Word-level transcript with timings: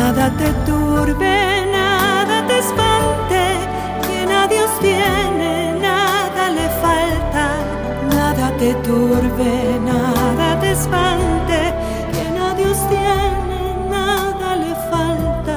Nada 0.00 0.30
te 0.30 0.50
turbe, 0.64 1.66
nada 1.70 2.46
te 2.46 2.58
espante, 2.58 3.42
quien 4.06 4.30
a 4.32 4.48
Dios 4.48 4.70
tiene, 4.80 5.78
nada 5.78 6.48
le 6.58 6.66
falta. 6.84 7.44
Nada 8.08 8.50
te 8.56 8.72
turbe, 8.76 9.78
nada 9.84 10.58
te 10.58 10.70
espante, 10.70 11.74
quien 12.12 12.34
a 12.38 12.54
Dios 12.54 12.78
tiene, 12.88 13.60
nada 13.90 14.56
le 14.56 14.74
falta. 14.90 15.56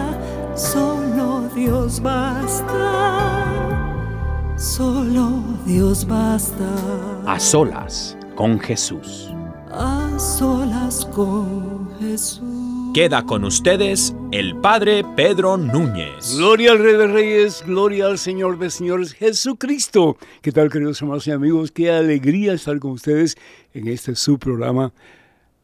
Solo 0.56 1.48
Dios 1.56 2.02
basta, 2.02 3.46
solo 4.58 5.42
Dios 5.66 6.06
basta. 6.06 6.70
A 7.26 7.40
solas 7.40 8.18
con 8.36 8.60
Jesús. 8.60 9.32
A 9.72 10.20
solas 10.20 11.06
con 11.16 11.90
Jesús. 12.02 12.63
Queda 12.94 13.26
con 13.26 13.44
ustedes 13.44 14.16
el 14.32 14.56
Padre 14.58 15.04
Pedro 15.16 15.58
Núñez. 15.58 16.38
Gloria 16.38 16.74
al 16.74 16.78
Rey 16.78 16.96
de 16.96 17.08
Reyes, 17.08 17.64
gloria 17.66 18.06
al 18.06 18.20
Señor 18.20 18.60
de 18.60 18.70
Señores 18.70 19.14
Jesucristo. 19.14 20.16
¿Qué 20.44 20.52
tal, 20.52 20.70
queridos 20.70 21.02
hermanos 21.02 21.26
y 21.26 21.32
amigos? 21.32 21.72
Qué 21.72 21.90
alegría 21.90 22.54
estar 22.54 22.78
con 22.78 22.92
ustedes 22.92 23.36
en 23.74 23.88
este 23.88 24.16
su 24.16 24.38
programa 24.38 24.94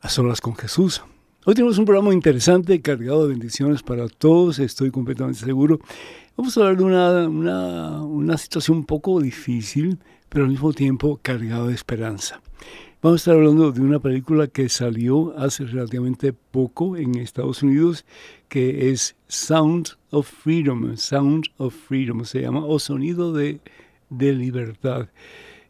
A 0.01 0.09
Solas 0.09 0.41
con 0.41 0.55
Jesús. 0.55 1.03
Hoy 1.45 1.53
tenemos 1.53 1.77
un 1.77 1.85
programa 1.85 2.11
interesante, 2.15 2.81
cargado 2.81 3.27
de 3.27 3.29
bendiciones 3.29 3.83
para 3.83 4.07
todos, 4.07 4.57
estoy 4.57 4.89
completamente 4.89 5.39
seguro. 5.39 5.79
Vamos 6.35 6.57
a 6.57 6.61
hablar 6.61 6.77
de 6.77 6.83
una, 6.83 7.27
una, 7.27 8.01
una 8.01 8.37
situación 8.39 8.77
un 8.77 8.85
poco 8.85 9.21
difícil, 9.21 9.99
pero 10.29 10.45
al 10.45 10.49
mismo 10.49 10.73
tiempo 10.73 11.19
cargada 11.21 11.67
de 11.67 11.75
esperanza. 11.75 12.41
Vamos 13.01 13.21
a 13.21 13.31
estar 13.31 13.35
hablando 13.35 13.71
de 13.71 13.79
una 13.79 13.99
película 13.99 14.47
que 14.47 14.67
salió 14.67 15.33
hace 15.37 15.63
relativamente 15.63 16.33
poco 16.33 16.97
en 16.97 17.15
Estados 17.15 17.63
Unidos, 17.63 18.03
que 18.49 18.91
es 18.91 19.15
Sound 19.29 19.91
of 20.11 20.29
Freedom, 20.29 20.97
Sound 20.97 21.45
of 21.55 21.73
Freedom 21.73 22.25
se 22.25 22.41
llama, 22.41 22.65
o 22.65 22.77
Sonido 22.77 23.31
de, 23.31 23.61
Libertad. 24.09 25.07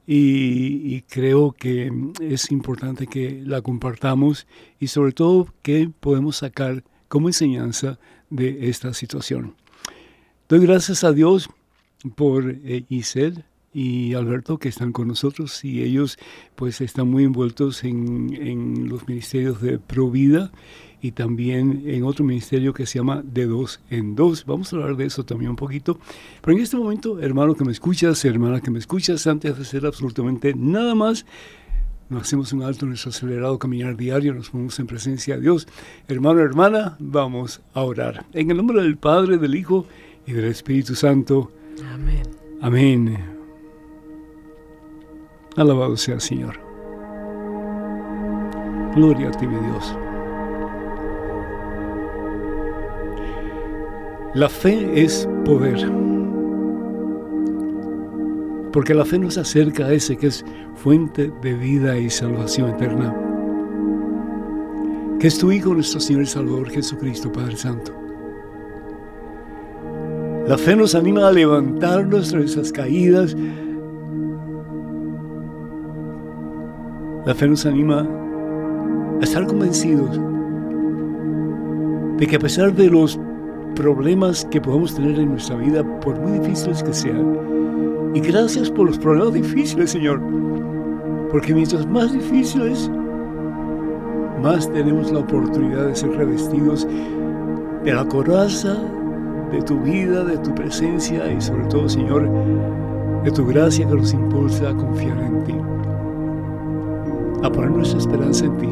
Y, 0.07 1.01
creo 1.01 1.51
que 1.51 1.91
es 2.19 2.49
importante 2.49 3.05
que 3.05 3.43
la 3.45 3.61
compartamos 3.61 4.47
y 4.79 4.87
sobre 4.87 5.11
todo 5.11 5.53
que 5.61 5.87
podemos 5.99 6.37
sacar 6.37 6.83
como 7.09 7.29
enseñanza 7.29 7.99
de 8.31 8.69
esta 8.69 8.91
situación. 8.95 9.53
Doy 10.47 10.61
gracias 10.61 11.03
a 11.03 11.13
Dios 11.13 11.47
por 12.15 12.49
eh, 12.49 12.85
y 13.73 14.13
Alberto 14.13 14.57
que 14.57 14.69
están 14.69 14.91
con 14.91 15.07
nosotros 15.07 15.63
y 15.63 15.83
ellos 15.83 16.17
pues 16.55 16.81
están 16.81 17.09
muy 17.09 17.23
envueltos 17.23 17.83
en, 17.83 18.35
en 18.41 18.89
los 18.89 19.07
ministerios 19.07 19.61
de 19.61 19.77
Provida 19.77 20.51
y 21.01 21.11
también 21.11 21.83
en 21.85 22.03
otro 22.03 22.25
ministerio 22.25 22.73
que 22.73 22.85
se 22.85 22.99
llama 22.99 23.21
De 23.23 23.45
Dos 23.45 23.79
en 23.89 24.15
Dos. 24.15 24.45
Vamos 24.45 24.73
a 24.73 24.77
hablar 24.77 24.97
de 24.97 25.05
eso 25.05 25.23
también 25.23 25.51
un 25.51 25.55
poquito. 25.55 25.99
Pero 26.41 26.57
en 26.57 26.63
este 26.63 26.77
momento, 26.77 27.19
hermano 27.19 27.55
que 27.55 27.63
me 27.63 27.71
escuchas, 27.71 28.23
hermana 28.25 28.61
que 28.61 28.71
me 28.71 28.79
escuchas, 28.79 29.25
antes 29.27 29.55
de 29.55 29.61
hacer 29.61 29.85
absolutamente 29.85 30.53
nada 30.55 30.95
más, 30.95 31.25
nos 32.09 32.23
hacemos 32.23 32.51
un 32.53 32.63
alto 32.63 32.85
en 32.85 32.89
nuestro 32.89 33.11
acelerado 33.11 33.59
caminar 33.59 33.95
diario, 33.95 34.33
nos 34.33 34.49
ponemos 34.49 34.79
en 34.79 34.87
presencia 34.87 35.35
de 35.35 35.41
Dios. 35.41 35.67
Hermano, 36.07 36.41
hermana, 36.41 36.97
vamos 36.99 37.61
a 37.73 37.83
orar. 37.83 38.25
En 38.33 38.49
el 38.51 38.57
nombre 38.57 38.81
del 38.81 38.97
Padre, 38.97 39.37
del 39.37 39.55
Hijo 39.55 39.85
y 40.25 40.33
del 40.33 40.45
Espíritu 40.45 40.95
Santo. 40.95 41.51
Amén. 41.93 42.23
Amén. 42.61 43.38
Alabado 45.55 45.97
sea 45.97 46.15
el 46.15 46.21
Señor. 46.21 46.59
Gloria 48.95 49.29
a 49.29 49.31
ti, 49.31 49.47
mi 49.47 49.59
Dios. 49.59 49.95
La 54.35 54.47
fe 54.47 55.03
es 55.03 55.27
poder. 55.43 55.91
Porque 58.71 58.93
la 58.93 59.05
fe 59.05 59.17
nos 59.17 59.37
acerca 59.37 59.87
a 59.87 59.93
ese 59.93 60.15
que 60.17 60.27
es 60.27 60.45
fuente 60.75 61.31
de 61.41 61.53
vida 61.55 61.97
y 61.97 62.09
salvación 62.09 62.69
eterna. 62.69 63.15
Que 65.19 65.27
es 65.27 65.37
tu 65.39 65.51
Hijo, 65.51 65.73
nuestro 65.73 65.99
Señor 65.99 66.23
y 66.23 66.27
Salvador 66.27 66.69
Jesucristo, 66.69 67.31
Padre 67.31 67.57
Santo. 67.57 67.91
La 70.47 70.57
fe 70.57 70.75
nos 70.75 70.95
anima 70.95 71.27
a 71.27 71.31
levantarnos 71.31 72.31
de 72.31 72.43
esas 72.45 72.71
caídas, 72.71 73.35
La 77.29 77.35
fe 77.35 77.47
nos 77.47 77.63
anima 77.67 78.07
a 79.21 79.23
estar 79.23 79.45
convencidos 79.45 80.19
de 82.17 82.25
que 82.25 82.35
a 82.35 82.39
pesar 82.39 82.73
de 82.73 82.89
los 82.89 83.19
problemas 83.75 84.45
que 84.49 84.59
podamos 84.59 84.95
tener 84.95 85.19
en 85.19 85.29
nuestra 85.29 85.55
vida, 85.57 85.83
por 85.99 86.19
muy 86.19 86.39
difíciles 86.39 86.81
que 86.81 86.91
sean, 86.91 87.37
y 88.15 88.19
gracias 88.19 88.71
por 88.71 88.87
los 88.87 88.97
problemas 88.97 89.35
difíciles, 89.35 89.91
Señor, 89.91 90.19
porque 91.29 91.53
mientras 91.53 91.85
más 91.85 92.11
difíciles, 92.11 92.89
más 94.41 94.67
tenemos 94.73 95.11
la 95.11 95.19
oportunidad 95.19 95.85
de 95.85 95.95
ser 95.95 96.09
revestidos 96.09 96.87
de 97.83 97.93
la 97.93 98.05
coraza 98.05 98.75
de 99.51 99.61
tu 99.61 99.79
vida, 99.81 100.23
de 100.23 100.39
tu 100.39 100.55
presencia 100.55 101.31
y 101.31 101.39
sobre 101.39 101.65
todo, 101.65 101.87
Señor, 101.87 102.27
de 103.23 103.29
tu 103.29 103.45
gracia 103.45 103.87
que 103.87 103.93
nos 103.93 104.15
impulsa 104.15 104.71
a 104.71 104.75
confiar 104.75 105.19
en 105.19 105.43
ti 105.43 105.53
a 107.43 107.51
poner 107.51 107.71
nuestra 107.71 107.99
esperanza 107.99 108.45
en 108.45 108.57
ti, 108.57 108.67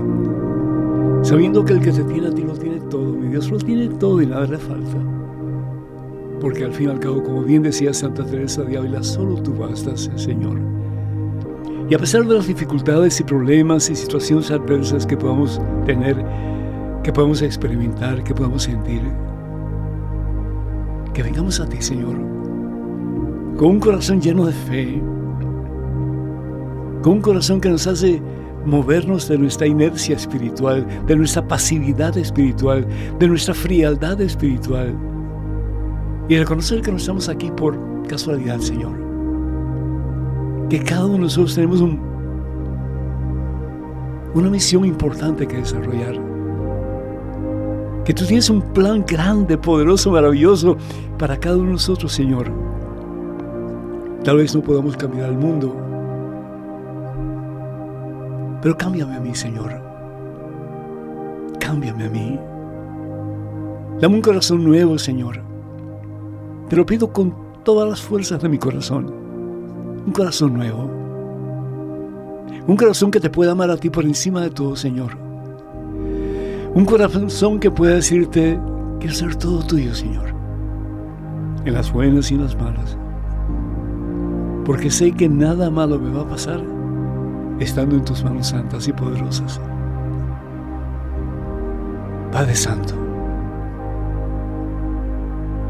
sabiendo 1.23 1.63
que 1.63 1.73
el 1.73 1.79
que 1.79 1.91
te 1.91 2.03
tiene 2.03 2.27
a 2.27 2.31
ti 2.31 2.43
lo 2.43 2.53
tiene 2.53 2.79
todo, 2.89 3.13
mi 3.13 3.29
Dios 3.29 3.49
lo 3.49 3.57
tiene 3.57 3.87
todo 3.87 4.21
y 4.21 4.27
nada 4.27 4.45
le 4.45 4.57
falta. 4.57 4.97
Porque 6.39 6.65
al 6.65 6.73
fin 6.73 6.87
y 6.87 6.91
al 6.91 6.99
cabo, 6.99 7.23
como 7.23 7.41
bien 7.43 7.63
decía 7.63 7.93
Santa 7.93 8.23
Teresa 8.23 8.63
de 8.63 8.77
Ávila, 8.77 9.01
solo 9.01 9.41
tú 9.41 9.53
bastas, 9.53 10.11
Señor. 10.15 10.59
Y 11.89 11.95
a 11.95 11.97
pesar 11.97 12.25
de 12.25 12.35
las 12.35 12.47
dificultades 12.47 13.19
y 13.19 13.23
problemas 13.23 13.89
y 13.89 13.95
situaciones 13.95 14.51
adversas 14.51 15.05
que 15.05 15.15
podamos 15.15 15.61
tener, 15.85 16.23
que 17.01 17.13
podamos 17.13 17.41
experimentar, 17.41 18.23
que 18.23 18.33
podamos 18.33 18.63
sentir, 18.63 19.01
que 21.13 21.23
vengamos 21.23 21.59
a 21.61 21.65
ti, 21.67 21.81
Señor, 21.81 22.17
con 23.55 23.69
un 23.69 23.79
corazón 23.79 24.21
lleno 24.21 24.45
de 24.45 24.53
fe, 24.53 25.01
con 27.01 27.13
un 27.13 27.21
corazón 27.21 27.61
que 27.61 27.69
nos 27.69 27.87
hace 27.87 28.21
movernos 28.67 29.29
de 29.29 29.37
nuestra 29.37 29.65
inercia 29.65 30.15
espiritual, 30.15 30.85
de 31.07 31.15
nuestra 31.15 31.47
pasividad 31.47 32.15
espiritual, 32.17 32.85
de 33.17 33.27
nuestra 33.27 33.53
frialdad 33.53 34.19
espiritual 34.19 34.93
y 36.27 36.37
reconocer 36.37 36.81
que 36.81 36.91
no 36.91 36.97
estamos 36.97 37.29
aquí 37.29 37.49
por 37.51 37.77
casualidad, 38.07 38.59
Señor. 38.59 38.91
Que 40.69 40.79
cada 40.83 41.05
uno 41.05 41.13
de 41.13 41.19
nosotros 41.21 41.55
tenemos 41.55 41.79
un, 41.79 41.97
una 44.33 44.49
misión 44.49 44.83
importante 44.85 45.47
que 45.47 45.57
desarrollar. 45.57 46.19
Que 48.03 48.13
tú 48.13 48.25
tienes 48.25 48.49
un 48.49 48.61
plan 48.61 49.05
grande, 49.07 49.57
poderoso, 49.57 50.11
maravilloso 50.11 50.77
para 51.17 51.37
cada 51.37 51.55
uno 51.55 51.67
de 51.67 51.71
nosotros, 51.73 52.11
Señor. 52.11 52.51
Tal 54.25 54.37
vez 54.37 54.53
no 54.53 54.61
podamos 54.61 54.97
cambiar 54.97 55.29
el 55.29 55.37
mundo, 55.37 55.73
pero 58.61 58.77
cámbiame 58.77 59.15
a 59.15 59.19
mí, 59.19 59.35
Señor. 59.35 59.81
cámbiame 61.59 62.05
a 62.05 62.09
mí. 62.09 62.39
Dame 63.99 64.15
un 64.15 64.21
corazón 64.21 64.63
nuevo, 64.63 64.97
Señor. 64.97 65.41
Te 66.69 66.75
lo 66.75 66.85
pido 66.85 67.11
con 67.11 67.33
todas 67.63 67.89
las 67.89 68.01
fuerzas 68.01 68.41
de 68.41 68.49
mi 68.49 68.57
corazón. 68.57 69.13
Un 70.05 70.13
corazón 70.13 70.53
nuevo. 70.53 70.89
Un 72.67 72.77
corazón 72.77 73.11
que 73.11 73.19
te 73.19 73.29
pueda 73.29 73.51
amar 73.51 73.69
a 73.69 73.77
ti 73.77 73.89
por 73.89 74.05
encima 74.05 74.41
de 74.41 74.49
todo, 74.49 74.75
Señor. 74.75 75.17
Un 76.73 76.85
corazón 76.85 77.59
que 77.59 77.71
pueda 77.71 77.95
decirte, 77.95 78.59
quiero 78.99 79.15
ser 79.15 79.35
todo 79.35 79.65
tuyo, 79.65 79.93
Señor. 79.93 80.33
En 81.65 81.73
las 81.73 81.91
buenas 81.91 82.31
y 82.31 82.35
en 82.35 82.43
las 82.43 82.55
malas. 82.55 82.97
Porque 84.65 84.91
sé 84.91 85.11
que 85.11 85.27
nada 85.27 85.69
malo 85.69 85.99
me 85.99 86.11
va 86.11 86.21
a 86.21 86.27
pasar 86.27 86.76
estando 87.59 87.95
en 87.95 88.05
tus 88.05 88.23
manos 88.23 88.47
santas 88.47 88.87
y 88.87 88.93
poderosas. 88.93 89.59
Padre 92.31 92.55
Santo, 92.55 92.93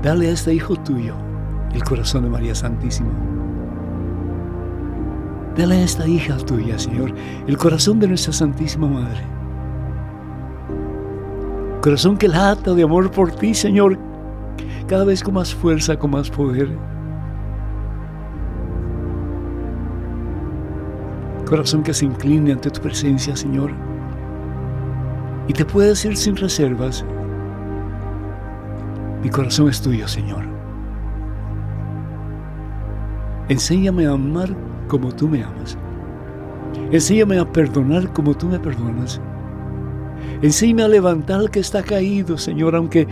dale 0.02 0.28
a 0.28 0.32
este 0.32 0.54
hijo 0.54 0.76
tuyo 0.76 1.16
el 1.74 1.84
corazón 1.84 2.24
de 2.24 2.30
María 2.30 2.56
Santísima. 2.56 3.12
Dale 5.56 5.76
a 5.76 5.84
esta 5.84 6.08
hija 6.08 6.38
tuya, 6.38 6.78
Señor, 6.78 7.14
el 7.48 7.58
corazón 7.58 8.00
de 8.00 8.08
nuestra 8.08 8.34
Santísima 8.34 8.88
Madre. 8.88 9.22
Corazón 11.82 12.18
que 12.18 12.28
lata 12.28 12.74
de 12.74 12.84
amor 12.84 13.10
por 13.12 13.32
ti, 13.32 13.54
Señor, 13.54 13.98
cada 14.88 15.04
vez 15.04 15.24
con 15.24 15.36
más 15.36 15.54
fuerza, 15.54 15.98
con 15.98 16.12
más 16.12 16.30
poder. 16.30 16.70
Corazón 21.48 21.82
que 21.82 21.94
se 21.94 22.06
incline 22.06 22.52
ante 22.52 22.70
tu 22.70 22.82
presencia, 22.82 23.36
Señor. 23.36 23.72
Y 25.48 25.54
te 25.54 25.64
puede 25.64 25.90
decir 25.90 26.18
sin 26.18 26.36
reservas, 26.36 27.06
mi 29.24 29.30
corazón 29.30 29.70
es 29.70 29.82
tuyo, 29.82 30.08
Señor. 30.10 30.44
Enséñame 33.48 34.08
a 34.08 34.12
amar 34.12 34.50
como 34.90 35.10
tú 35.14 35.30
me 35.30 35.42
amas. 35.42 35.78
Enséñame 36.92 37.40
a 37.40 37.50
perdonar 37.50 38.12
como 38.12 38.36
tú 38.36 38.48
me 38.48 38.60
perdonas. 38.60 39.22
Enséñame 40.42 40.84
a 40.84 40.88
levantar 40.90 41.40
al 41.40 41.50
que 41.50 41.62
está 41.62 41.82
caído, 41.82 42.38
Señor, 42.38 42.76
aunque 42.76 43.08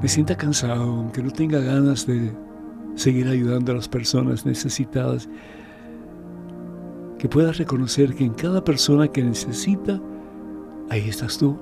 me 0.00 0.08
sienta 0.08 0.34
cansado, 0.34 0.82
aunque 0.82 1.22
no 1.22 1.30
tenga 1.30 1.60
ganas 1.60 2.06
de 2.06 2.32
seguir 2.94 3.28
ayudando 3.28 3.72
a 3.72 3.74
las 3.76 3.88
personas 3.88 4.46
necesitadas 4.46 5.28
que 7.20 7.28
puedas 7.28 7.58
reconocer 7.58 8.14
que 8.14 8.24
en 8.24 8.32
cada 8.32 8.64
persona 8.64 9.06
que 9.06 9.22
necesita, 9.22 10.00
ahí 10.88 11.06
estás 11.06 11.36
tú. 11.36 11.54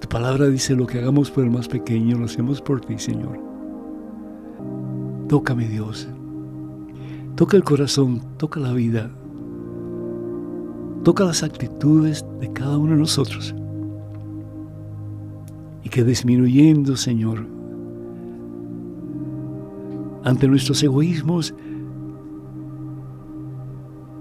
Tu 0.00 0.06
palabra 0.06 0.48
dice, 0.48 0.76
lo 0.76 0.86
que 0.86 0.98
hagamos 0.98 1.30
por 1.30 1.42
el 1.42 1.50
más 1.50 1.66
pequeño, 1.66 2.18
lo 2.18 2.26
hacemos 2.26 2.60
por 2.60 2.82
ti, 2.82 2.98
Señor. 2.98 3.40
Tócame, 5.30 5.66
Dios. 5.66 6.06
Toca 7.34 7.56
el 7.56 7.64
corazón, 7.64 8.20
toca 8.36 8.60
la 8.60 8.74
vida. 8.74 9.10
Toca 11.02 11.24
las 11.24 11.42
actitudes 11.42 12.26
de 12.38 12.52
cada 12.52 12.76
uno 12.76 12.92
de 12.92 12.98
nosotros. 12.98 13.54
Y 15.82 15.88
que 15.88 16.04
disminuyendo, 16.04 16.98
Señor, 16.98 17.46
ante 20.22 20.46
nuestros 20.48 20.82
egoísmos, 20.82 21.54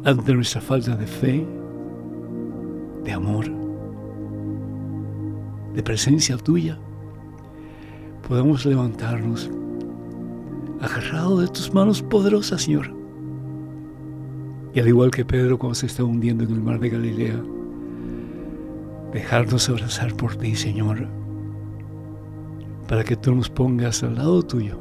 ante 0.04 0.34
nuestra 0.34 0.62
falta 0.62 0.96
de 0.96 1.06
fe, 1.06 1.46
de 3.04 3.12
amor, 3.12 3.46
de 5.74 5.84
presencia 5.84 6.38
tuya, 6.38 6.78
podamos 8.28 8.66
levantarnos 8.66 9.50
agarrado 10.82 11.40
de 11.40 11.48
tus 11.48 11.74
manos 11.74 12.02
poderosas, 12.02 12.64
Señor. 12.64 12.92
Y 14.74 14.80
al 14.80 14.88
igual 14.88 15.12
que 15.12 15.26
Pedro 15.26 15.60
cuando 15.60 15.76
se 15.76 15.86
está 15.86 16.04
hundiendo 16.04 16.44
en 16.44 16.52
el 16.52 16.62
mar 16.62 16.80
de 16.80 16.90
Galilea, 16.90 17.40
dejarnos 19.14 19.70
abrazar 19.70 20.16
por 20.16 20.36
ti, 20.36 20.56
Señor, 20.56 21.08
para 22.88 23.04
que 23.04 23.16
tú 23.16 23.36
nos 23.36 23.50
pongas 23.50 24.02
al 24.02 24.16
lado 24.16 24.42
tuyo, 24.42 24.80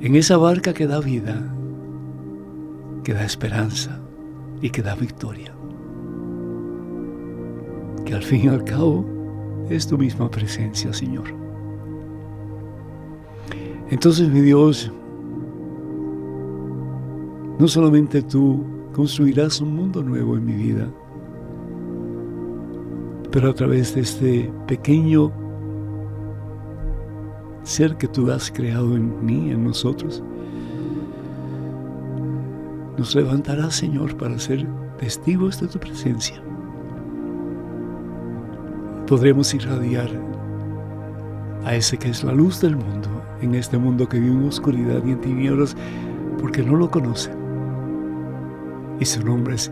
en 0.00 0.14
esa 0.14 0.36
barca 0.36 0.72
que 0.72 0.86
da 0.86 1.00
vida, 1.00 1.55
que 3.06 3.14
da 3.14 3.24
esperanza 3.24 4.00
y 4.60 4.68
que 4.68 4.82
da 4.82 4.96
victoria. 4.96 5.54
Que 8.04 8.14
al 8.14 8.22
fin 8.24 8.46
y 8.46 8.48
al 8.48 8.64
cabo 8.64 9.04
es 9.70 9.86
tu 9.86 9.96
misma 9.96 10.28
presencia, 10.28 10.92
Señor. 10.92 11.32
Entonces, 13.90 14.28
mi 14.28 14.40
Dios, 14.40 14.90
no 17.60 17.68
solamente 17.68 18.22
tú 18.22 18.64
construirás 18.92 19.60
un 19.60 19.76
mundo 19.76 20.02
nuevo 20.02 20.36
en 20.36 20.44
mi 20.44 20.54
vida, 20.54 20.88
pero 23.30 23.50
a 23.50 23.54
través 23.54 23.94
de 23.94 24.00
este 24.00 24.52
pequeño 24.66 25.30
ser 27.62 27.96
que 27.98 28.08
tú 28.08 28.32
has 28.32 28.50
creado 28.50 28.96
en 28.96 29.24
mí, 29.24 29.52
en 29.52 29.62
nosotros, 29.62 30.24
nos 32.96 33.14
levantará, 33.14 33.70
Señor, 33.70 34.16
para 34.16 34.38
ser 34.38 34.66
testigos 34.98 35.60
de 35.60 35.68
tu 35.68 35.78
presencia. 35.78 36.42
Podremos 39.06 39.52
irradiar 39.54 40.08
a 41.64 41.74
ese 41.74 41.96
que 41.98 42.08
es 42.08 42.24
la 42.24 42.32
luz 42.32 42.60
del 42.60 42.76
mundo, 42.76 43.08
en 43.40 43.54
este 43.54 43.78
mundo 43.78 44.08
que 44.08 44.18
vive 44.18 44.34
en 44.34 44.48
oscuridad 44.48 45.04
y 45.04 45.12
en 45.12 45.20
tinieblas, 45.20 45.76
porque 46.40 46.62
no 46.62 46.76
lo 46.76 46.90
conoce. 46.90 47.30
Y 48.98 49.04
su 49.04 49.24
nombre 49.24 49.56
es 49.56 49.70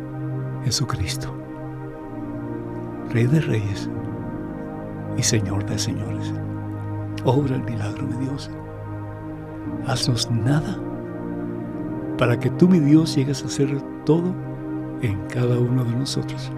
Jesucristo, 0.64 1.34
Rey 3.10 3.26
de 3.26 3.40
Reyes 3.40 3.88
y 5.16 5.22
Señor 5.22 5.64
de 5.66 5.78
Señores. 5.78 6.32
Obra 7.24 7.56
el 7.56 7.62
milagro, 7.62 8.06
mi 8.06 8.26
Dios. 8.26 8.50
Haznos 9.86 10.30
nada 10.30 10.78
para 12.18 12.38
que 12.38 12.50
tú, 12.50 12.68
mi 12.68 12.78
Dios, 12.78 13.16
llegues 13.16 13.42
a 13.42 13.46
hacer 13.46 13.80
todo 14.04 14.34
en 15.02 15.18
cada 15.28 15.58
uno 15.58 15.84
de 15.84 15.92
nosotros. 15.92 16.50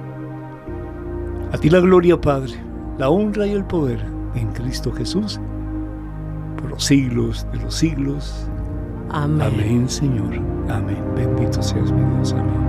A 1.53 1.59
ti 1.59 1.71
la 1.71 1.81
gloria, 1.81 2.21
Padre, 2.21 2.55
la 2.99 3.09
honra 3.09 3.47
y 3.47 3.53
el 3.53 3.65
poder 3.65 4.05
en 4.35 4.49
Cristo 4.53 4.93
Jesús, 4.93 5.41
por 6.61 6.71
los 6.71 6.85
siglos 6.85 7.47
de 7.53 7.59
los 7.61 7.75
siglos. 7.75 8.49
Amén. 9.11 9.43
Amén, 9.43 9.89
Señor. 9.89 10.35
Amén. 10.69 11.03
Bendito 11.15 11.63
seas 11.63 11.91
mi 11.93 12.03
Dios. 12.17 12.33
Amén. 12.33 12.67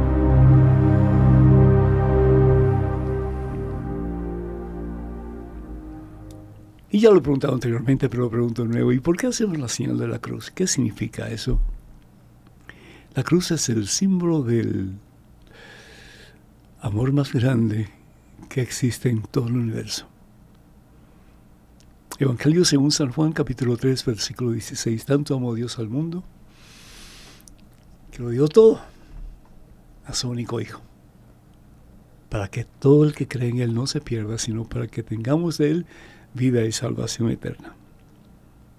Y 6.90 7.00
ya 7.00 7.12
lo 7.12 7.18
he 7.18 7.22
preguntado 7.22 7.54
anteriormente, 7.54 8.08
pero 8.08 8.24
lo 8.24 8.30
pregunto 8.30 8.64
de 8.64 8.70
nuevo. 8.70 8.94
¿Y 8.94 9.00
por 9.00 9.18
qué 9.18 9.28
hacemos 9.28 9.60
la 9.60 9.68
señal 9.68 9.98
de 9.98 10.08
la 10.08 10.20
cruz? 10.20 10.52
¿Qué 10.52 10.68
significa 10.68 11.30
eso? 11.30 11.60
La 13.18 13.24
cruz 13.24 13.50
es 13.50 13.68
el 13.70 13.88
símbolo 13.88 14.44
del 14.44 14.92
amor 16.82 17.12
más 17.14 17.34
grande 17.34 17.90
que 18.48 18.62
existe 18.62 19.10
en 19.10 19.24
todo 19.24 19.48
el 19.48 19.56
universo. 19.58 20.06
Evangelio 22.20 22.64
según 22.64 22.92
San 22.92 23.12
Juan 23.12 23.32
capítulo 23.32 23.76
3 23.76 24.06
versículo 24.06 24.52
16. 24.52 25.04
Tanto 25.04 25.34
amó 25.34 25.56
Dios 25.56 25.80
al 25.80 25.90
mundo 25.90 26.24
que 28.12 28.22
lo 28.22 28.30
dio 28.30 28.48
todo 28.48 28.82
a 30.06 30.14
su 30.14 30.30
único 30.30 30.62
Hijo. 30.62 30.84
Para 32.30 32.50
que 32.50 32.66
todo 32.66 33.04
el 33.04 33.16
que 33.16 33.28
cree 33.28 33.50
en 33.50 33.62
Él 33.62 33.74
no 33.74 33.88
se 33.88 34.00
pierda, 34.00 34.38
sino 34.38 34.70
para 34.70 34.86
que 34.86 35.02
tengamos 35.02 35.58
de 35.58 35.72
Él 35.72 35.86
vida 36.36 36.64
y 36.66 36.72
salvación 36.72 37.32
eterna. 37.32 37.74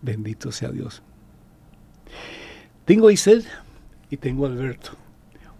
Bendito 0.00 0.52
sea 0.52 0.70
Dios. 0.70 1.02
Tengo 2.84 3.08
ahí 3.08 3.16
sed 3.16 3.44
y 4.10 4.16
tengo 4.16 4.46
Alberto. 4.46 4.92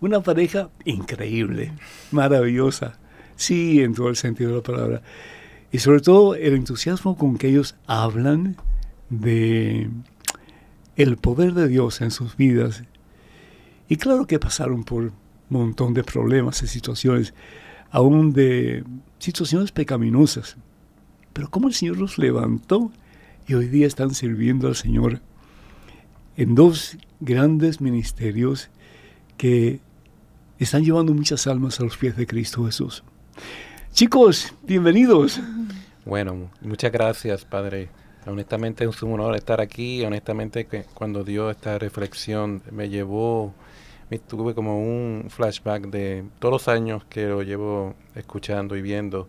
Una 0.00 0.20
pareja 0.20 0.70
increíble, 0.84 1.72
maravillosa, 2.12 2.98
sí, 3.36 3.82
en 3.82 3.94
todo 3.94 4.08
el 4.08 4.16
sentido 4.16 4.50
de 4.50 4.56
la 4.56 4.62
palabra. 4.62 5.02
Y 5.72 5.78
sobre 5.78 6.00
todo 6.00 6.34
el 6.34 6.54
entusiasmo 6.54 7.16
con 7.16 7.36
que 7.36 7.48
ellos 7.48 7.76
hablan 7.86 8.56
de 9.10 9.90
el 10.96 11.16
poder 11.16 11.54
de 11.54 11.68
Dios 11.68 12.00
en 12.00 12.10
sus 12.10 12.36
vidas. 12.36 12.82
Y 13.88 13.96
claro 13.96 14.26
que 14.26 14.38
pasaron 14.38 14.84
por 14.84 15.04
un 15.04 15.12
montón 15.48 15.94
de 15.94 16.04
problemas 16.04 16.62
y 16.62 16.66
situaciones, 16.66 17.34
aún 17.90 18.32
de 18.32 18.84
situaciones 19.18 19.72
pecaminosas. 19.72 20.56
Pero 21.32 21.50
cómo 21.50 21.68
el 21.68 21.74
Señor 21.74 21.98
los 21.98 22.18
levantó 22.18 22.90
y 23.46 23.54
hoy 23.54 23.68
día 23.68 23.86
están 23.86 24.14
sirviendo 24.14 24.68
al 24.68 24.74
Señor 24.74 25.20
en 26.38 26.54
dos 26.54 26.96
grandes 27.18 27.80
ministerios 27.80 28.70
que 29.36 29.80
están 30.60 30.84
llevando 30.84 31.12
muchas 31.12 31.48
almas 31.48 31.80
a 31.80 31.82
los 31.82 31.96
pies 31.96 32.16
de 32.16 32.28
Cristo 32.28 32.64
Jesús. 32.64 33.02
Chicos, 33.92 34.54
bienvenidos. 34.62 35.40
Bueno, 36.04 36.48
muchas 36.60 36.92
gracias, 36.92 37.44
Padre. 37.44 37.88
Honestamente 38.24 38.84
es 38.84 39.02
un 39.02 39.14
honor 39.14 39.34
estar 39.34 39.60
aquí. 39.60 40.04
Honestamente, 40.04 40.66
que 40.66 40.84
cuando 40.94 41.24
dio 41.24 41.50
esta 41.50 41.76
reflexión 41.76 42.62
me 42.70 42.88
llevó, 42.88 43.52
me 44.08 44.20
tuve 44.20 44.54
como 44.54 44.80
un 44.80 45.26
flashback 45.30 45.88
de 45.88 46.22
todos 46.38 46.52
los 46.52 46.68
años 46.68 47.02
que 47.06 47.26
lo 47.26 47.42
llevo 47.42 47.96
escuchando 48.14 48.76
y 48.76 48.82
viendo. 48.82 49.28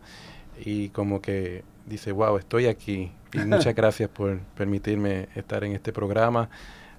Y 0.64 0.90
como 0.90 1.24
que 1.24 1.64
dice, 1.88 2.12
wow, 2.12 2.38
estoy 2.38 2.68
aquí. 2.68 3.12
Y 3.34 3.38
muchas 3.48 3.74
gracias 3.74 4.12
por 4.12 4.38
permitirme 4.56 5.28
estar 5.34 5.64
en 5.64 5.72
este 5.72 5.92
programa 5.92 6.52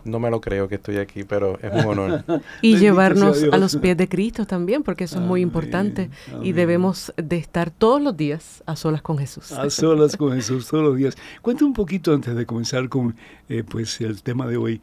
no 0.04 0.19
me 0.19 0.30
lo 0.30 0.40
creo 0.40 0.69
que 0.69 0.76
estoy 0.76 0.97
aquí, 0.97 1.25
pero 1.25 1.59
es 1.61 1.73
un 1.73 1.90
honor. 1.90 2.25
y 2.62 2.76
llevarnos 2.76 3.42
a 3.52 3.57
los 3.57 3.76
pies 3.76 3.97
de 3.97 4.09
Cristo 4.09 4.47
también, 4.47 4.83
porque 4.83 5.04
eso 5.04 5.19
es 5.19 5.23
muy 5.23 5.40
importante. 5.40 6.11
Y 6.42 6.52
debemos 6.52 7.12
de 7.16 7.37
estar 7.37 7.71
todos 7.71 8.00
los 8.00 8.16
días 8.16 8.62
a 8.66 8.76
solas 8.76 9.02
con 9.02 9.19
Jesús. 9.19 9.52
A 9.52 9.69
solas 9.71 10.16
con 10.16 10.33
Jesús 10.33 10.66
todos 10.69 10.85
los 10.85 10.97
días. 10.97 11.16
Cuenta 11.42 11.64
un 11.64 11.73
poquito 11.73 12.12
antes 12.12 12.35
de 12.35 12.47
comenzar 12.47 12.88
con 12.88 13.14
eh, 13.49 13.64
pues 13.69 14.00
el 14.00 14.23
tema 14.23 14.47
de 14.47 14.57
hoy 14.57 14.80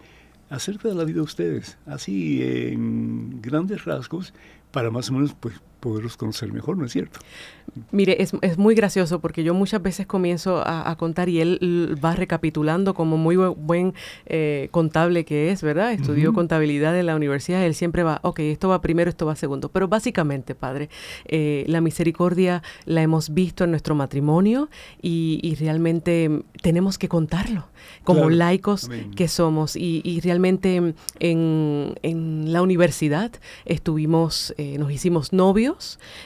acerca 0.50 0.88
de 0.88 0.96
la 0.96 1.04
vida 1.04 1.16
de 1.16 1.22
ustedes, 1.22 1.78
así 1.86 2.42
en 2.42 3.42
grandes 3.42 3.86
rasgos, 3.86 4.34
para 4.72 4.92
más 4.92 5.10
o 5.10 5.14
menos 5.14 5.36
pues 5.40 5.56
poderlos 5.80 6.18
conocer 6.18 6.52
mejor, 6.52 6.78
¿no 6.78 6.86
es 6.86 6.92
cierto? 6.92 7.20
Mire, 7.92 8.22
es, 8.22 8.32
es 8.42 8.58
muy 8.58 8.76
gracioso 8.76 9.20
porque 9.20 9.44
yo 9.44 9.54
muchas 9.54 9.82
veces 9.82 10.08
comienzo 10.08 10.64
a, 10.66 10.96
contar 10.98 11.30
y 11.30 11.42
él 11.42 11.96
va 12.04 12.16
recapitulando 12.16 12.94
como 12.94 13.18
muy 13.18 13.36
buen, 13.36 13.94
eh, 14.26 14.70
contable 14.72 15.26
que 15.26 15.52
es, 15.52 15.62
¿verdad? 15.62 15.92
Estudió 15.92 16.34
contabilidad 16.34 16.98
en 16.98 17.06
la 17.06 17.16
universidad, 17.16 17.64
él 17.64 17.76
siempre 17.76 18.04
va, 18.04 18.20
ok, 18.24 18.40
esto 18.40 18.70
va 18.70 18.82
primero, 18.82 19.10
esto 19.10 19.26
va 19.26 19.36
segundo. 19.36 19.70
Pero 19.70 19.88
básicamente, 19.88 20.56
padre, 20.56 20.90
eh, 21.26 21.66
la 21.68 21.82
misericordia 21.82 22.64
la 22.86 23.02
hemos 23.02 23.34
visto 23.34 23.64
en 23.64 23.72
nuestro 23.72 23.96
matrimonio 23.96 24.70
y, 25.02 25.56
realmente 25.60 26.44
tenemos 26.62 26.98
que 27.00 27.10
contarlo 27.10 27.68
como 28.04 28.30
laicos 28.30 28.90
que 29.16 29.28
somos. 29.28 29.76
Y, 29.76 30.20
realmente 30.24 30.76
en, 31.20 31.96
en, 32.02 32.54
la 32.54 32.62
universidad 32.62 33.32
estuvimos, 33.66 34.54
eh, 34.58 34.78
nos 34.78 34.92
hicimos 34.92 35.34
novios 35.34 35.67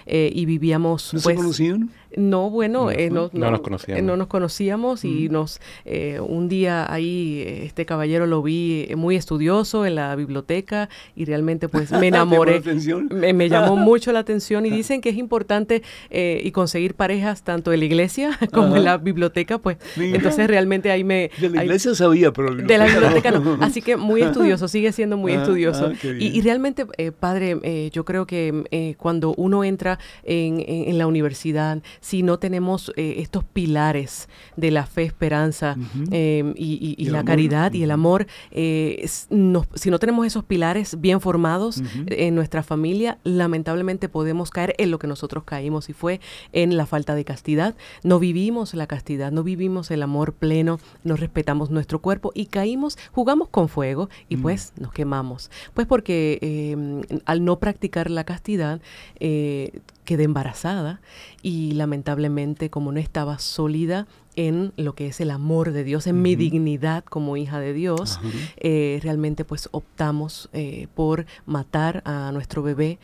y 0.06 0.46
vivíamos... 0.46 1.10
Pues, 1.24 1.36
conocían? 1.36 1.90
No, 2.18 2.50
bueno, 2.50 2.92
eh, 2.92 3.10
no, 3.10 3.30
no, 3.32 3.52
nos 3.52 3.62
conocíamos. 3.62 4.00
Eh, 4.00 4.02
no 4.02 4.18
nos 4.18 4.28
conocíamos 4.28 5.06
y 5.06 5.30
nos 5.30 5.62
eh, 5.86 6.20
un 6.20 6.50
día 6.50 6.92
ahí 6.92 7.44
este 7.64 7.86
caballero 7.86 8.26
lo 8.26 8.42
vi 8.42 8.90
muy 8.98 9.16
estudioso 9.16 9.86
en 9.86 9.96
la 9.96 10.16
biblioteca 10.16 10.90
y 11.16 11.26
realmente 11.26 11.70
pues 11.70 11.92
me 11.92 12.08
enamoré. 12.10 12.62
me, 13.10 13.34
me, 13.34 13.50
llamó 13.50 13.76
mucho 13.78 14.12
la 14.12 14.20
atención 14.20 14.66
y 14.66 14.70
dicen 14.70 15.00
que 15.00 15.10
es 15.10 15.18
importante 15.18 15.84
y 16.10 16.52
conseguir 16.52 16.96
parejas 16.96 17.44
tanto 17.44 17.72
en 17.72 17.80
la 17.80 17.86
iglesia 17.86 18.38
como 18.52 18.76
en 18.76 18.84
la 18.84 18.98
biblioteca, 18.98 19.58
pues 19.58 19.78
entonces 19.98 20.48
realmente 20.48 20.92
ahí 20.92 21.04
me... 21.04 21.32
De 21.40 21.50
la 21.50 21.64
iglesia 21.64 21.96
sabía, 21.96 22.32
pero... 22.32 22.54
De 22.56 22.78
la 22.78 22.86
biblioteca 22.86 23.32
no. 23.32 23.58
Así 23.62 23.82
que 23.82 23.96
muy 23.96 24.22
estudioso, 24.22 24.68
sigue 24.68 24.92
siendo 24.92 25.18
muy 25.18 25.34
estudioso. 25.34 25.92
Ah, 25.94 26.08
y, 26.20 26.28
y, 26.38 26.42
realmente, 26.42 26.86
padre, 27.20 27.90
yo 27.94 28.06
creo 28.06 28.26
que 28.26 28.96
cuando 28.98 29.34
uno 29.38 29.64
entra 29.64 30.00
en, 30.24 30.64
en 30.68 30.98
la 30.98 31.08
universidad, 31.08 31.82
si 32.02 32.24
no 32.24 32.40
tenemos 32.40 32.92
eh, 32.98 33.16
estos 33.20 33.44
pilares 33.44 34.28
de 34.58 34.72
la 34.72 34.86
fe, 34.86 35.04
esperanza 35.04 35.78
em, 36.10 36.54
y, 36.58 37.06
la 37.12 37.24
caridad 37.24 37.74
y 37.74 37.84
el 37.84 37.92
amor, 37.92 38.28
eh, 38.52 39.06
si 39.08 39.90
no 39.90 40.00
tenemos 40.00 40.26
esos 40.26 40.44
pilares 40.44 41.00
bien 41.00 41.22
formados 41.22 41.82
en 42.08 42.36
nuestra 42.36 42.64
familia, 42.64 43.20
lamentablemente 43.24 44.10
podemos 44.10 44.50
caer 44.50 44.76
en 44.78 44.92
lo 44.92 45.00
que 45.00 45.08
nosotros 45.08 45.44
caímos 45.44 45.90
y 45.90 45.94
fue 45.94 46.20
en 46.54 46.76
la 46.76 46.86
falta 46.86 47.16
de 47.16 47.24
castidad. 47.24 47.76
No 48.04 48.20
vivimos 48.20 48.74
la 48.74 48.88
castidad, 48.88 49.32
no 49.32 49.44
vivimos 49.44 49.92
el 49.92 50.04
amor 50.04 50.34
pleno, 50.34 50.80
no 51.04 51.16
respetamos 51.16 51.70
nuestro 51.70 52.00
cuerpo 52.00 52.32
y 52.34 52.48
caímos, 52.48 52.98
jugamos 53.12 53.50
con 53.50 53.70
fuego 53.70 54.10
y 54.28 54.38
pues 54.38 54.74
nos 54.78 54.92
quemamos. 54.92 55.52
Pues 55.74 55.86
porque 55.86 56.40
em, 56.42 57.02
al 57.26 57.46
no 57.46 57.60
practicar 57.60 58.10
la 58.10 58.24
castidad, 58.24 58.82
eh, 59.20 59.82
quedé 60.06 60.24
embarazada 60.24 61.00
y 61.42 61.72
lamentablemente 61.92 62.70
como 62.70 62.94
no 62.94 63.02
estaba 63.02 63.38
sólida 63.38 64.08
en 64.38 64.72
lo 64.78 64.96
que 64.96 65.08
es 65.08 65.20
el 65.20 65.30
amor 65.30 65.74
de 65.74 65.84
Dios, 65.84 66.08
en 66.08 66.22
mi 66.22 66.38
dignidad 66.38 67.04
como 67.04 67.36
hija 67.36 67.60
de 67.60 67.74
Dios, 67.74 68.18
eh, 68.56 69.02
realmente 69.04 69.44
pues 69.44 69.68
optamos 69.74 70.50
eh, 70.54 70.88
por 70.96 71.26
matar 71.46 72.02
a 72.06 72.32
nuestro 72.32 72.64
bebé. 72.64 72.98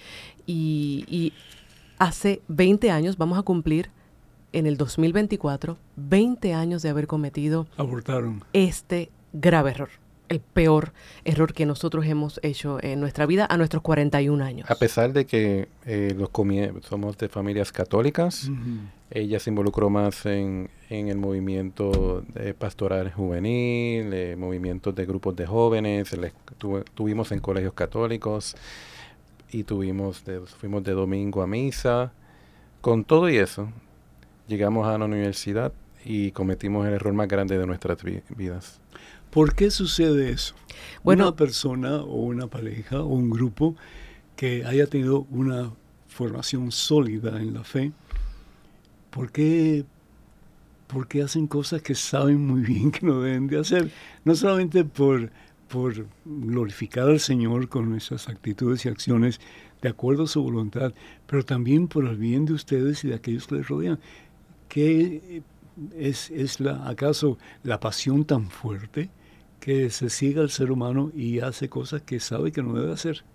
Y, 0.45 1.33
hace 1.99 2.41
20 2.47 2.91
años 2.91 3.17
vamos 3.17 3.39
a 3.39 3.41
cumplir 3.41 3.89
en 4.53 4.67
el 4.67 4.77
2024 4.77 5.77
20 5.95 6.53
años 6.53 6.83
de 6.83 6.89
haber 6.89 7.07
cometido 7.07 7.65
Abortaron. 7.75 8.43
este 8.53 9.09
grave 9.33 9.71
error 9.71 9.89
el 10.29 10.39
peor 10.39 10.93
error 11.25 11.53
que 11.53 11.65
nosotros 11.65 12.05
hemos 12.05 12.39
hecho 12.43 12.81
en 12.81 12.99
nuestra 12.99 13.25
vida 13.25 13.47
a 13.49 13.57
nuestros 13.57 13.81
41 13.81 14.43
años. 14.43 14.69
A 14.69 14.75
pesar 14.75 15.13
de 15.13 15.25
que 15.25 15.67
eh, 15.85 16.13
los 16.17 16.29
somos 16.87 17.17
de 17.17 17.29
familias 17.29 17.71
católicas, 17.71 18.49
ella 19.09 19.39
se 19.39 19.49
involucró 19.49 19.89
más 19.89 20.25
en, 20.25 20.69
en 20.89 21.07
el 21.07 21.17
movimiento 21.17 22.23
de 22.33 22.53
pastoral 22.53 23.11
juvenil, 23.11 24.13
eh, 24.13 24.35
movimientos 24.37 24.93
de 24.95 25.05
grupos 25.05 25.35
de 25.35 25.45
jóvenes, 25.45 26.15
tuvimos 26.93 27.31
en 27.31 27.39
colegios 27.39 27.73
católicos 27.73 28.55
y 29.51 29.63
tuvimos 29.63 30.23
fuimos 30.59 30.83
de 30.83 30.91
domingo 30.93 31.41
a 31.41 31.47
misa. 31.47 32.11
Con 32.81 33.03
todo 33.03 33.29
y 33.29 33.37
eso, 33.37 33.69
llegamos 34.47 34.87
a 34.87 34.97
la 34.97 35.05
universidad 35.05 35.73
y 36.05 36.31
cometimos 36.31 36.87
el 36.87 36.93
error 36.93 37.13
más 37.13 37.27
grande 37.27 37.57
de 37.57 37.65
nuestras 37.65 37.97
vidas. 38.29 38.79
¿Por 39.31 39.53
qué 39.55 39.71
sucede 39.71 40.31
eso? 40.31 40.55
Bueno, 41.03 41.27
una 41.27 41.35
persona 41.35 41.97
o 41.97 42.21
una 42.21 42.47
pareja 42.47 43.01
o 43.01 43.07
un 43.07 43.29
grupo 43.29 43.75
que 44.35 44.63
haya 44.65 44.87
tenido 44.87 45.25
una 45.31 45.71
formación 46.07 46.71
sólida 46.71 47.41
en 47.41 47.53
la 47.53 47.63
fe, 47.63 47.91
¿por 49.09 49.31
qué, 49.31 49.85
por 50.87 51.07
qué 51.07 51.23
hacen 51.23 51.47
cosas 51.47 51.81
que 51.81 51.95
saben 51.95 52.45
muy 52.45 52.61
bien 52.61 52.91
que 52.91 53.05
no 53.05 53.21
deben 53.21 53.47
de 53.47 53.59
hacer? 53.59 53.91
No 54.23 54.35
solamente 54.35 54.85
por, 54.85 55.31
por 55.67 56.07
glorificar 56.25 57.09
al 57.09 57.19
Señor 57.19 57.67
con 57.67 57.89
nuestras 57.89 58.29
actitudes 58.29 58.85
y 58.85 58.89
acciones 58.89 59.39
de 59.81 59.89
acuerdo 59.89 60.23
a 60.23 60.27
su 60.27 60.41
voluntad, 60.41 60.93
pero 61.27 61.43
también 61.43 61.87
por 61.87 62.05
el 62.05 62.17
bien 62.17 62.45
de 62.45 62.53
ustedes 62.53 63.03
y 63.03 63.09
de 63.09 63.15
aquellos 63.15 63.47
que 63.47 63.55
les 63.55 63.67
rodean. 63.67 63.99
¿Qué 64.69 65.41
es, 65.97 66.31
es 66.31 66.59
la, 66.59 66.87
acaso 66.87 67.37
la 67.63 67.79
pasión 67.79 68.25
tan 68.25 68.49
fuerte 68.49 69.09
que 69.67 69.89
se 69.89 70.09
siga 70.09 70.41
al 70.41 70.49
ser 70.49 70.71
humano 70.71 71.11
y 71.13 71.41
hace 71.41 71.67
cosas 71.67 72.01
que 72.01 72.21
sabe 72.21 72.53
que 72.53 72.63
no 72.63 72.71
debe 72.71 72.93
hacer. 72.93 73.25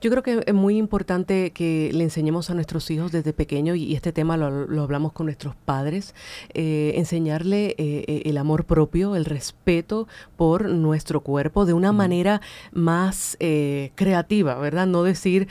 Yo 0.00 0.10
creo 0.10 0.22
que 0.22 0.42
es 0.46 0.54
muy 0.54 0.76
importante 0.76 1.52
que 1.52 1.90
le 1.92 2.04
enseñemos 2.04 2.50
a 2.50 2.54
nuestros 2.54 2.90
hijos 2.90 3.12
desde 3.12 3.32
pequeño, 3.32 3.74
y 3.74 3.94
este 3.94 4.12
tema 4.12 4.36
lo, 4.36 4.82
hablamos 4.82 5.12
con 5.12 5.26
nuestros 5.26 5.54
padres, 5.56 6.14
eh, 6.52 6.92
enseñarle 6.96 7.74
eh, 7.78 8.04
eh, 8.06 8.22
el 8.26 8.36
amor 8.36 8.64
propio, 8.64 9.16
el 9.16 9.24
respeto 9.24 10.08
por 10.36 10.68
nuestro 10.68 11.20
cuerpo 11.20 11.64
de 11.64 11.72
una 11.72 11.92
manera 11.92 12.40
más 12.72 13.36
creativa, 13.94 14.56
¿verdad? 14.56 14.86
No 14.86 15.02
decir 15.02 15.48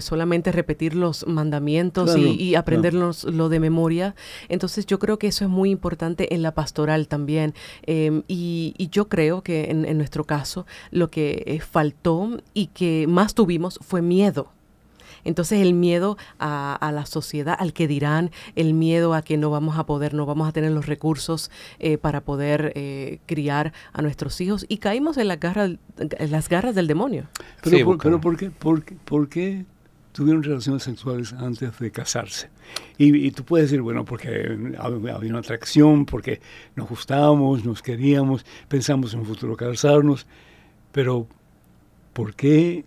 solamente 0.00 0.52
repetir 0.52 0.94
los 0.94 1.26
mandamientos 1.26 2.16
y, 2.16 2.54
aprendernos 2.54 3.24
lo 3.24 3.48
de 3.48 3.60
memoria. 3.60 4.14
Entonces 4.48 4.86
yo 4.86 4.98
creo 4.98 5.18
que 5.18 5.28
eso 5.28 5.44
es 5.44 5.50
muy 5.50 5.70
importante 5.70 6.34
en 6.34 6.42
la 6.42 6.52
pastoral 6.52 7.08
también. 7.08 7.54
Em, 7.82 8.22
y, 8.28 8.88
yo 8.90 9.08
creo 9.08 9.42
que 9.42 9.70
en, 9.70 9.84
en 9.84 9.98
nuestro 9.98 10.24
caso 10.24 10.66
lo 10.90 11.10
que 11.10 11.60
faltó 11.70 12.38
y 12.54 12.66
que 12.68 13.06
más 13.08 13.34
tuvimos 13.34 13.79
fue 13.80 14.02
miedo. 14.02 14.50
Entonces 15.24 15.60
el 15.60 15.74
miedo 15.74 16.16
a, 16.38 16.90
la 16.94 17.06
sociedad, 17.06 17.56
al 17.58 17.72
que 17.72 17.86
dirán, 17.86 18.30
el 18.56 18.74
miedo 18.74 19.14
a 19.14 19.22
que 19.22 19.36
no 19.36 19.50
vamos 19.50 19.78
a 19.78 19.84
poder, 19.84 20.14
no 20.14 20.26
vamos 20.26 20.48
a 20.48 20.52
tener 20.52 20.72
los 20.72 20.86
recursos 20.86 21.50
eh, 21.78 21.98
para 21.98 22.22
poder 22.22 22.72
eh, 22.74 23.20
criar 23.26 23.72
a 23.92 24.02
nuestros 24.02 24.40
hijos 24.40 24.64
y 24.68 24.78
caímos 24.78 25.16
en, 25.18 25.28
la 25.28 25.36
garra, 25.36 25.64
en 25.66 26.30
las 26.30 26.48
garras 26.48 26.74
del 26.74 26.86
demonio. 26.86 27.28
Pero, 27.62 27.84
por, 27.84 27.98
pero 27.98 28.20
¿por, 28.20 28.36
qué, 28.36 28.50
por, 28.50 29.28
qué, 29.28 29.64
tuvieron 30.12 30.42
relaciones 30.42 30.82
sexuales 30.82 31.32
antes 31.32 31.78
de 31.78 31.90
casarse? 31.90 32.48
Y, 32.98 33.30
tú 33.32 33.44
puedes 33.44 33.70
decir, 33.70 33.82
bueno, 33.82 34.04
porque 34.04 34.56
había 34.78 35.16
una 35.16 35.38
atracción, 35.38 36.06
porque 36.06 36.40
nos 36.76 36.88
gustábamos, 36.88 37.64
nos 37.64 37.82
queríamos, 37.82 38.44
pensamos 38.68 39.12
en 39.12 39.20
un 39.20 39.26
futuro 39.26 39.56
casarnos, 39.56 40.26
pero 40.92 41.26
¿por 42.12 42.34
qué 42.34 42.84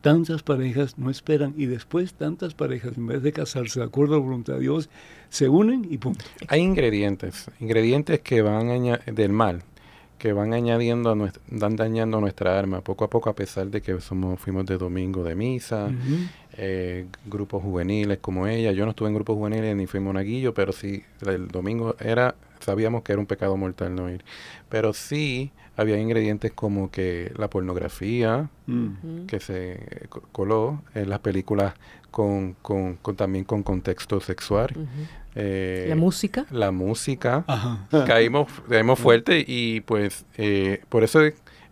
tantas 0.00 0.42
parejas 0.42 0.98
no 0.98 1.10
esperan 1.10 1.54
y 1.56 1.66
después 1.66 2.14
tantas 2.14 2.54
parejas, 2.54 2.96
en 2.96 3.06
vez 3.06 3.22
de 3.22 3.32
casarse 3.32 3.80
de 3.80 3.86
acuerdo 3.86 4.14
a 4.14 4.18
la 4.18 4.24
voluntad 4.24 4.54
de 4.54 4.60
Dios, 4.60 4.88
se 5.28 5.48
unen 5.48 5.86
y 5.90 5.98
punto. 5.98 6.24
Hay 6.48 6.60
ingredientes, 6.60 7.50
ingredientes 7.60 8.20
que 8.20 8.42
van 8.42 8.68
del 9.14 9.32
mal, 9.32 9.62
que 10.18 10.32
van 10.32 10.52
añadiendo, 10.52 11.10
a 11.10 11.32
van 11.50 11.76
dañando 11.76 12.20
nuestra 12.20 12.58
alma 12.58 12.80
poco 12.80 13.04
a 13.04 13.10
poco, 13.10 13.30
a 13.30 13.34
pesar 13.34 13.68
de 13.68 13.80
que 13.80 14.00
somos, 14.00 14.38
fuimos 14.40 14.66
de 14.66 14.76
domingo 14.76 15.22
de 15.22 15.34
misa, 15.34 15.90
eh, 16.56 17.06
grupos 17.26 17.62
juveniles 17.62 18.18
como 18.18 18.46
ella. 18.46 18.72
Yo 18.72 18.84
no 18.84 18.90
estuve 18.90 19.08
en 19.08 19.14
grupos 19.14 19.36
juveniles 19.36 19.76
ni 19.76 19.86
fui 19.86 20.00
monaguillo, 20.00 20.52
pero 20.52 20.72
sí, 20.72 21.02
el 21.26 21.48
domingo 21.48 21.94
era, 22.00 22.34
sabíamos 22.68 23.02
que 23.02 23.12
era 23.12 23.20
un 23.20 23.26
pecado 23.26 23.56
mortal 23.56 23.94
no 23.94 24.10
ir. 24.10 24.22
Pero 24.68 24.92
sí 24.92 25.52
había 25.76 25.98
ingredientes 25.98 26.52
como 26.52 26.90
que 26.90 27.32
la 27.36 27.48
pornografía, 27.48 28.50
mm. 28.66 29.26
que 29.26 29.40
se 29.40 30.08
coló 30.32 30.82
en 30.94 31.08
las 31.08 31.20
películas 31.20 31.74
con, 32.10 32.54
con, 32.60 32.98
también 33.16 33.44
con 33.44 33.62
contexto 33.62 34.20
sexual. 34.20 34.68
Eh, 35.34 35.86
la 35.88 35.96
música. 35.96 36.46
La 36.50 36.72
música. 36.72 37.44
Caímos, 38.06 38.48
caímos 38.68 38.98
fuerte 38.98 39.42
y 39.46 39.80
pues 39.80 40.26
eh, 40.36 40.82
por 40.90 41.04
eso 41.04 41.20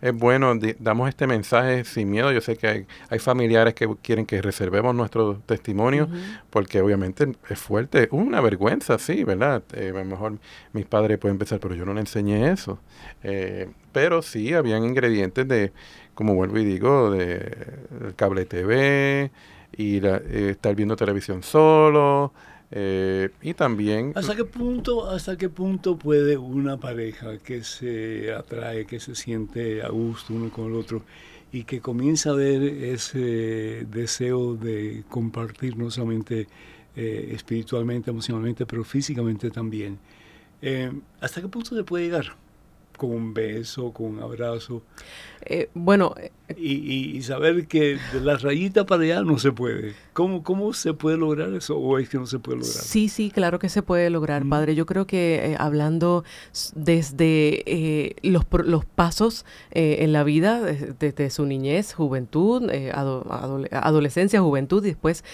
es 0.01 0.13
bueno, 0.13 0.53
damos 0.79 1.09
este 1.09 1.27
mensaje 1.27 1.83
sin 1.83 2.09
miedo. 2.09 2.31
Yo 2.31 2.41
sé 2.41 2.55
que 2.55 2.67
hay, 2.67 2.87
hay 3.09 3.19
familiares 3.19 3.73
que 3.73 3.87
quieren 4.01 4.25
que 4.25 4.41
reservemos 4.41 4.93
nuestro 4.93 5.39
testimonio, 5.45 6.07
porque 6.49 6.81
obviamente 6.81 7.27
es 7.49 7.59
fuerte, 7.59 8.07
una 8.11 8.41
vergüenza, 8.41 8.99
sí, 8.99 9.23
¿verdad? 9.23 9.63
Eh, 9.73 9.91
a 9.95 9.99
lo 9.99 10.05
mejor 10.05 10.37
mis 10.73 10.85
padres 10.85 11.17
pueden 11.17 11.37
pensar, 11.37 11.59
pero 11.59 11.75
yo 11.75 11.85
no 11.85 11.93
le 11.93 12.01
enseñé 12.01 12.51
eso. 12.51 12.79
Eh, 13.23 13.69
pero 13.91 14.21
sí, 14.21 14.53
habían 14.53 14.83
ingredientes 14.83 15.47
de, 15.47 15.71
como 16.13 16.35
vuelvo 16.35 16.59
y 16.59 16.65
digo, 16.65 17.11
de 17.11 18.13
cable 18.15 18.45
TV, 18.45 19.31
y 19.75 19.97
eh, 20.05 20.49
estar 20.51 20.75
viendo 20.75 20.95
televisión 20.95 21.43
solo, 21.43 22.33
eh, 22.71 23.29
y 23.41 23.53
también... 23.53 24.11
¿Hasta 24.15 24.35
qué, 24.35 24.43
punto, 24.43 25.09
¿Hasta 25.09 25.37
qué 25.37 25.49
punto 25.49 25.97
puede 25.97 26.37
una 26.37 26.77
pareja 26.77 27.37
que 27.37 27.63
se 27.63 28.33
atrae, 28.33 28.85
que 28.85 28.99
se 28.99 29.15
siente 29.15 29.81
a 29.81 29.89
gusto 29.89 30.33
uno 30.33 30.51
con 30.51 30.65
el 30.65 30.75
otro 30.75 31.03
y 31.51 31.63
que 31.63 31.79
comienza 31.79 32.31
a 32.31 32.33
ver 32.33 32.61
ese 32.61 33.85
deseo 33.89 34.55
de 34.55 35.03
compartir 35.09 35.77
no 35.77 35.89
solamente 35.89 36.47
eh, 36.95 37.29
espiritualmente, 37.33 38.09
emocionalmente, 38.09 38.65
pero 38.65 38.83
físicamente 38.83 39.49
también? 39.49 39.97
Eh, 40.61 40.91
¿Hasta 41.21 41.41
qué 41.41 41.47
punto 41.47 41.75
se 41.75 41.83
puede 41.83 42.05
llegar? 42.05 42.35
¿Con 42.97 43.11
un 43.11 43.33
beso, 43.33 43.93
con 43.93 44.07
un 44.07 44.19
abrazo? 44.19 44.81
Bueno, 45.73 46.13
y, 46.55 47.21
saber 47.23 47.67
que 47.67 47.97
de 48.13 48.21
la 48.21 48.37
rayita 48.37 48.85
para 48.85 49.03
allá 49.03 49.21
no 49.21 49.37
se 49.37 49.51
puede. 49.51 49.95
¿Cómo, 50.13 50.43
¿Cómo 50.43 50.71
se 50.71 50.93
puede 50.93 51.17
lograr 51.17 51.53
eso 51.53 51.77
o 51.77 51.99
es 51.99 52.07
que 52.07 52.17
no 52.17 52.25
se 52.25 52.39
puede 52.39 52.59
lograr? 52.59 52.83
Sí, 52.83 53.09
sí, 53.09 53.31
claro 53.31 53.59
que 53.59 53.67
se 53.67 53.81
puede 53.81 54.09
lograr, 54.09 54.47
padre. 54.47 54.73
Yo 54.73 54.85
creo 54.85 55.05
que 55.05 55.51
eh, 55.51 55.55
hablando 55.59 56.23
desde 56.73 57.63
eh, 57.65 58.15
los, 58.23 58.45
los 58.63 58.85
pasos 58.85 59.45
eh, 59.71 59.97
en 59.99 60.13
la 60.13 60.23
vida, 60.23 60.61
desde 60.61 61.29
su 61.29 61.45
niñez, 61.45 61.93
juventud, 61.93 62.71
adolescencia, 63.71 64.41
juventud, 64.41 64.83
y 64.85 64.89
después 64.89 65.25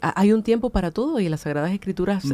hay 0.00 0.32
un 0.32 0.44
tiempo 0.44 0.70
para 0.70 0.92
todo 0.92 1.18
y 1.18 1.28
las 1.28 1.40
Sagradas 1.40 1.72
Escrituras 1.72 2.24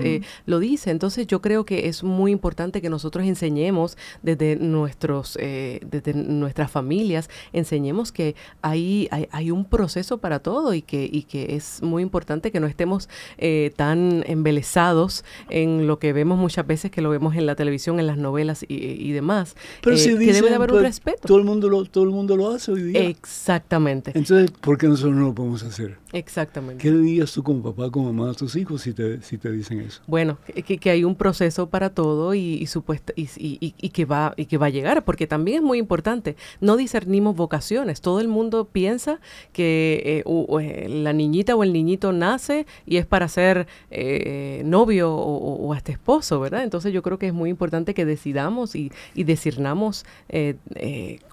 lo 0.45 0.59
dice. 0.59 0.91
Entonces 0.91 1.27
yo 1.27 1.41
creo 1.41 1.65
que 1.65 1.89
es 1.89 2.05
muy 2.05 2.33
importante 2.33 2.83
que 2.83 2.91
nosotros 2.91 3.25
enseñemos 3.25 3.97
desde, 4.23 4.57
nuestros, 4.57 5.39
desde 5.39 6.13
nuestras 6.15 6.71
familias, 6.71 7.26
enseñemos 7.53 8.13
que 8.13 8.35
hay, 8.63 9.09
hay, 9.11 9.51
un 9.51 9.65
proceso 9.65 10.19
para 10.19 10.41
todo 10.41 10.75
y 10.75 10.83
que, 10.83 11.09
y 11.11 11.23
que 11.23 11.57
es 11.57 11.83
muy 11.83 12.03
importante 12.03 12.51
que 12.51 12.61
no 12.61 12.67
estemos 12.67 13.09
eh, 13.39 13.73
tan 13.77 14.25
embelesados 14.27 15.25
en 15.49 15.87
lo 15.87 15.99
que 15.99 16.13
vemos 16.13 16.39
muchas 16.39 16.67
veces, 16.67 16.91
que 16.91 17.01
lo 17.01 17.11
vemos 17.11 17.37
en 17.37 17.47
la 17.47 17.55
televisión, 17.55 18.01
en 18.01 18.07
las 18.07 18.19
novelas 18.19 18.65
y, 18.69 19.13
demás. 19.13 19.57
Pero 19.83 19.97
si 19.97 20.11
eh, 20.11 20.19
que 20.19 20.33
debe 20.33 20.51
de 20.51 20.55
haber 20.57 20.71
un 20.71 20.79
pues, 20.79 20.89
respeto. 20.89 21.29
Todo 21.29 21.39
el, 21.39 21.45
mundo 21.45 21.69
lo, 21.69 21.85
todo 21.85 22.05
el 22.05 22.11
mundo 22.11 22.37
lo 22.37 22.51
hace 22.51 22.73
hoy 22.73 22.83
día. 22.83 23.05
Exactamente. 23.05 24.13
Entonces, 24.15 24.51
¿por 24.51 24.77
qué 24.79 24.89
nosotros 24.89 25.15
no 25.15 25.27
lo 25.27 25.35
podemos 25.35 25.63
hacer? 25.63 25.99
Exactamente. 26.13 26.83
¿Qué 26.83 26.91
dirías 26.91 27.33
tú 27.33 27.43
como 27.43 27.63
papá, 27.63 27.91
como 27.91 28.13
mamá 28.13 28.31
a 28.31 28.35
tus 28.35 28.57
hijos 28.57 28.83
si 28.83 28.93
te, 28.93 29.23
si 29.23 29.39
te 29.39 29.51
dicen 29.51 29.81
eso? 29.81 30.03
Bueno, 30.07 30.39
que, 30.47 30.79
que 30.79 30.91
hay 30.91 31.05
un 31.05 31.15
proceso 31.15 31.69
para 31.69 31.91
todo 31.91 32.35
y, 32.35 32.67
y, 32.67 33.29
y, 33.37 33.75
y, 33.79 33.89
que 33.91 34.05
va, 34.05 34.35
y 34.37 34.47
que 34.47 34.59
va 34.59 34.67
a 34.67 34.71
llegar, 34.71 35.05
porque 35.05 35.27
también 35.27 35.59
es 35.59 35.63
muy 35.63 35.79
importante. 35.79 36.37
No 36.61 36.77
vocaciones. 37.21 38.01
Todo 38.01 38.21
el 38.21 38.29
mundo 38.29 38.67
piensa 38.71 39.21
que 39.53 40.03
eh, 40.05 40.25
eh, 40.61 40.89
la 40.89 41.13
niñita 41.13 41.55
o 41.55 41.63
el 41.63 41.73
niñito 41.73 42.13
nace 42.13 42.67
y 42.85 42.99
es 42.99 43.07
para 43.07 43.29
ser 43.29 43.67
eh, 43.91 44.63
novio 44.65 45.15
o, 45.15 45.73
hasta 45.73 45.93
esposo, 45.93 46.41
¿verdad? 46.41 46.63
Entonces 46.63 46.93
yo 46.93 47.03
creo 47.03 47.19
que 47.19 47.29
es 47.29 47.35
muy 47.35 47.51
importante 47.51 47.95
que 47.95 48.05
decidamos 48.05 48.75
y, 48.75 48.93
y 49.15 49.25
discernamos 49.25 50.05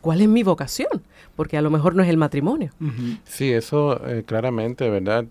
cuál 0.01 0.21
es 0.21 0.27
mi 0.27 0.43
vocación, 0.43 1.03
porque 1.35 1.57
a 1.57 1.61
lo 1.61 1.69
mejor 1.69 1.95
no 1.95 2.03
es 2.03 2.09
el 2.09 2.17
matrimonio. 2.17 2.71
Sí, 3.25 3.51
eso 3.51 3.99
claramente, 4.25 4.89
¿verdad? 4.89 5.25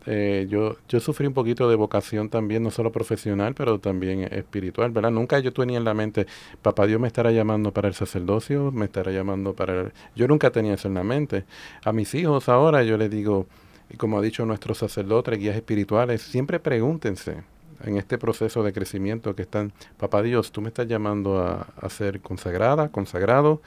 yo, 0.48 0.76
yo 0.88 1.00
sufrí 1.00 1.26
un 1.26 1.34
poquito 1.34 1.68
de 1.68 1.76
vocación 1.76 2.28
también, 2.28 2.62
no 2.62 2.70
solo 2.70 2.92
profesional, 2.92 3.54
pero 3.54 3.78
también 3.78 4.22
espiritual, 4.32 4.90
¿verdad? 4.90 5.10
Nunca 5.10 5.38
yo 5.38 5.52
tenía 5.52 5.78
en 5.78 5.84
la 5.84 5.94
mente, 5.94 6.26
papá 6.62 6.86
Dios 6.86 7.00
me 7.00 7.06
estará 7.06 7.30
llamando 7.30 7.72
para 7.72 7.88
el 7.88 7.94
sacerdocio, 7.94 8.70
me 8.72 8.86
estará 8.86 9.12
llamando 9.12 9.54
para 9.54 9.80
el... 9.80 9.92
Yo 10.14 10.26
nunca 10.32 10.50
tenía 10.50 10.74
eso 10.74 10.88
en 10.88 10.94
la 10.94 11.04
mente. 11.04 11.44
A 11.84 11.92
mis 11.92 12.14
hijos 12.14 12.48
ahora 12.48 12.82
yo 12.82 12.96
les 12.96 13.10
digo, 13.10 13.46
y 13.90 13.96
como 13.96 14.18
ha 14.18 14.22
dicho 14.22 14.46
nuestros 14.46 14.78
sacerdotes, 14.78 15.38
guías 15.38 15.56
espirituales, 15.56 16.22
siempre 16.22 16.58
pregúntense 16.58 17.42
en 17.84 17.98
este 17.98 18.16
proceso 18.16 18.62
de 18.62 18.72
crecimiento 18.72 19.34
que 19.34 19.42
están, 19.42 19.72
papá 19.98 20.22
Dios, 20.22 20.52
tú 20.52 20.62
me 20.62 20.68
estás 20.68 20.86
llamando 20.86 21.38
a, 21.38 21.66
a 21.80 21.88
ser 21.90 22.20
consagrada, 22.20 22.88
consagrado, 22.88 23.60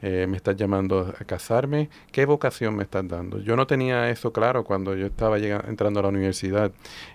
eh, 0.00 0.26
me 0.28 0.36
estás 0.36 0.56
llamando 0.56 1.12
a 1.18 1.24
casarme, 1.24 1.90
¿qué 2.12 2.24
vocación 2.24 2.76
me 2.76 2.84
estás 2.84 3.08
dando? 3.08 3.40
Yo 3.40 3.56
no 3.56 3.66
tenía 3.66 4.10
eso 4.10 4.32
claro 4.32 4.62
cuando 4.62 4.94
yo 4.94 5.06
estaba 5.06 5.38
llegando, 5.38 5.68
entrando 5.68 5.98
a 5.98 6.04
la 6.04 6.10
universidad 6.10 6.70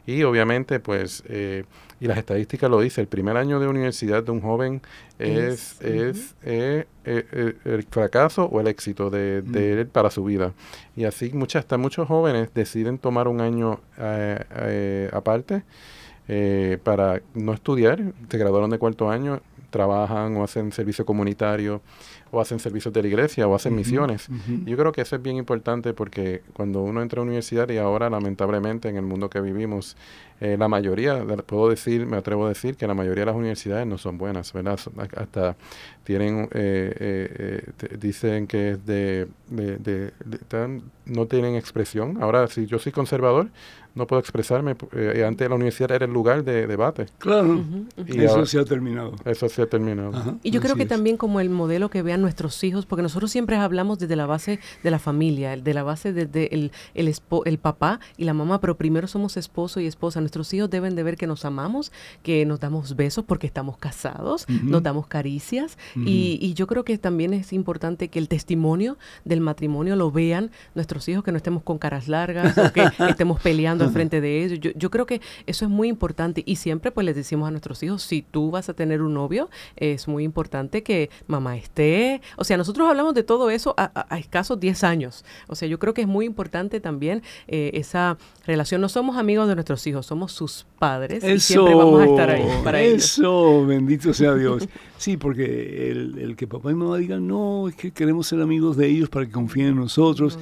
y 0.06 0.24
obviamente 0.24 0.82
pues, 0.82 1.24
eh, 1.28 1.64
y 2.02 2.08
las 2.08 2.18
estadísticas 2.18 2.70
lo 2.70 2.82
dicen, 2.82 3.04
el 3.04 3.08
primer 3.08 3.38
año 3.38 3.62
de 3.62 3.68
universidad 3.68 4.22
de 4.22 4.32
un 4.32 4.42
joven 4.42 4.82
es, 5.18 5.80
es, 5.82 6.36
eh, 6.44 6.86
el 7.06 7.84
fracaso 7.90 8.46
o 8.46 8.60
el 8.60 8.68
éxito 8.68 9.10
de, 9.10 9.42
de, 9.42 9.80
él 9.80 9.88
para 9.88 10.10
su 10.10 10.26
vida. 10.26 10.52
Y 10.98 11.06
así 11.06 11.32
muchas, 11.32 11.62
hasta 11.62 11.78
muchos 11.78 12.06
jóvenes 12.10 12.54
deciden 12.54 12.98
tomar 12.98 13.30
un 13.30 13.40
año 13.40 13.80
aparte. 15.14 15.64
para 16.84 17.22
no 17.34 17.54
estudiar, 17.54 18.12
se 18.30 18.38
graduaron 18.38 18.70
de 18.70 18.78
cuarto 18.78 19.10
año, 19.10 19.42
trabajan 19.74 20.38
o 20.38 20.44
hacen 20.44 20.72
servicio 20.72 21.04
comunitario 21.06 21.82
o 22.32 22.40
hacen 22.40 22.60
servicios 22.60 22.94
de 22.94 23.02
la 23.02 23.08
iglesia 23.08 23.48
o 23.48 23.56
hacen 23.56 23.76
misiones. 23.76 24.30
Yo 24.66 24.78
creo 24.78 24.92
que 24.92 25.02
eso 25.02 25.16
es 25.16 25.22
bien 25.22 25.36
importante 25.36 25.94
porque 25.94 26.44
cuando 26.54 26.82
uno 26.82 27.02
entra 27.02 27.20
a 27.20 27.22
la 27.22 27.28
universidad 27.28 27.68
y 27.70 27.78
ahora 27.78 28.10
lamentablemente 28.10 28.88
en 28.88 28.96
el 28.96 29.04
mundo 29.04 29.30
que 29.30 29.42
vivimos, 29.42 29.98
eh, 30.40 30.56
la 30.58 30.68
mayoría, 30.68 31.24
puedo 31.46 31.70
decir, 31.70 32.06
me 32.06 32.18
atrevo 32.18 32.46
a 32.46 32.50
decir 32.50 32.76
que 32.76 32.88
la 32.88 32.94
mayoría 32.94 33.22
de 33.22 33.26
las 33.28 33.36
universidades 33.36 33.88
no 33.88 33.98
son 33.98 34.18
buenas, 34.18 34.54
¿verdad? 34.54 34.80
Hasta 35.18 35.56
tienen, 36.04 36.50
eh, 36.52 37.72
eh, 37.80 37.98
dicen 38.00 38.48
que 38.48 38.72
es 38.72 38.86
de, 38.86 39.28
de, 39.50 40.12
no 41.06 41.26
tienen 41.28 41.56
expresión. 41.56 42.22
Ahora, 42.22 42.48
si 42.48 42.66
yo 42.66 42.80
soy 42.80 42.92
conservador, 42.92 43.50
no 43.96 44.08
puedo 44.08 44.20
expresarme. 44.20 44.76
Eh, 44.94 45.24
antes 45.26 45.48
la 45.48 45.56
universidad 45.56 45.92
era 45.92 46.06
el 46.06 46.12
lugar 46.12 46.44
de 46.44 46.66
debate. 46.66 47.06
Claro, 47.20 47.64
y 48.08 48.24
eso 48.24 48.46
se 48.46 48.60
ha 48.60 48.66
terminado. 48.66 49.14
Eso 49.26 49.48
se 49.50 49.62
ha 49.62 49.66
terminado. 49.68 50.40
y 50.42 50.52
yo 50.52 50.62
creo 50.62 50.76
que 50.76 50.86
también 50.86 51.18
como 51.18 51.40
el 51.40 51.50
modelo 51.50 51.90
que 51.90 52.02
vean 52.02 52.22
nuestros 52.22 52.64
hijos, 52.64 52.86
porque 52.86 53.04
nosotros 53.04 53.32
siempre 53.32 53.56
hablamos 53.56 54.00
desde 54.00 54.16
la 54.16 54.26
base 54.26 54.60
de 54.82 54.92
la 54.92 55.00
familia, 55.00 55.56
de 55.56 55.74
la 55.74 55.84
base 55.84 56.12
desde 56.12 56.54
el, 56.54 56.72
el, 56.96 57.14
el 57.46 57.58
papá 57.60 58.00
y 58.18 58.24
la 58.24 58.34
mamá, 58.34 58.60
pero 58.60 58.78
primero 58.78 59.08
somos 59.08 59.38
esposo 59.38 59.80
y 59.80 59.86
esposa. 59.86 60.20
Nuestros 60.22 60.52
hijos 60.54 60.70
deben 60.70 60.96
de 60.96 61.04
ver 61.04 61.16
que 61.16 61.28
nos 61.28 61.46
amamos, 61.46 61.92
que 62.24 62.46
nos 62.46 62.60
damos 62.60 62.96
besos 62.96 63.24
porque 63.26 63.48
estamos 63.48 63.78
casados, 63.78 64.48
nos 64.50 64.82
damos 64.82 65.08
caricias. 65.08 65.78
Y, 65.96 66.40
y 66.42 66.54
yo 66.54 66.68
creo 66.68 66.84
que 66.84 66.98
también 66.98 67.34
es 67.34 67.54
importante 67.54 68.08
que 68.08 68.20
el 68.20 68.28
testimonio 68.28 68.98
del 69.26 69.42
matrimonio 69.42 69.96
lo 69.96 70.12
vean 70.12 70.52
nuestros 70.76 71.08
hijos, 71.10 71.24
que 71.24 71.32
no 71.32 71.38
estemos 71.38 71.64
con 71.64 71.78
caras 71.78 72.08
largas 72.08 72.58
o 72.58 72.72
que 72.72 72.84
estemos 73.10 73.42
peleando 73.42 73.90
frente 73.90 74.22
de 74.22 74.44
ellos. 74.44 74.60
Yo, 74.60 74.72
yo, 74.76 74.90
creo 74.90 75.06
que 75.06 75.22
eso 75.46 75.66
es 75.66 75.72
muy 75.72 75.88
importante 75.88 76.44
y 76.46 76.56
siempre 76.58 76.92
pues 76.92 77.06
les 77.06 77.16
decimos 77.16 77.48
a 77.48 77.52
nuestros 77.52 77.82
hijos, 77.84 78.04
si 78.04 78.22
tú 78.22 78.52
vas 78.52 78.70
a 78.70 78.74
tener 78.74 79.02
un 79.02 79.14
novio, 79.14 79.50
es 79.76 80.08
muy 80.08 80.24
importante 80.24 80.84
que 80.84 81.10
mamá 81.28 81.58
esté. 81.58 82.22
O 82.38 82.44
sea, 82.44 82.58
nosotros 82.58 82.88
hablamos 82.90 83.14
de 83.14 83.24
todo 83.24 83.50
eso 83.50 83.74
a, 83.78 84.18
escasos 84.18 84.60
10 84.60 84.84
años. 84.84 85.26
O 85.48 85.56
sea, 85.56 85.68
yo 85.68 85.80
creo 85.80 85.94
que 85.94 86.02
es 86.02 86.08
muy 86.08 86.26
importante 86.26 86.80
también 86.80 87.22
eh, 87.48 87.72
esa 87.74 88.18
relación. 88.46 88.82
No 88.82 88.90
somos 88.90 89.18
amigos 89.18 89.48
de 89.48 89.56
nuestros 89.56 89.86
hijos, 89.88 90.06
somos 90.06 90.32
sus 90.32 90.66
padres 90.80 91.24
y 91.24 91.40
siempre 91.40 91.76
vamos 91.76 92.02
a 92.02 92.06
estar 92.06 92.30
ahí 92.30 92.46
para 92.64 92.82
ellos. 92.82 93.04
Eso, 93.04 93.66
bendito 93.66 94.14
sea 94.14 94.36
Dios. 94.36 94.68
Sí, 94.98 95.18
porque 95.18 95.83
el, 95.90 96.18
el, 96.20 96.36
que 96.36 96.48
papá 96.48 96.72
y 96.72 96.76
mamá 96.76 96.98
digan, 96.98 97.28
no, 97.28 97.68
es 97.68 97.76
que 97.76 97.92
queremos 97.92 98.28
ser 98.28 98.42
amigos 98.42 98.78
de 98.78 98.88
ellos 98.88 99.10
para 99.10 99.26
que 99.26 99.32
confíen 99.32 99.68
en 99.68 99.76
nosotros. 99.76 100.40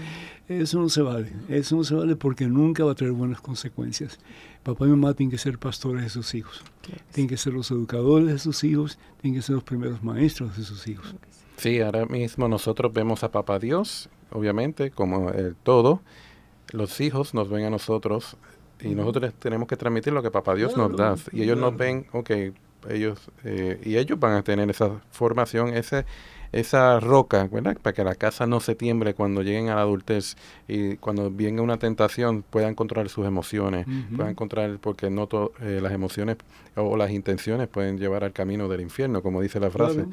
Eso 0.48 0.80
no 0.80 0.90
se 0.90 1.02
vale, 1.02 1.32
eso 1.48 1.78
no 1.78 1.84
se 1.84 1.96
vale 1.96 2.16
porque 2.16 2.46
nunca 2.48 2.84
va 2.84 2.92
a 2.92 2.96
traer 2.96 3.14
buenas 3.14 3.40
consecuencias. 3.40 4.20
Papá 4.64 4.86
y 4.86 4.90
mamá 4.90 5.14
tienen 5.14 5.32
que 5.32 5.38
ser 5.38 5.58
pastores 5.58 6.04
de 6.04 6.10
sus 6.10 6.36
hijos, 6.36 6.64
tienen 7.12 7.30
que 7.30 7.38
ser 7.38 7.54
los 7.54 7.72
educadores 7.72 8.28
de 8.28 8.38
sus 8.38 8.64
hijos, 8.64 9.00
tienen 9.22 9.40
que 9.40 9.46
ser 9.46 9.56
los 9.56 9.64
primeros 9.64 10.04
maestros 10.04 10.58
de 10.58 10.64
sus 10.64 10.88
hijos. 10.88 11.16
Sí, 11.58 11.80
ahora 11.80 12.06
mismo 12.06 12.48
nosotros 12.48 12.92
vemos 12.92 13.24
a 13.24 13.32
Papá 13.32 13.60
Dios, 13.60 14.10
obviamente, 14.32 14.92
como 14.92 15.30
el 15.30 15.56
todo, 15.56 16.02
los 16.74 17.00
hijos 17.00 17.34
nos 17.34 17.50
ven 17.50 17.66
a 17.66 17.70
nosotros 17.70 18.36
y 18.82 18.90
nosotros 18.96 19.34
tenemos 19.40 19.68
que 19.68 19.78
transmitir 19.78 20.12
lo 20.12 20.24
que 20.24 20.32
Papá 20.32 20.56
Dios 20.56 20.76
nos 20.76 20.96
da. 20.96 21.16
Y 21.32 21.44
ellos 21.44 21.58
nos 21.58 21.78
ven, 21.78 22.08
ok, 22.12 22.32
ellos, 22.90 23.30
eh, 23.44 23.80
y 23.84 23.98
ellos 23.98 24.20
van 24.20 24.34
a 24.34 24.44
tener 24.44 24.70
esa 24.70 25.02
formación, 25.12 25.70
ese 25.70 26.06
esa 26.52 27.00
roca, 27.00 27.48
¿verdad? 27.50 27.78
Para 27.82 27.94
que 27.94 28.04
la 28.04 28.16
casa 28.16 28.46
no 28.46 28.60
se 28.60 28.76
tiemble 28.76 29.14
cuando 29.14 29.42
lleguen 29.42 29.70
a 29.70 29.76
la 29.76 29.82
adultez 29.82 30.36
y 30.68 30.98
cuando 30.98 31.32
venga 31.32 31.62
una 31.62 31.78
tentación 31.78 32.44
puedan 32.44 32.76
controlar 32.76 33.10
sus 33.10 33.26
emociones, 33.26 33.86
puedan 34.16 34.36
controlar, 34.36 34.78
porque 34.80 35.10
no 35.10 35.30
eh, 35.62 35.80
las 35.82 35.94
emociones 35.94 36.38
o, 36.76 36.98
las 36.98 37.12
intenciones 37.12 37.68
pueden 37.68 37.98
llevar 37.98 38.24
al 38.24 38.34
camino 38.34 38.68
del 38.68 38.82
infierno, 38.82 39.22
como 39.22 39.42
dice 39.42 39.60
la 39.60 39.72
frase. 39.72 40.06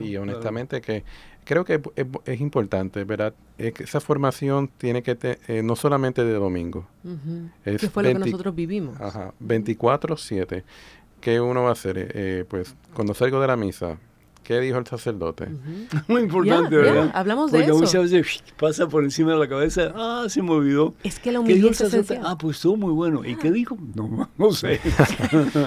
y 0.00 0.16
honestamente 0.16 0.80
que 0.80 1.04
creo 1.44 1.64
que 1.64 1.80
es, 2.24 2.40
importante, 2.40 3.04
¿verdad? 3.04 3.34
esa 3.58 4.00
formación 4.00 4.70
tiene 4.78 5.02
que, 5.02 5.14
te, 5.14 5.38
eh, 5.48 5.62
no 5.62 5.76
solamente 5.76 6.24
de 6.24 6.32
domingo. 6.32 6.86
es 7.64 7.90
fue 7.90 8.02
lo 8.02 8.08
que 8.12 8.18
nosotros 8.18 8.54
vivimos. 8.54 8.98
Ajá, 9.00 9.34
24-7. 9.44 10.64
¿Qué 11.22 11.40
uno 11.40 11.62
va 11.62 11.70
a 11.70 11.72
hacer? 11.72 12.10
Eh, 12.14 12.44
pues 12.46 12.74
cuando 12.92 13.14
salgo 13.14 13.40
de 13.40 13.46
la 13.46 13.56
misa, 13.56 13.96
¿Qué 14.42 14.58
dijo 14.58 14.76
el 14.78 14.86
sacerdote? 14.86 15.48
Muy 16.08 16.22
importante, 16.22 16.74
¿verdad? 16.74 17.12
hablamos 17.14 17.52
de 17.52 17.60
eso. 17.60 17.68
Porque 17.68 17.84
muchas 17.84 18.10
veces 18.10 18.42
pasa 18.58 18.88
por 18.88 19.04
encima 19.04 19.32
de 19.32 19.38
la 19.38 19.48
cabeza, 19.48 19.92
ah, 19.94 20.24
se 20.28 20.42
me 20.42 20.50
olvidó. 20.50 20.94
Es 21.04 21.20
que 21.20 21.30
la 21.30 21.40
humildad 21.40 21.70
es. 21.70 22.10
Ah, 22.24 22.36
pues 22.36 22.56
estuvo 22.56 22.76
muy 22.76 22.92
bueno. 22.92 23.24
¿Y 23.24 23.36
qué 23.36 23.52
dijo? 23.52 23.78
No, 23.94 24.28
no 24.38 24.50
sé. 24.50 24.80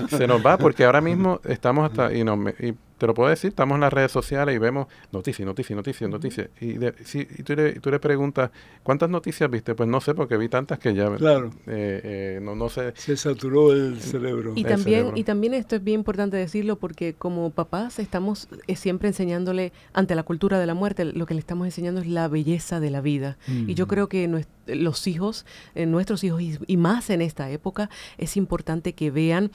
se 0.10 0.28
nos 0.28 0.46
va 0.46 0.58
porque 0.58 0.84
ahora 0.84 1.00
mismo 1.00 1.40
estamos 1.46 1.90
hasta, 1.90 2.14
y, 2.14 2.26
no, 2.26 2.38
y 2.60 2.74
te 2.98 3.08
lo 3.08 3.14
puedo 3.14 3.30
decir, 3.30 3.50
estamos 3.50 3.76
en 3.76 3.82
las 3.82 3.92
redes 3.92 4.12
sociales 4.12 4.56
y 4.56 4.58
vemos 4.58 4.88
noticias, 5.12 5.46
noticias, 5.46 5.76
noticias, 5.76 6.10
noticias. 6.10 6.50
Y, 6.62 6.76
si, 7.04 7.20
y 7.20 7.44
tú, 7.44 7.56
le, 7.56 7.74
tú, 7.80 7.92
le, 7.92 8.00
preguntas, 8.00 8.52
¿cuántas 8.84 9.10
noticias 9.10 9.50
viste? 9.50 9.76
Pues 9.76 9.90
no 9.90 10.00
sé, 10.00 10.14
porque 10.14 10.38
vi 10.38 10.48
tantas 10.48 10.80
que 10.80 10.94
ya 10.94 11.14
claro. 11.16 11.52
Eh, 11.68 12.02
eh, 12.04 12.40
no, 12.42 12.56
no 12.56 12.70
sé. 12.70 12.94
Se 12.96 13.18
saturó 13.18 13.74
el 13.74 14.00
cerebro. 14.00 14.54
Y, 14.56 14.64
también, 14.64 15.12
y 15.16 15.24
también 15.24 15.54
esto 15.54 15.76
es 15.76 15.84
bien 15.84 16.00
importante 16.02 16.38
decirlo 16.38 16.78
porque 16.78 17.14
como 17.14 17.50
papás 17.50 18.00
estamos 18.00 18.48
eh, 18.68 18.76
siempre 18.76 19.10
enseñándole, 19.10 19.74
ante 19.94 20.16
la 20.16 20.24
cultura 20.24 20.58
de 20.60 20.66
la 20.66 20.74
muerte, 20.74 21.04
lo 21.04 21.26
que 21.26 21.34
le 21.34 21.42
estamos 21.42 21.66
enseñando 21.66 22.00
es 22.00 22.08
la 22.08 22.28
belleza 22.28 22.80
de 22.80 22.92
la 22.92 23.02
vida. 23.02 23.38
Y 23.48 23.74
yo 23.74 23.88
creo 23.88 24.08
que 24.08 24.46
los 24.68 25.08
hijos, 25.08 25.46
nuestros 25.76 26.24
hijos, 26.24 26.42
y, 26.42 26.78
más 26.78 27.10
en 27.10 27.22
esta 27.22 27.50
época, 27.50 27.90
es 28.18 28.38
importante 28.38 28.94
que 28.94 29.12
vean, 29.12 29.52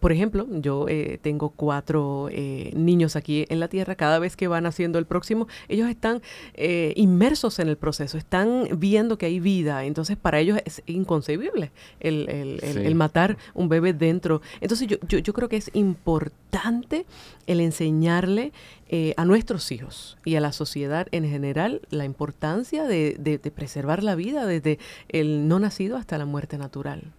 por 0.00 0.12
ejemplo, 0.12 0.46
yo 0.50 0.86
tengo 1.20 1.50
cuatro... 1.50 2.28
Eh, 2.30 2.53
niños 2.74 3.16
aquí 3.16 3.44
en 3.48 3.60
la 3.60 3.68
Tierra, 3.68 3.94
cada 3.94 4.18
vez 4.18 4.36
que 4.36 4.48
van 4.48 4.66
haciendo 4.66 4.98
el 4.98 5.06
próximo, 5.06 5.46
ellos 5.68 5.88
están 5.88 6.22
eh, 6.54 6.92
inmersos 6.96 7.58
en 7.58 7.68
el 7.68 7.76
proceso, 7.76 8.18
están 8.18 8.68
viendo 8.76 9.18
que 9.18 9.26
hay 9.26 9.40
vida, 9.40 9.84
entonces 9.84 10.16
para 10.16 10.40
ellos 10.40 10.58
es 10.64 10.82
inconcebible 10.86 11.72
el, 12.00 12.94
matar 12.94 13.36
un 13.54 13.68
bebé 13.68 13.92
dentro. 13.92 14.40
Entonces 14.60 14.88
yo, 14.88 14.98
yo, 15.08 15.32
creo 15.32 15.48
que 15.48 15.56
es 15.56 15.70
importante 15.74 17.06
el 17.46 17.60
enseñarle 17.60 18.52
eh, 18.88 19.14
a 19.16 19.24
nuestros 19.24 19.72
hijos 19.72 20.16
y 20.24 20.36
a 20.36 20.40
la 20.40 20.52
sociedad 20.52 21.08
en 21.10 21.28
general 21.28 21.80
la 21.90 22.04
importancia 22.04 22.84
de, 22.84 23.16
de 23.18 23.50
preservar 23.50 24.02
la 24.02 24.14
vida 24.14 24.46
desde 24.46 24.78
el 25.08 25.48
no 25.48 25.58
nacido 25.58 25.96
hasta 25.96 26.18
la 26.18 26.26
muerte 26.26 26.58
natural. 26.58 27.12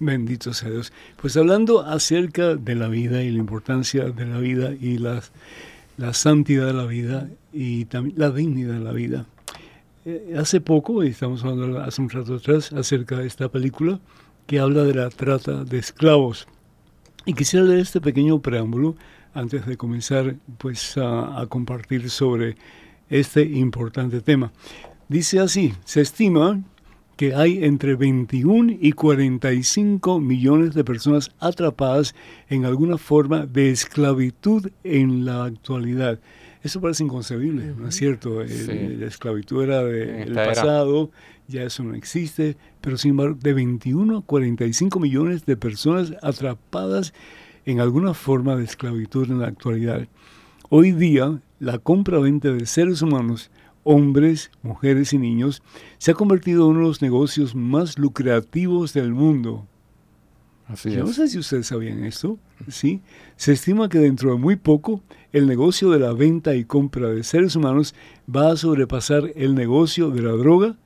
Bendito 0.00 0.52
sea 0.54 0.70
Dios. 0.70 0.92
Pues 1.20 1.36
hablando 1.36 1.82
acerca 1.82 2.56
de 2.56 2.74
la 2.74 2.88
vida 2.88 3.22
y 3.22 3.30
la 3.30 3.38
importancia 3.38 4.04
de 4.04 4.26
la 4.26 4.38
vida 4.38 4.72
y 4.72 4.98
la 4.98 5.22
santidad 6.12 6.66
de 6.66 6.72
la 6.72 6.86
vida 6.86 7.28
y 7.52 7.84
también 7.84 8.18
la 8.18 8.30
dignidad 8.30 8.74
de 8.74 8.80
la 8.80 8.92
vida. 8.92 9.26
Eh, 10.06 10.34
hace 10.38 10.62
poco, 10.62 11.04
y 11.04 11.08
estamos 11.08 11.44
hablando 11.44 11.78
hace 11.80 12.00
un 12.00 12.08
rato 12.08 12.36
atrás, 12.36 12.72
acerca 12.72 13.18
de 13.18 13.26
esta 13.26 13.50
película 13.50 14.00
que 14.46 14.58
habla 14.58 14.82
de 14.84 14.94
la 14.94 15.10
trata 15.10 15.62
de 15.64 15.78
esclavos. 15.78 16.48
Y 17.26 17.34
quisiera 17.34 17.66
leer 17.66 17.80
este 17.80 18.00
pequeño 18.00 18.40
preámbulo 18.40 18.96
antes 19.34 19.66
de 19.66 19.76
comenzar 19.76 20.36
pues 20.56 20.96
a 20.96 21.44
compartir 21.50 22.08
sobre 22.08 22.56
este 23.10 23.42
importante 23.42 24.22
tema. 24.22 24.52
Dice 25.08 25.40
así, 25.40 25.74
se 25.84 26.00
estima 26.00 26.62
que 27.20 27.34
hay 27.34 27.62
entre 27.64 27.96
21 27.96 28.78
y 28.80 28.92
45 28.92 30.20
millones 30.20 30.72
de 30.72 30.84
personas 30.84 31.30
atrapadas 31.38 32.14
en 32.48 32.64
alguna 32.64 32.96
forma 32.96 33.44
de 33.44 33.68
esclavitud 33.68 34.70
en 34.84 35.26
la 35.26 35.44
actualidad. 35.44 36.18
Eso 36.62 36.80
parece 36.80 37.04
inconcebible, 37.04 37.74
¿no 37.76 37.88
es 37.88 37.96
cierto? 37.96 38.42
La 38.42 39.06
esclavitud 39.06 39.62
era 39.62 39.84
del 39.84 40.32
pasado, 40.32 41.10
ya 41.46 41.62
eso 41.64 41.84
no 41.84 41.94
existe, 41.94 42.56
pero 42.80 42.96
sin 42.96 43.10
embargo, 43.10 43.36
de 43.38 43.52
21 43.52 44.16
a 44.16 44.22
45 44.22 44.98
millones 44.98 45.44
de 45.44 45.58
personas 45.58 46.14
atrapadas 46.22 47.12
en 47.66 47.80
alguna 47.80 48.14
forma 48.14 48.56
de 48.56 48.64
esclavitud 48.64 49.30
en 49.30 49.40
la 49.40 49.48
actualidad. 49.48 50.08
Hoy 50.70 50.92
día, 50.92 51.38
la 51.58 51.76
compra-venta 51.80 52.50
de 52.50 52.64
seres 52.64 53.02
humanos 53.02 53.50
hombres, 53.90 54.52
mujeres 54.62 55.12
y 55.12 55.18
niños, 55.18 55.62
se 55.98 56.12
ha 56.12 56.14
convertido 56.14 56.64
en 56.64 56.70
uno 56.70 56.80
de 56.80 56.86
los 56.86 57.02
negocios 57.02 57.56
más 57.56 57.98
lucrativos 57.98 58.92
del 58.92 59.12
mundo. 59.12 59.66
Así 60.68 60.92
Yo 60.92 61.00
no 61.00 61.12
sé 61.12 61.26
si 61.26 61.38
ustedes 61.38 61.66
sabían 61.66 62.04
esto, 62.04 62.38
¿sí? 62.68 63.00
Se 63.34 63.52
estima 63.52 63.88
que 63.88 63.98
dentro 63.98 64.30
de 64.30 64.38
muy 64.38 64.54
poco 64.54 65.02
el 65.32 65.48
negocio 65.48 65.90
de 65.90 65.98
la 65.98 66.12
venta 66.12 66.54
y 66.54 66.64
compra 66.64 67.08
de 67.08 67.24
seres 67.24 67.56
humanos 67.56 67.96
va 68.32 68.52
a 68.52 68.56
sobrepasar 68.56 69.32
el 69.34 69.56
negocio 69.56 70.10
de 70.10 70.22
la 70.22 70.32
droga, 70.32 70.76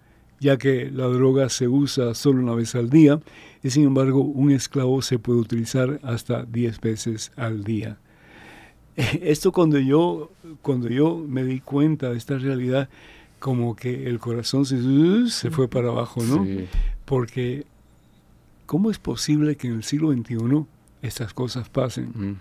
ya 0.40 0.56
que 0.56 0.90
la 0.90 1.06
droga 1.08 1.50
se 1.50 1.68
usa 1.68 2.14
solo 2.14 2.42
una 2.42 2.54
vez 2.54 2.74
al 2.74 2.88
día 2.88 3.20
y 3.62 3.68
sin 3.68 3.84
embargo 3.84 4.22
un 4.22 4.50
esclavo 4.50 5.02
se 5.02 5.18
puede 5.18 5.40
utilizar 5.40 6.00
hasta 6.02 6.44
10 6.44 6.80
veces 6.80 7.32
al 7.36 7.64
día. 7.64 7.98
esto 9.22 9.52
cuando 9.52 9.78
yo, 9.78 10.30
cuando 10.62 10.88
yo 10.88 11.16
me 11.16 11.44
di 11.44 11.60
cuenta 11.60 12.10
de 12.10 12.18
esta 12.18 12.38
realidad, 12.38 12.88
como 13.38 13.76
que 13.76 14.08
el 14.08 14.18
corazón 14.18 14.64
se, 14.64 14.76
uh, 14.76 15.28
se 15.28 15.50
fue 15.50 15.68
para 15.68 15.88
abajo, 15.88 16.22
¿no? 16.22 16.46
Porque, 17.04 17.66
¿cómo 18.66 18.90
es 18.90 18.98
posible 18.98 19.56
que 19.56 19.66
en 19.66 19.74
el 19.74 19.84
siglo 19.84 20.12
XXI 20.12 20.64
estas 21.02 21.34
cosas 21.34 21.68
pasen? 21.68 22.12
Mm. 22.14 22.36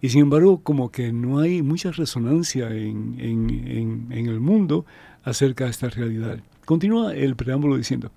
Y 0.00 0.08
sin 0.08 0.22
embargo, 0.22 0.60
como 0.62 0.90
que 0.90 1.12
no 1.12 1.38
hay 1.38 1.62
mucha 1.62 1.92
resonancia 1.92 2.70
en, 2.70 3.16
en, 3.18 4.08
en, 4.10 4.26
el 4.26 4.40
mundo 4.40 4.86
acerca 5.22 5.64
de 5.64 5.70
esta 5.70 5.90
realidad. 5.90 6.40
Continúa 6.64 7.14
el 7.14 7.36
preámbulo 7.36 7.76
diciendo, 7.76 8.10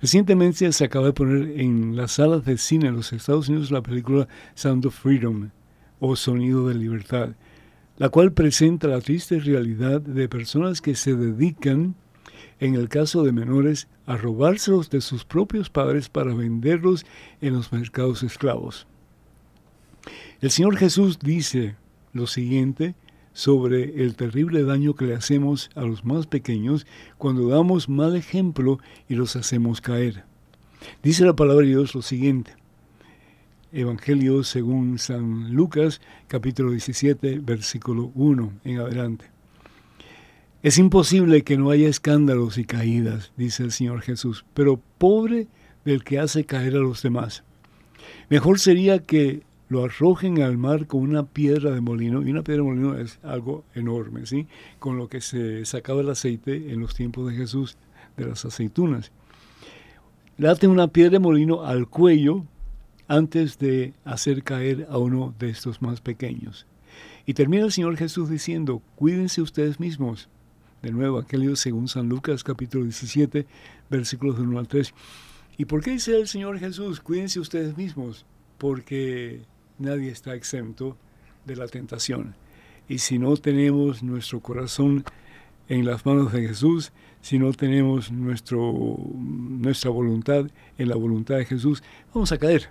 recientemente 0.00 0.72
se 0.72 0.84
acaba 0.84 1.06
de 1.06 1.12
poner 1.12 1.60
en 1.60 1.96
las 1.96 2.12
salas 2.12 2.44
de 2.44 2.56
cine 2.56 2.86
en 2.86 2.94
los 2.94 3.12
Estados 3.12 3.48
Unidos 3.48 3.70
la 3.72 3.82
película 3.82 4.28
Sound 4.54 4.86
of 4.86 4.94
Freedom, 4.94 5.50
o 6.00 6.16
Sonido 6.16 6.68
de 6.68 6.74
Libertad, 6.74 7.30
la 7.96 8.08
cual 8.08 8.32
presenta 8.32 8.88
la 8.88 9.00
triste 9.00 9.38
realidad 9.40 10.00
de 10.00 10.28
personas 10.28 10.80
que 10.80 10.94
se 10.94 11.14
dedican, 11.14 11.94
en 12.60 12.74
el 12.74 12.88
caso 12.88 13.22
de 13.24 13.32
menores, 13.32 13.88
a 14.06 14.16
robárselos 14.16 14.90
de 14.90 15.00
sus 15.00 15.24
propios 15.24 15.70
padres 15.70 16.08
para 16.08 16.34
venderlos 16.34 17.04
en 17.40 17.54
los 17.54 17.72
mercados 17.72 18.22
esclavos. 18.22 18.86
El 20.40 20.50
Señor 20.50 20.76
Jesús 20.76 21.18
dice 21.18 21.76
lo 22.12 22.26
siguiente 22.26 22.94
sobre 23.32 24.02
el 24.02 24.16
terrible 24.16 24.64
daño 24.64 24.94
que 24.94 25.04
le 25.04 25.14
hacemos 25.14 25.70
a 25.74 25.82
los 25.82 26.04
más 26.04 26.26
pequeños 26.26 26.86
cuando 27.18 27.48
damos 27.48 27.88
mal 27.88 28.16
ejemplo 28.16 28.78
y 29.08 29.14
los 29.14 29.36
hacemos 29.36 29.80
caer. 29.80 30.24
Dice 31.02 31.24
la 31.24 31.36
palabra 31.36 31.64
de 31.64 31.70
Dios 31.70 31.94
lo 31.94 32.02
siguiente. 32.02 32.56
Evangelio 33.72 34.44
según 34.44 34.98
San 34.98 35.52
Lucas, 35.52 36.00
capítulo 36.26 36.70
17, 36.70 37.40
versículo 37.40 38.10
1 38.14 38.52
en 38.64 38.78
adelante. 38.78 39.26
Es 40.62 40.78
imposible 40.78 41.42
que 41.42 41.58
no 41.58 41.70
haya 41.70 41.88
escándalos 41.88 42.56
y 42.56 42.64
caídas, 42.64 43.30
dice 43.36 43.64
el 43.64 43.72
Señor 43.72 44.00
Jesús, 44.00 44.46
pero 44.54 44.80
pobre 44.96 45.48
del 45.84 46.02
que 46.02 46.18
hace 46.18 46.44
caer 46.44 46.76
a 46.76 46.80
los 46.80 47.02
demás. 47.02 47.44
Mejor 48.30 48.58
sería 48.58 49.00
que 49.00 49.42
lo 49.68 49.84
arrojen 49.84 50.40
al 50.40 50.56
mar 50.56 50.86
con 50.86 51.02
una 51.02 51.26
piedra 51.26 51.70
de 51.70 51.82
molino, 51.82 52.22
y 52.22 52.30
una 52.30 52.42
piedra 52.42 52.62
de 52.62 52.68
molino 52.70 52.96
es 52.96 53.18
algo 53.22 53.64
enorme, 53.74 54.24
¿sí? 54.24 54.46
Con 54.78 54.96
lo 54.96 55.08
que 55.08 55.20
se 55.20 55.66
sacaba 55.66 56.00
el 56.00 56.08
aceite 56.08 56.72
en 56.72 56.80
los 56.80 56.94
tiempos 56.94 57.30
de 57.30 57.36
Jesús 57.36 57.76
de 58.16 58.26
las 58.26 58.46
aceitunas. 58.46 59.12
Late 60.38 60.66
una 60.66 60.88
piedra 60.88 61.12
de 61.12 61.18
molino 61.18 61.64
al 61.64 61.86
cuello 61.86 62.46
antes 63.08 63.58
de 63.58 63.94
hacer 64.04 64.44
caer 64.44 64.86
a 64.90 64.98
uno 64.98 65.34
de 65.38 65.48
estos 65.48 65.82
más 65.82 66.00
pequeños. 66.00 66.66
Y 67.26 67.34
termina 67.34 67.64
el 67.64 67.72
Señor 67.72 67.96
Jesús 67.96 68.28
diciendo, 68.28 68.82
cuídense 68.94 69.42
ustedes 69.42 69.80
mismos. 69.80 70.28
De 70.82 70.92
nuevo, 70.92 71.18
Evangelio 71.18 71.56
según 71.56 71.88
San 71.88 72.08
Lucas 72.08 72.44
capítulo 72.44 72.84
17, 72.84 73.46
versículos 73.90 74.36
de 74.36 74.42
1 74.42 74.58
al 74.58 74.68
3. 74.68 74.94
¿Y 75.56 75.64
por 75.64 75.82
qué 75.82 75.92
dice 75.92 76.16
el 76.16 76.28
Señor 76.28 76.58
Jesús, 76.58 77.00
cuídense 77.00 77.40
ustedes 77.40 77.76
mismos? 77.76 78.26
Porque 78.58 79.40
nadie 79.78 80.10
está 80.10 80.34
exento 80.34 80.96
de 81.46 81.56
la 81.56 81.66
tentación. 81.66 82.34
Y 82.88 82.98
si 82.98 83.18
no 83.18 83.36
tenemos 83.36 84.02
nuestro 84.02 84.40
corazón 84.40 85.04
en 85.68 85.84
las 85.84 86.06
manos 86.06 86.32
de 86.32 86.46
Jesús, 86.46 86.92
si 87.20 87.38
no 87.38 87.52
tenemos 87.52 88.12
nuestro, 88.12 88.96
nuestra 89.14 89.90
voluntad 89.90 90.46
en 90.78 90.88
la 90.88 90.96
voluntad 90.96 91.36
de 91.36 91.44
Jesús, 91.44 91.82
vamos 92.14 92.32
a 92.32 92.38
caer, 92.38 92.70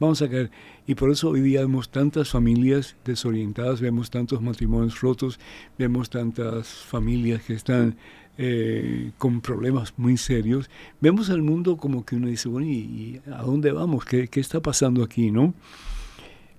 vamos 0.00 0.22
a 0.22 0.28
caer. 0.28 0.50
Y 0.86 0.94
por 0.94 1.10
eso 1.10 1.30
hoy 1.30 1.40
día 1.40 1.60
vemos 1.60 1.88
tantas 1.88 2.30
familias 2.30 2.96
desorientadas, 3.04 3.80
vemos 3.80 4.10
tantos 4.10 4.40
matrimonios 4.42 5.00
rotos, 5.00 5.38
vemos 5.78 6.10
tantas 6.10 6.68
familias 6.68 7.42
que 7.42 7.54
están 7.54 7.96
eh, 8.36 9.12
con 9.18 9.40
problemas 9.40 9.94
muy 9.96 10.16
serios. 10.16 10.68
Vemos 11.00 11.30
al 11.30 11.42
mundo 11.42 11.76
como 11.76 12.04
que 12.04 12.16
uno 12.16 12.28
dice, 12.28 12.48
bueno, 12.48 12.68
¿y, 12.68 13.20
a 13.32 13.42
dónde 13.42 13.72
vamos? 13.72 14.04
¿Qué, 14.04 14.28
¿Qué, 14.28 14.40
está 14.40 14.60
pasando 14.60 15.02
aquí? 15.02 15.30
¿no? 15.30 15.54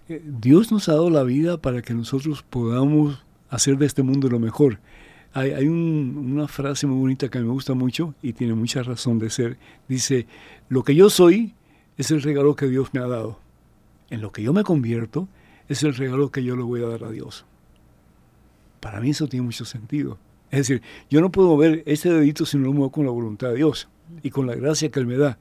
Eh, 0.08 0.21
Dios 0.24 0.71
nos 0.71 0.88
ha 0.88 0.93
dado 0.93 1.10
la 1.10 1.24
vida 1.24 1.58
para 1.58 1.82
que 1.82 1.93
nosotros 1.93 2.43
podamos 2.43 3.24
hacer 3.50 3.78
de 3.78 3.86
este 3.86 4.04
mundo 4.04 4.30
lo 4.30 4.39
mejor. 4.39 4.80
Hay, 5.34 5.67
una 5.67 6.48
frase 6.48 6.88
muy 6.88 6.98
bonita 6.98 7.28
que 7.28 7.39
me 7.39 7.50
gusta 7.50 7.74
mucho 7.74 8.15
y 8.21 8.32
tiene 8.32 8.54
mucha 8.54 8.84
razón 8.84 9.19
de 9.19 9.30
ser. 9.30 9.58
Dice, 9.89 10.28
lo 10.69 10.84
que 10.84 10.95
yo 10.95 11.10
soy 11.10 11.54
es 11.97 12.12
el 12.12 12.21
regalo 12.21 12.55
que 12.55 12.67
Dios 12.67 12.93
me 12.93 12.99
ha 12.99 13.08
dado. 13.08 13.39
En 14.10 14.21
lo 14.21 14.31
que 14.31 14.43
yo 14.43 14.53
me 14.53 14.63
convierto 14.63 15.27
es 15.67 15.84
el 15.84 15.95
regalo 15.95 16.31
que 16.31 16.43
yo 16.43 16.55
le 16.55 16.63
voy 16.63 16.84
a 16.84 16.88
dar 16.88 17.03
a 17.03 17.12
Dios. 17.12 17.45
Para 18.79 18.99
mí 18.99 19.12
eso 19.12 19.27
tiene 19.27 19.45
mucho 19.45 19.65
sentido. 19.65 20.17
Es 20.51 20.67
decir, 20.67 20.81
yo 21.10 21.21
no 21.21 21.31
puedo 21.31 21.58
ver 21.58 21.84
ese 21.86 22.10
dedito 22.12 22.45
si 22.45 22.58
no 22.58 22.65
lo 22.65 22.73
muevo 22.73 22.91
con 22.91 23.05
la 23.05 23.12
voluntad 23.12 23.49
de 23.49 23.55
Dios 23.55 23.88
y 24.21 24.29
con 24.29 24.45
la 24.45 24.55
gracia 24.55 24.89
que 24.89 24.99
Él 24.99 25.08
me 25.08 25.17
da. 25.17 25.39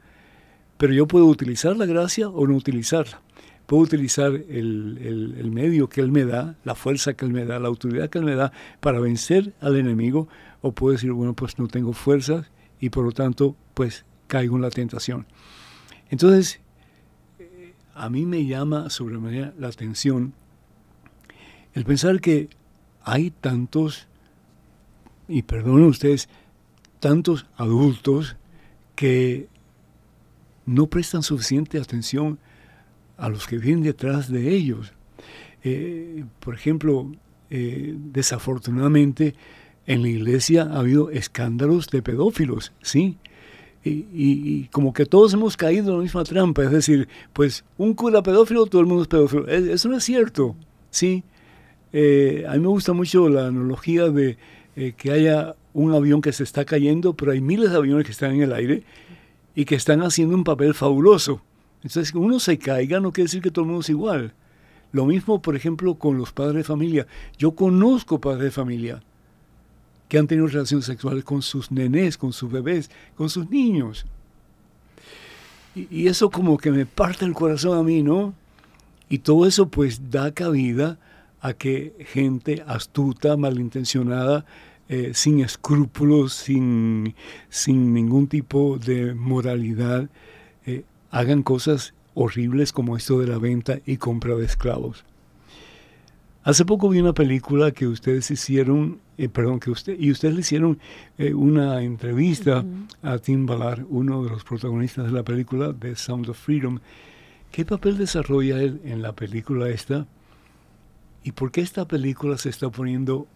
Pero 0.79 0.93
yo 0.93 1.07
puedo 1.07 1.27
utilizar 1.27 1.77
la 1.77 1.87
gracia 1.87 2.29
o 2.29 2.47
no 2.47 2.57
utilizarla 2.57 3.21
puedo 3.67 3.83
utilizar 3.83 4.33
el, 4.33 5.51
medio 5.53 5.89
que 5.89 6.01
Él 6.01 6.13
me 6.13 6.25
da, 6.25 6.57
la 6.65 6.75
fuerza 6.75 7.15
que 7.15 7.25
Él 7.25 7.33
me 7.33 7.45
da, 7.45 7.59
la 7.59 7.69
autoridad 7.69 8.11
que 8.11 8.19
Él 8.19 8.25
me 8.25 8.35
da 8.35 8.53
para 8.81 9.01
vencer 9.01 9.53
al 9.61 9.77
enemigo, 9.77 10.29
o 10.61 10.73
puedo 10.73 10.93
decir, 10.93 11.13
bueno, 11.13 11.35
pues 11.35 11.59
no 11.59 11.69
tengo 11.69 11.93
fuerzas 11.93 12.51
y 12.81 12.91
por 12.91 13.05
lo 13.05 13.13
tanto, 13.13 13.57
pues 13.75 14.05
caigo 14.27 14.57
en 14.57 14.63
la 14.63 14.71
tentación. 14.71 15.27
Entonces, 16.11 16.61
eh, 17.39 17.75
a 17.95 18.09
mí 18.09 18.27
me 18.27 18.47
llama 18.47 18.91
sobremanera 18.91 19.53
la 19.59 19.69
atención 19.69 20.35
el 21.75 21.85
pensar 21.85 22.21
que 22.21 22.49
hay 23.03 23.31
tantos, 23.31 24.07
y 25.29 25.43
perdonen 25.43 25.87
ustedes, 25.87 26.29
tantos 27.01 27.47
adultos 27.57 28.37
que 28.95 29.49
no 30.67 30.87
prestan 30.87 31.23
suficiente 31.23 31.79
atención 31.79 32.39
a 33.17 33.29
los 33.29 33.47
que 33.47 33.59
vienen 33.59 33.83
detrás 33.83 34.31
de 34.31 34.55
ellos. 34.55 34.93
Eh, 35.63 36.25
por 36.41 36.55
ejemplo, 36.55 37.11
eh, 37.51 37.95
desafortunadamente 37.97 39.35
en 39.87 40.03
la 40.03 40.09
iglesia 40.09 40.63
ha 40.63 40.79
habido 40.79 41.11
escándalos 41.11 41.89
de 41.89 42.03
pedófilos, 42.03 42.73
¿sí? 42.83 43.19
Y, 43.87 44.65
como 44.69 44.95
que 44.95 45.05
todos 45.05 45.35
hemos 45.35 45.59
caído 45.59 45.91
en 45.91 45.99
la 45.99 46.03
misma 46.03 46.25
trampa, 46.25 46.63
es 46.65 46.71
decir, 46.71 47.07
pues 47.35 47.65
un 47.77 47.93
cura 47.93 48.23
pedófilo, 48.23 48.65
todo 48.65 48.81
el 48.81 48.87
mundo 48.87 49.03
es 49.03 49.09
pedófilo. 49.09 49.47
Eso 49.47 49.91
no 49.91 49.99
es 49.99 50.05
cierto, 50.05 50.57
¿sí? 50.91 51.23
Eh, 51.93 52.47
a 52.49 52.55
mí 52.55 52.61
me 52.61 52.69
gusta 52.69 52.95
mucho 52.95 53.29
la 53.29 53.49
analogía 53.49 54.09
de 54.09 54.39
que 54.97 55.13
haya 55.13 55.55
un 55.75 55.93
avión 55.93 56.23
que 56.23 56.33
se 56.33 56.45
está 56.45 56.65
cayendo, 56.65 57.15
pero 57.15 57.33
hay 57.33 57.41
miles 57.41 57.71
de 57.71 57.77
aviones 57.77 58.07
que 58.07 58.13
están 58.13 58.33
en 58.33 58.43
el 58.43 58.53
aire 58.53 58.85
y 59.55 59.65
que 59.67 59.75
están 59.75 60.03
haciendo 60.03 60.35
un 60.35 60.45
papel 60.45 60.73
fabuloso. 60.73 61.43
Entonces, 61.83 62.13
que 62.13 62.19
uno 62.19 62.41
se 62.41 62.59
caiga 62.59 63.01
no 63.01 63.13
quiere 63.13 63.27
decir 63.27 63.43
que 63.43 63.51
todo 63.51 63.65
el 63.65 63.67
mundo 63.67 63.83
es 63.83 63.91
igual. 63.91 64.33
Lo 64.93 65.05
mismo, 65.05 65.43
por 65.43 65.57
ejemplo, 65.57 65.97
con 65.97 66.17
los 66.17 66.33
padres 66.33 66.57
de 66.57 66.65
familia. 66.65 67.07
Yo 67.37 67.53
conozco 67.53 68.21
padres 68.21 68.45
de 68.45 68.51
familia 68.51 69.03
que 70.15 70.21
han 70.21 70.29
tenido 70.29 70.47
relaciones 70.47 70.87
sexuales 70.87 71.25
con 71.25 71.43
sus 71.43 71.73
nenes, 71.73 72.17
con 72.17 72.33
sus 72.33 72.49
bebés, 72.49 72.89
con 73.17 73.29
sus 73.29 73.51
niños. 73.51 74.07
Y, 75.75 76.07
eso 76.07 76.31
como 76.31 76.57
que 76.57 76.71
me 76.71 76.87
parte 76.87 77.25
el 77.25 77.35
corazón 77.35 77.77
a 77.77 77.83
mí, 77.83 78.05
¿no? 78.05 78.33
Y 79.09 79.19
todo 79.19 79.45
eso 79.45 79.67
pues 79.67 80.13
da 80.13 80.31
cabida 80.31 81.01
a 81.41 81.53
que 81.53 81.97
gente 82.13 82.63
astuta, 82.65 83.37
malintencionada, 83.37 84.47
eh, 84.89 85.11
sin 85.15 85.41
escrúpulos, 85.41 86.33
sin, 86.33 87.17
sin 87.49 87.93
ningún 87.93 88.29
tipo 88.29 88.79
de 88.79 89.15
moralidad, 89.15 90.09
eh, 90.65 90.85
hagan 91.11 91.43
cosas 91.43 91.93
horribles 92.15 92.73
como 92.73 92.97
esto 92.97 93.19
de 93.19 93.27
la 93.27 93.39
venta 93.39 93.81
y 93.85 93.97
compra 93.97 94.37
de 94.37 94.45
esclavos. 94.45 95.05
Hace 96.45 96.67
poco 96.67 96.91
vi 96.91 97.01
una 97.01 97.15
película 97.15 97.71
que 97.71 97.87
ustedes 97.87 98.31
hicieron, 98.31 99.01
eh, 99.17 99.31
perdón, 99.31 99.61
que 99.61 99.71
usted 99.71 99.99
y 99.99 100.11
ustedes 100.11 100.35
le 100.35 100.41
hicieron 100.43 100.79
eh, 101.17 101.33
una 101.33 101.83
entrevista 101.83 102.63
a 103.03 103.17
Tim 103.17 103.47
Ballard, 103.47 103.87
uno 103.89 104.23
de 104.23 104.29
los 104.29 104.45
protagonistas 104.45 105.07
de 105.07 105.13
la 105.13 105.23
película 105.23 105.73
The 105.73 105.97
Sound 105.97 106.29
of 106.29 106.39
Freedom. 106.39 106.81
¿Qué 107.51 107.65
papel 107.65 107.97
desarrolla 107.97 108.61
él 108.61 108.83
en 108.85 109.01
la 109.01 109.15
película 109.15 109.71
esta? 109.71 110.07
¿Y 111.23 111.33
por 111.33 111.51
qué 111.51 111.63
esta 111.63 111.89
película 111.89 112.37
se 112.37 112.51
está 112.51 112.69
poniendo 112.69 113.27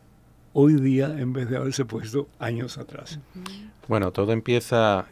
hoy 0.53 0.75
día 0.75 1.19
en 1.19 1.33
vez 1.33 1.49
de 1.49 1.57
haberse 1.57 1.87
puesto 1.87 2.29
años 2.39 2.77
atrás? 2.77 3.19
Bueno, 3.89 4.13
todo 4.13 4.33
empieza, 4.33 5.07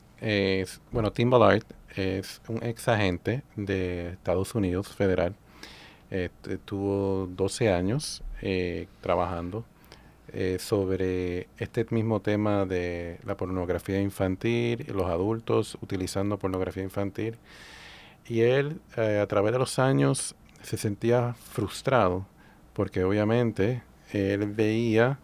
bueno, 0.93 1.13
Tim 1.13 1.31
Ballard 1.31 1.63
es 1.95 2.43
un 2.49 2.63
ex 2.63 2.89
agente 2.89 3.43
de 3.57 4.11
Estados 4.11 4.55
Unidos 4.55 4.89
federal. 4.89 5.35
Este, 6.11 6.59
tuvo 6.59 7.27
12 7.27 7.73
años 7.73 8.23
eh, 8.41 8.87
trabajando 9.01 9.65
eh, 10.33 10.59
sobre 10.61 11.49
este 11.59 11.87
mismo 11.91 12.21
tema 12.21 12.65
de 12.65 13.19
la 13.25 13.37
pornografía 13.37 14.01
infantil 14.01 14.87
los 14.95 15.07
adultos 15.07 15.77
utilizando 15.81 16.39
pornografía 16.39 16.83
infantil. 16.83 17.37
Y 18.27 18.41
él 18.43 18.81
eh, 18.97 19.19
a 19.21 19.27
través 19.27 19.53
de 19.53 19.59
los 19.59 19.79
años 19.79 20.35
se 20.63 20.77
sentía 20.77 21.35
frustrado 21.35 22.27
porque 22.73 23.05
obviamente 23.05 23.83
él 24.13 24.47
veía 24.47 25.19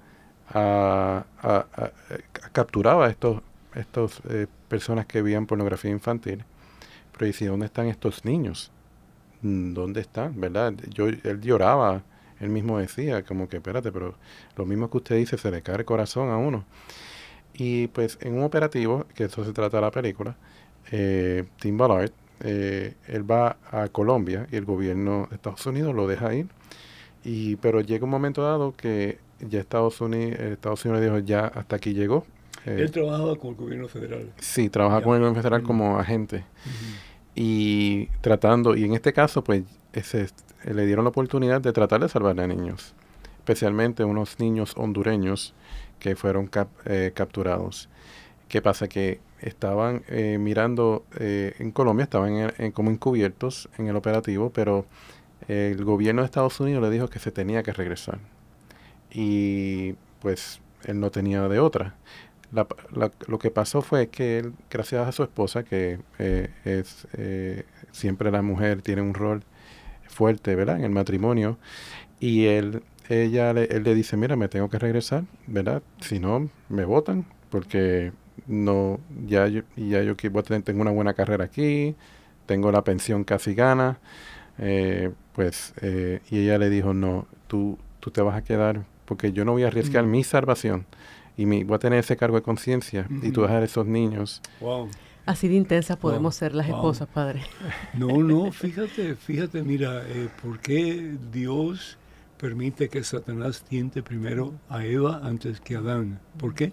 a, 0.49 1.25
capturaba 2.53 3.07
a 3.07 3.11
estos, 3.11 3.43
estos 3.75 4.23
personas 4.69 5.07
que 5.07 5.23
veían 5.23 5.47
pornografía 5.47 5.91
infantil 5.91 6.45
pero 7.13 7.27
dice, 7.27 7.47
¿dónde 7.47 7.67
están 7.67 7.87
estos 7.87 8.25
niños? 8.25 8.73
Mm, 9.43 9.75
¿Dónde 9.75 10.01
están? 10.01 10.41
¿Verdad? 10.41 10.75
Yo, 10.91 11.09
él 11.09 11.41
lloraba, 11.41 12.03
él 12.41 12.49
mismo 12.49 12.79
decía, 12.79 13.23
como 13.23 13.49
que, 13.49 13.59
espérate, 13.59 13.93
pero 13.93 14.15
lo 14.57 14.67
mismo 14.67 14.91
que 14.91 14.99
usted 14.99 15.17
dice, 15.17 15.39
se 15.39 15.51
le 15.51 15.63
cae 15.63 15.77
el 15.77 15.85
corazón 15.85 16.31
a 16.31 16.37
uno. 16.37 16.65
Y 17.55 17.89
pues 17.89 18.19
en 18.21 18.35
un 18.35 18.45
operativo, 18.45 19.07
que 19.15 19.25
eso 19.25 19.45
se 19.45 19.53
trata 19.53 19.77
de 19.79 19.83
la 19.83 19.91
película, 19.91 20.37
eh, 20.91 21.45
Tim 21.61 21.77
Ballard, 21.77 22.11
eh, 22.41 22.95
él 23.07 23.31
va 23.31 23.57
a 23.71 23.89
Colombia 23.89 24.47
y 24.51 24.57
el 24.57 24.65
gobierno 24.65 25.27
de 25.31 25.37
Estados 25.37 25.65
Unidos 25.67 25.95
lo 25.95 26.07
deja 26.07 26.35
ir. 26.35 26.47
Y, 27.25 27.57
pero 27.57 27.81
llega 27.81 28.05
un 28.05 28.11
momento 28.11 28.43
dado 28.43 28.73
que 28.73 29.19
ya 29.41 29.61
Estados 29.61 30.01
Unidos, 30.01 30.41
Estados 30.41 30.85
Unidos 30.85 31.03
dijo, 31.03 31.19
ya 31.19 31.47
hasta 31.47 31.77
aquí 31.77 31.95
llegó, 31.95 32.25
él 32.65 32.91
trabajaba 32.91 33.37
con 33.37 33.51
el 33.51 33.57
gobierno 33.57 33.89
federal. 33.89 34.33
Sí, 34.39 34.69
trabaja 34.69 35.03
con 35.03 35.15
el 35.15 35.21
gobierno 35.21 35.43
federal 35.43 35.63
como 35.63 35.99
agente. 35.99 36.45
Y 37.35 38.07
tratando, 38.21 38.77
y 38.77 38.85
en 38.85 38.95
este 38.95 39.13
caso, 39.13 39.43
pues, 39.43 39.63
le 40.65 40.87
dieron 40.87 41.05
la 41.05 41.11
oportunidad 41.11 41.61
de 41.61 41.73
tratar 41.73 42.01
de 42.01 42.09
salvar 42.09 42.39
a 42.41 42.47
niños, 42.47 42.95
especialmente 43.39 44.05
unos 44.05 44.39
niños 44.39 44.75
hondureños 44.77 45.55
que 45.99 46.15
fueron 46.17 46.51
eh, 46.85 47.13
capturados. 47.15 47.89
¿Qué 48.49 48.61
pasa? 48.61 48.89
Que 48.89 49.21
estaban 49.41 50.03
eh, 50.09 50.37
mirando 50.39 51.05
eh, 51.19 51.55
en 51.59 51.71
Colombia, 51.71 52.05
estaban 52.05 52.53
como 52.73 52.91
encubiertos 52.91 53.69
en 53.79 53.89
el 53.89 53.97
operativo, 53.97 54.51
pero 54.51 54.85
el 55.49 55.85
gobierno 55.85 56.23
de 56.23 56.27
Estados 56.27 56.61
Unidos 56.61 56.83
le 56.83 56.91
dijo 56.91 57.09
que 57.09 57.19
se 57.19 57.33
tenía 57.33 57.63
que 57.63 57.73
regresar. 57.73 58.19
Y 59.11 59.95
pues 60.21 60.61
él 60.85 61.01
no 61.01 61.11
tenía 61.11 61.49
de 61.49 61.59
otra 61.59 61.97
lo 62.53 63.39
que 63.39 63.51
pasó 63.51 63.81
fue 63.81 64.09
que 64.09 64.39
él, 64.39 64.53
gracias 64.71 65.09
a 65.09 65.13
su 65.13 65.23
esposa, 65.23 65.63
que 65.63 65.99
eh, 66.19 66.51
es 66.65 67.07
eh, 67.15 67.65
siempre 67.93 68.31
la 68.31 68.43
mujer 68.43 68.83
tiene 68.83 69.01
un 69.01 69.15
rol 69.15 69.43
fuerte, 70.07 70.55
¿verdad? 70.55 70.79
En 70.79 70.85
el 70.85 70.91
matrimonio, 70.91 71.59
y 72.21 72.45
él, 72.47 72.83
ella, 73.09 73.53
le, 73.55 73.65
él 73.65 73.85
le 73.85 73.95
dice, 73.95 74.17
mira, 74.17 74.37
me 74.37 74.49
tengo 74.49 74.69
que 74.69 74.79
regresar, 74.79 75.25
¿verdad? 75.47 75.83
Si 76.01 76.19
no, 76.19 76.51
me 76.69 76.85
votan, 76.85 77.25
porque 77.49 78.13
no, 78.47 79.01
ya 79.27 79.49
yo, 79.49 79.63
ya 79.77 80.03
yo 80.03 80.15
voy 80.31 80.41
a 80.41 80.43
tener, 80.43 80.63
tengo 80.63 80.83
una 80.83 80.91
buena 80.91 81.15
carrera 81.15 81.45
aquí, 81.45 81.97
tengo 82.45 82.71
la 82.71 82.85
pensión 82.85 83.25
casi 83.25 83.55
gana, 83.55 83.99
eh, 84.59 85.11
pues, 85.33 85.73
y 86.31 86.41
ella 86.41 86.59
le 86.59 86.69
dijo, 86.69 86.93
no, 86.93 87.27
tú, 87.47 87.79
tú 88.01 88.11
te 88.11 88.21
vas 88.21 88.37
a 88.37 88.45
quedar, 88.45 88.85
porque 89.07 89.33
yo 89.33 89.47
no 89.47 89.53
voy 89.53 89.65
a 89.65 89.69
arriesgar 89.69 90.05
mm. 90.05 90.11
mi 90.11 90.23
salvación 90.23 90.87
y 91.37 91.47
me, 91.47 91.65
voy 91.65 91.77
a 91.77 91.79
tener 91.79 91.99
ese 91.99 92.17
cargo 92.17 92.37
de 92.37 92.43
conciencia 92.43 93.07
y 93.23 93.31
tú 93.31 93.43
dejar 93.43 93.63
a 93.63 93.65
esos 93.65 93.87
niños. 93.87 94.43
Así 95.25 95.49
de 95.49 95.55
intensas 95.55 95.97
podemos 95.97 96.35
ser 96.35 96.55
las 96.55 96.69
esposas, 96.69 97.09
padre. 97.09 97.43
No, 97.95 98.23
no, 98.23 98.51
fíjate, 98.51 99.15
fíjate, 99.15 99.63
mira, 99.63 100.03
eh, 100.09 100.29
¿por 100.43 100.59
qué 100.59 101.17
Dios 101.31 101.99
permite 102.43 102.89
que 102.89 103.05
Satanás 103.05 103.63
tiente 103.63 104.03
primero 104.03 104.55
a 104.69 104.85
Eva 104.85 105.21
antes 105.23 105.61
que 105.61 105.77
a 105.77 105.79
Adán. 105.79 106.19
¿Por 106.37 106.53
qué? 106.55 106.73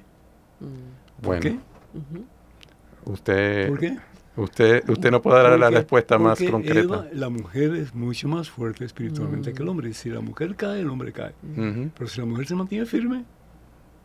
Mm. 0.59 1.21
¿Por 1.21 1.39
qué? 1.39 1.59
Usted, 3.05 3.67
¿Por 3.67 3.79
qué? 3.79 3.97
Usted, 4.35 4.89
usted 4.89 5.11
no 5.11 5.21
puede 5.21 5.43
dar 5.43 5.59
la 5.59 5.69
respuesta 5.69 6.17
más 6.17 6.41
concreta. 6.41 6.79
Eva, 6.79 7.05
la 7.13 7.29
mujer 7.29 7.75
es 7.75 7.93
mucho 7.93 8.27
más 8.27 8.49
fuerte 8.49 8.83
espiritualmente 8.83 9.53
que 9.53 9.61
el 9.61 9.69
hombre. 9.69 9.93
Si 9.93 10.09
la 10.09 10.21
mujer 10.21 10.55
cae, 10.55 10.79
el 10.81 10.89
hombre 10.89 11.11
cae. 11.11 11.33
Pero 11.95 12.07
si 12.07 12.19
la 12.19 12.25
mujer 12.25 12.47
se 12.47 12.55
mantiene 12.55 12.87
firme, 12.87 13.25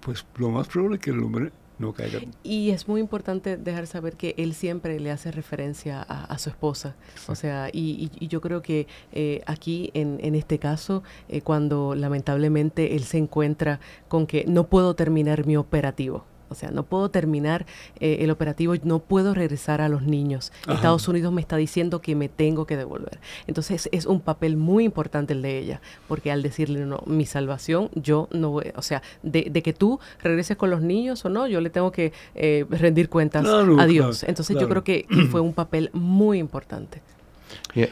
pues 0.04 0.26
lo 0.36 0.50
más 0.50 0.68
probable 0.68 0.96
es 0.96 1.02
que 1.02 1.10
el 1.10 1.22
hombre 1.22 1.50
no 1.78 1.92
caiga. 1.92 2.20
Y 2.42 2.70
es 2.70 2.86
muy 2.86 3.00
importante 3.00 3.56
dejar 3.56 3.86
saber 3.86 4.16
que 4.16 4.34
él 4.38 4.54
siempre 4.54 5.00
le 5.00 5.10
hace 5.10 5.32
referencia 5.32 6.02
a, 6.02 6.38
su 6.38 6.50
esposa. 6.50 6.94
O 7.26 7.34
sea, 7.34 7.68
y, 7.72 8.10
yo 8.26 8.40
creo 8.40 8.62
que 8.62 8.86
eh, 9.12 9.42
aquí, 9.46 9.90
en, 9.94 10.18
en, 10.22 10.34
este 10.34 10.58
caso, 10.58 11.02
eh, 11.28 11.40
cuando 11.40 11.94
lamentablemente 11.94 12.94
él 12.94 13.04
se 13.04 13.18
encuentra 13.18 13.80
con 14.08 14.26
que 14.26 14.44
no 14.46 14.68
puedo 14.68 14.94
terminar 14.94 15.46
mi 15.46 15.56
operativo 15.56 16.24
o 16.48 16.54
sea, 16.54 16.70
no 16.70 16.84
puedo 16.84 17.10
terminar 17.10 17.66
eh, 18.00 18.18
el 18.20 18.30
operativo, 18.30 18.74
no 18.82 18.98
puedo 19.00 19.34
regresar 19.34 19.80
a 19.80 19.88
los 19.88 20.02
niños. 20.02 20.52
Estados 20.68 21.06
Unidos 21.08 21.32
me 21.32 21.40
está 21.40 21.56
diciendo 21.56 22.00
que 22.00 22.14
me 22.14 22.28
tengo 22.28 22.66
que 22.66 22.76
devolver. 22.76 23.18
Entonces 23.46 23.88
es 23.92 24.06
un 24.06 24.20
papel 24.20 24.56
muy 24.56 24.84
importante 24.84 25.32
el 25.32 25.42
de 25.42 25.58
ella, 25.58 25.80
porque 26.08 26.30
al 26.30 26.42
decirle, 26.42 26.84
no, 26.86 27.02
mi 27.06 27.26
salvación, 27.26 27.90
yo 27.94 28.28
no 28.32 28.50
voy, 28.50 28.72
o 28.76 28.82
sea, 28.82 29.02
de, 29.22 29.50
que 29.62 29.72
tú 29.72 29.98
regreses 30.22 30.56
con 30.56 30.70
los 30.70 30.82
niños 30.82 31.24
o 31.24 31.28
no, 31.28 31.46
yo 31.46 31.60
le 31.60 31.70
tengo 31.70 31.90
que 31.92 32.12
eh, 32.34 32.66
rendir 32.68 33.08
cuentas 33.08 33.46
a 33.46 33.86
Dios. 33.86 34.24
Entonces 34.24 34.56
yo 34.58 34.68
creo 34.68 34.84
que, 34.84 35.06
fue 35.30 35.40
un 35.40 35.52
papel 35.52 35.90
muy 35.92 36.38
importante. 36.38 37.02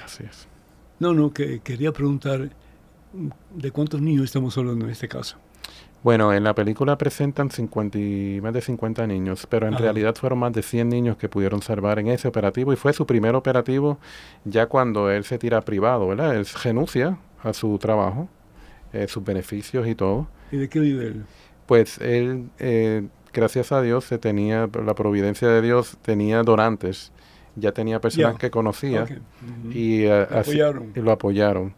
así 0.04 0.24
es. 0.24 0.46
No, 0.98 1.12
no, 1.14 1.32
que 1.32 1.60
quería 1.60 1.92
preguntar, 1.92 2.50
¿de 3.54 3.70
cuántos 3.70 4.00
niños 4.00 4.24
estamos 4.24 4.56
hablando 4.56 4.84
en 4.84 4.92
este 4.92 5.08
caso? 5.08 5.36
Bueno, 6.02 6.32
en 6.32 6.42
la 6.42 6.54
película 6.54 6.98
presentan 6.98 7.50
50 7.50 7.98
más 8.42 8.52
de 8.52 8.60
50 8.60 9.06
niños, 9.06 9.46
pero 9.48 9.68
en 9.68 9.78
realidad 9.78 10.16
fueron 10.16 10.40
más 10.40 10.52
de 10.52 10.62
100 10.62 10.88
niños 10.88 11.16
que 11.16 11.28
pudieron 11.28 11.62
salvar 11.62 12.00
en 12.00 12.08
ese 12.08 12.26
operativo 12.26 12.72
y 12.72 12.76
fue 12.76 12.92
su 12.92 13.06
primer 13.06 13.36
operativo 13.36 13.98
ya 14.44 14.66
cuando 14.66 15.10
él 15.10 15.22
se 15.22 15.38
tira 15.38 15.60
privado, 15.60 16.08
¿verdad? 16.08 16.34
Él 16.34 16.46
renuncia 16.64 17.18
a 17.42 17.52
su 17.52 17.78
trabajo, 17.78 18.28
eh, 18.92 19.06
sus 19.06 19.24
beneficios 19.24 19.86
y 19.86 19.94
todo. 19.94 20.26
¿Y 20.50 20.56
de 20.56 20.68
qué 20.68 20.80
vive 20.80 21.06
él? 21.06 21.24
Pues 21.66 21.98
él, 21.98 22.50
eh, 22.58 23.06
gracias 23.32 23.70
a 23.70 23.80
Dios, 23.80 24.04
se 24.04 24.18
tenía, 24.18 24.68
la 24.84 24.94
providencia 24.96 25.46
de 25.46 25.62
Dios, 25.62 25.98
tenía 26.02 26.42
donantes, 26.42 27.12
ya 27.54 27.70
tenía 27.70 28.00
personas 28.00 28.38
que 28.38 28.50
conocía 28.50 29.06
y, 29.70 30.02
eh, 30.02 30.26
y, 30.96 31.00
lo 31.00 31.12
apoyaron. 31.12 31.74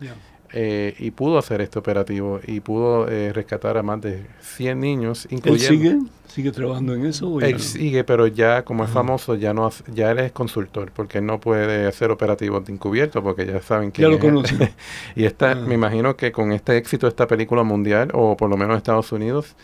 Eh, 0.56 0.94
y 1.00 1.10
pudo 1.10 1.36
hacer 1.36 1.60
este 1.62 1.80
operativo 1.80 2.38
y 2.46 2.60
pudo 2.60 3.08
eh, 3.08 3.32
rescatar 3.32 3.76
a 3.76 3.82
más 3.82 4.00
de 4.00 4.24
100 4.40 4.78
niños, 4.78 5.26
incluyendo... 5.28 5.74
¿Él 5.74 5.98
sigue? 5.98 6.10
¿Sigue 6.28 6.52
trabajando 6.52 6.94
en 6.94 7.06
eso? 7.06 7.40
él 7.40 7.58
sigue, 7.58 8.04
pero 8.04 8.28
ya 8.28 8.62
como 8.62 8.84
es 8.84 8.90
famoso, 8.90 9.34
ya 9.34 9.52
no 9.52 9.68
ya 9.92 10.12
él 10.12 10.20
es 10.20 10.30
consultor, 10.30 10.92
porque 10.94 11.20
no 11.20 11.40
puede 11.40 11.88
hacer 11.88 12.12
operativos 12.12 12.64
de 12.64 12.72
encubierto, 12.72 13.20
porque 13.20 13.46
ya 13.46 13.60
saben 13.62 13.90
que... 13.90 14.02
Ya 14.02 14.08
lo 14.08 14.20
conocen. 14.20 14.70
y 15.16 15.24
está, 15.24 15.56
me 15.56 15.74
imagino 15.74 16.16
que 16.16 16.30
con 16.30 16.52
este 16.52 16.76
éxito 16.76 17.06
de 17.06 17.10
esta 17.10 17.26
película 17.26 17.64
mundial, 17.64 18.10
o 18.14 18.36
por 18.36 18.48
lo 18.48 18.56
menos 18.56 18.76
Estados 18.76 19.10
Unidos, 19.10 19.56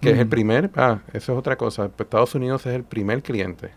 que 0.00 0.12
es 0.12 0.18
el 0.18 0.26
primer... 0.26 0.70
Ah, 0.74 1.00
eso 1.12 1.32
es 1.34 1.38
otra 1.38 1.56
cosa. 1.56 1.90
Estados 1.98 2.34
Unidos 2.34 2.64
es 2.64 2.74
el 2.74 2.84
primer 2.84 3.22
cliente. 3.22 3.72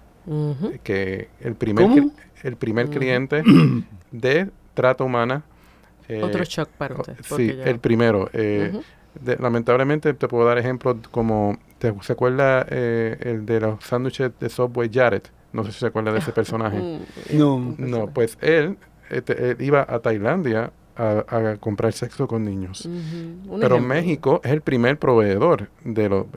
que 0.84 1.28
el 1.42 1.56
primer, 1.56 2.06
el 2.42 2.56
primer 2.56 2.90
cliente 2.90 3.44
de 4.12 4.50
trata 4.74 5.04
humana 5.04 5.44
otro 6.22 6.44
eh, 6.44 6.48
shock 6.48 6.70
para 6.70 6.96
usted. 6.96 7.16
Sí, 7.24 7.56
el 7.64 7.80
primero. 7.80 8.30
Eh, 8.34 8.80
lamentablemente 9.40 10.14
te 10.14 10.28
puedo 10.28 10.46
dar 10.46 10.58
ejemplos 10.58 10.98
como, 11.12 11.58
¿te, 11.78 11.94
¿se 12.02 12.14
acuerda 12.14 12.66
eh, 12.70 13.18
el 13.22 13.46
de 13.46 13.60
los 13.60 13.84
sándwiches 13.84 14.32
de 14.40 14.50
Subway 14.50 14.90
Jared? 14.92 15.24
No 15.52 15.64
sé 15.64 15.72
si 15.72 15.80
se 15.80 15.88
acuerda 15.88 16.12
de 16.12 16.20
ese 16.20 16.32
personaje. 16.34 16.80
Mm, 16.80 17.38
no. 17.38 17.76
No, 17.78 18.08
pues 18.08 18.38
él, 18.42 18.78
este, 19.10 19.56
iba 19.60 19.86
a 19.88 20.00
Tailandia 20.00 20.72
a, 20.96 21.58
comprar 21.60 21.94
sexo 21.94 22.28
con 22.28 22.44
niños. 22.44 22.88
Pero 23.60 23.80
México 23.80 24.42
es 24.44 24.52
el 24.52 24.62
primer 24.62 25.00
proveedor 25.00 25.70
de 25.84 26.10
lo, 26.10 26.28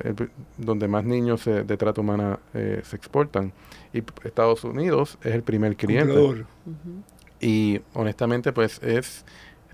donde 0.57 0.89
más 0.89 1.05
niños 1.05 1.45
de 1.45 1.77
trata 1.77 2.01
humana 2.01 2.39
se 2.55 2.97
exportan. 2.97 3.53
Y 3.93 4.03
Estados 4.25 4.65
Unidos 4.65 5.19
es 5.23 5.35
el 5.35 5.43
primer 5.43 5.77
cliente. 5.77 6.45
Y 7.41 7.81
honestamente, 7.93 8.53
pues 8.53 8.81
es 8.83 9.25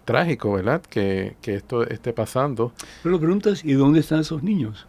trágico, 0.05 0.53
¿verdad? 0.53 0.83
Que, 0.83 1.37
esto 1.43 1.87
esté 1.87 2.13
pasando. 2.13 2.73
Pero 3.03 3.19
preguntas, 3.19 3.65
¿y 3.65 3.73
dónde 3.75 4.01
están 4.01 4.21
esos 4.21 4.43
niños? 4.43 4.87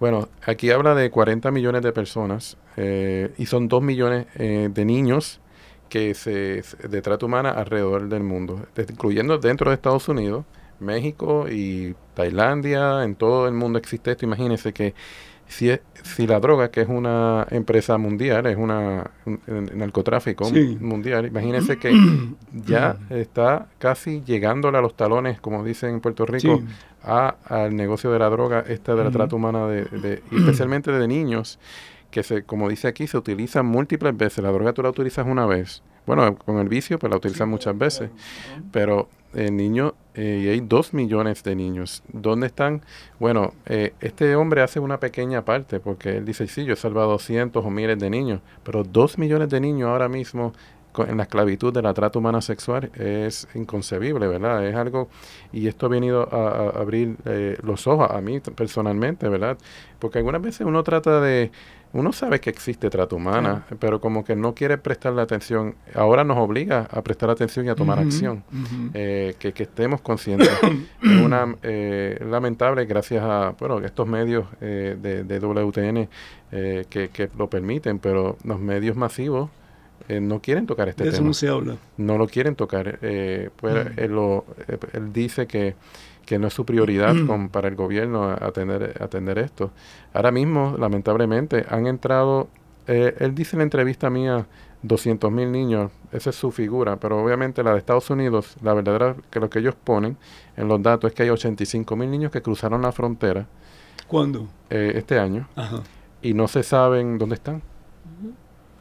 Bueno, 0.00 0.28
aquí 0.44 0.70
habla 0.70 0.94
de 0.94 1.10
40 1.10 1.50
millones 1.50 1.82
de 1.82 1.92
personas 1.92 2.56
eh, 2.76 3.32
y 3.38 3.46
son 3.46 3.68
2 3.68 3.82
millones 3.82 4.26
eh, 4.34 4.68
de 4.72 4.84
niños 4.84 5.40
que 5.88 6.14
se, 6.14 6.62
de 6.88 7.02
trata 7.02 7.26
humana 7.26 7.50
alrededor 7.50 8.08
del 8.08 8.22
mundo, 8.22 8.66
incluyendo 8.76 9.38
dentro 9.38 9.70
de 9.70 9.76
Estados 9.76 10.08
Unidos, 10.08 10.44
México 10.80 11.46
y 11.48 11.94
Tailandia, 12.14 13.04
en 13.04 13.14
todo 13.14 13.46
el 13.46 13.54
mundo 13.54 13.78
existe 13.78 14.10
esto. 14.10 14.24
Imagínense 14.24 14.72
que 14.72 14.94
si, 15.46 15.70
si 16.02 16.26
la 16.26 16.40
droga, 16.40 16.70
que 16.70 16.80
es 16.80 16.88
una 16.88 17.46
empresa 17.50 17.98
mundial, 17.98 18.46
es 18.46 18.56
una 18.56 19.10
un, 19.26 19.40
narcotráfico 19.74 20.50
mundial, 20.80 21.26
imagínense 21.26 21.78
que 21.78 21.92
ya 22.66 22.96
está 23.10 23.66
casi 23.78 24.22
llegándole 24.22 24.78
a 24.78 24.80
los 24.80 24.94
talones, 24.94 25.40
como 25.40 25.64
dicen 25.64 25.90
en 25.90 26.00
Puerto 26.00 26.26
Rico, 26.26 26.62
a, 27.02 27.36
al 27.46 27.76
negocio 27.76 28.10
de 28.10 28.18
la 28.18 28.30
droga, 28.30 28.64
esta 28.66 28.94
de 28.94 29.04
la 29.04 29.10
trata 29.10 29.36
humana, 29.36 29.66
de, 29.68 30.22
especialmente 30.32 30.90
de 30.90 31.06
niños, 31.06 31.58
que 32.14 32.22
se, 32.22 32.44
como 32.44 32.68
dice 32.68 32.86
aquí, 32.86 33.08
se 33.08 33.18
utiliza 33.18 33.64
múltiples 33.64 34.16
veces. 34.16 34.44
La 34.44 34.52
droga 34.52 34.72
tú 34.72 34.84
la 34.84 34.90
utilizas 34.90 35.26
una 35.26 35.46
vez. 35.46 35.82
Bueno, 36.06 36.36
con 36.36 36.58
el 36.58 36.68
vicio, 36.68 36.96
pues 36.96 37.10
la 37.10 37.16
utilizan 37.16 37.48
muchas 37.48 37.76
veces. 37.76 38.08
Pero 38.70 39.08
el 39.34 39.56
niño, 39.56 39.94
eh, 40.14 40.42
y 40.44 40.48
hay 40.48 40.60
dos 40.60 40.94
millones 40.94 41.42
de 41.42 41.56
niños. 41.56 42.04
¿Dónde 42.12 42.46
están? 42.46 42.82
Bueno, 43.18 43.52
eh, 43.66 43.94
este 44.00 44.36
hombre 44.36 44.62
hace 44.62 44.78
una 44.78 45.00
pequeña 45.00 45.44
parte, 45.44 45.80
porque 45.80 46.18
él 46.18 46.24
dice, 46.24 46.46
sí, 46.46 46.64
yo 46.64 46.74
he 46.74 46.76
salvado 46.76 47.18
cientos 47.18 47.64
o 47.64 47.70
miles 47.70 47.98
de 47.98 48.08
niños, 48.10 48.42
pero 48.62 48.84
dos 48.84 49.18
millones 49.18 49.48
de 49.48 49.58
niños 49.58 49.88
ahora 49.88 50.08
mismo 50.08 50.52
en 51.02 51.16
la 51.16 51.24
esclavitud 51.24 51.72
de 51.72 51.82
la 51.82 51.92
trata 51.92 52.18
humana 52.18 52.40
sexual 52.40 52.90
es 52.94 53.48
inconcebible, 53.54 54.28
¿verdad? 54.28 54.64
Es 54.66 54.76
algo, 54.76 55.08
y 55.52 55.66
esto 55.66 55.86
ha 55.86 55.88
venido 55.88 56.28
a, 56.32 56.80
abrir 56.80 57.16
eh, 57.24 57.58
los 57.62 57.86
ojos 57.86 58.08
a 58.10 58.20
mí 58.20 58.40
personalmente, 58.40 59.28
¿verdad? 59.28 59.58
Porque 59.98 60.18
algunas 60.18 60.42
veces 60.42 60.66
uno 60.66 60.82
trata 60.82 61.20
de, 61.20 61.50
uno 61.94 62.12
sabe 62.12 62.40
que 62.40 62.50
existe 62.50 62.90
trata 62.90 63.14
humana, 63.14 63.66
pero 63.78 64.00
como 64.00 64.24
que 64.24 64.34
no 64.34 64.52
quiere 64.52 64.78
prestarle 64.78 65.22
atención. 65.22 65.76
Ahora 65.94 66.24
nos 66.24 66.38
obliga 66.38 66.88
a 66.90 67.02
prestar 67.02 67.30
atención 67.30 67.66
y 67.66 67.68
a 67.68 67.76
tomar 67.76 68.00
acción, 68.00 68.42
eh, 68.94 69.36
que, 69.38 69.54
estemos 69.56 70.00
conscientes. 70.00 70.50
es 71.02 71.20
una, 71.22 71.54
eh, 71.62 72.18
lamentable, 72.28 72.84
gracias 72.86 73.22
a 73.22 73.54
bueno, 73.60 73.78
estos 73.78 74.08
medios 74.08 74.44
eh, 74.60 74.96
de, 75.00 75.38
WTN 75.38 76.08
que, 76.50 77.10
que, 77.12 77.30
lo 77.38 77.48
permiten, 77.48 78.00
pero 78.00 78.38
los 78.42 78.58
medios 78.58 78.96
masivos 78.96 79.50
no 80.08 80.42
quieren 80.42 80.66
tocar 80.66 80.88
este 80.88 81.04
tema. 81.04 81.14
Eso 81.14 81.22
no 81.22 81.32
se 81.32 81.48
habla. 81.48 81.76
No 81.96 82.18
lo 82.18 82.26
quieren 82.26 82.56
tocar. 82.56 82.98
pues, 82.98 83.86
él 83.96 85.12
dice 85.12 85.46
que 85.46 85.76
que 86.24 86.38
no 86.38 86.48
es 86.48 86.54
su 86.54 86.64
prioridad 86.64 87.14
mm. 87.14 87.48
para 87.48 87.68
el 87.68 87.76
gobierno 87.76 88.30
atender, 88.30 88.96
atender 89.00 89.38
esto. 89.38 89.70
Ahora 90.12 90.30
mismo, 90.30 90.76
lamentablemente, 90.78 91.64
han 91.68 91.86
entrado, 91.86 92.48
eh, 92.86 93.14
él 93.18 93.34
dice 93.34 93.56
en 93.56 93.58
la 93.58 93.64
entrevista 93.64 94.10
mía, 94.10 94.46
200 94.84 95.32
mil 95.32 95.50
niños, 95.50 95.90
esa 96.12 96.30
es 96.30 96.36
su 96.36 96.50
figura, 96.50 96.96
pero 96.96 97.22
obviamente 97.22 97.62
la 97.62 97.72
de 97.72 97.78
Estados 97.78 98.10
Unidos, 98.10 98.54
la 98.62 98.74
verdadera 98.74 99.16
que 99.30 99.40
lo 99.40 99.48
que 99.48 99.58
ellos 99.60 99.74
ponen 99.74 100.18
en 100.58 100.68
los 100.68 100.82
datos 100.82 101.10
es 101.10 101.14
que 101.14 101.22
hay 101.22 101.30
85 101.30 101.96
mil 101.96 102.10
niños 102.10 102.30
que 102.30 102.42
cruzaron 102.42 102.82
la 102.82 102.92
frontera. 102.92 103.46
¿Cuándo? 104.06 104.46
Eh, 104.68 104.92
este 104.96 105.18
año. 105.18 105.48
Y 106.20 106.34
no 106.34 106.48
se 106.48 106.62
saben 106.62 107.16
dónde 107.16 107.36
están. 107.36 107.62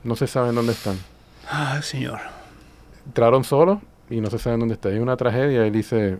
No 0.03 0.17
se 0.17 0.27
saben 0.27 0.55
dónde 0.55 0.73
están. 0.73 0.97
Ah, 1.49 1.81
señor. 1.81 2.19
Entraron 3.05 3.45
solos 3.45 3.79
y 4.09 4.19
no 4.19 4.29
se 4.29 4.39
saben 4.39 4.59
dónde 4.59 4.75
están. 4.75 4.93
Es 4.93 4.99
una 4.99 5.15
tragedia. 5.15 5.65
Él 5.65 5.71
dice, 5.71 6.19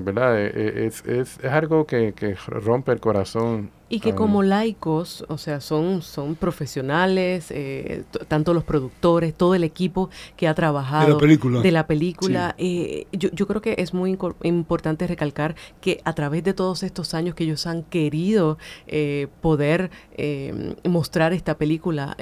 ¿verdad? 0.00 0.40
E, 0.40 0.46
e, 0.46 0.86
es, 0.86 1.04
es, 1.06 1.38
es 1.38 1.52
algo 1.52 1.86
que, 1.86 2.12
que, 2.14 2.34
rompe 2.46 2.92
el 2.92 3.00
corazón. 3.00 3.70
Y 3.92 4.00
que 4.00 4.14
como 4.14 4.42
laicos, 4.42 5.22
o 5.28 5.36
sea, 5.36 5.60
son, 5.60 6.00
son 6.00 6.34
profesionales, 6.34 7.50
eh, 7.50 8.04
tanto 8.26 8.54
los 8.54 8.64
productores, 8.64 9.34
todo 9.34 9.54
el 9.54 9.64
equipo 9.64 10.08
que 10.34 10.48
ha 10.48 10.54
trabajado 10.54 11.08
de 11.08 11.12
la 11.12 11.18
película. 11.18 11.60
De 11.60 11.70
la 11.70 11.86
película 11.86 12.54
eh, 12.56 13.06
yo, 13.12 13.28
yo, 13.32 13.46
creo 13.46 13.60
que 13.60 13.74
es 13.76 13.92
muy 13.92 14.16
importante 14.44 15.06
recalcar 15.06 15.56
que 15.82 16.00
a 16.04 16.14
través 16.14 16.42
de 16.42 16.54
todos 16.54 16.82
estos 16.82 17.12
años 17.12 17.34
que 17.34 17.44
ellos 17.44 17.66
han 17.66 17.82
querido 17.82 18.56
eh, 18.86 19.28
poder 19.42 19.90
mostrar 20.88 21.34
esta 21.34 21.58
película, 21.58 22.16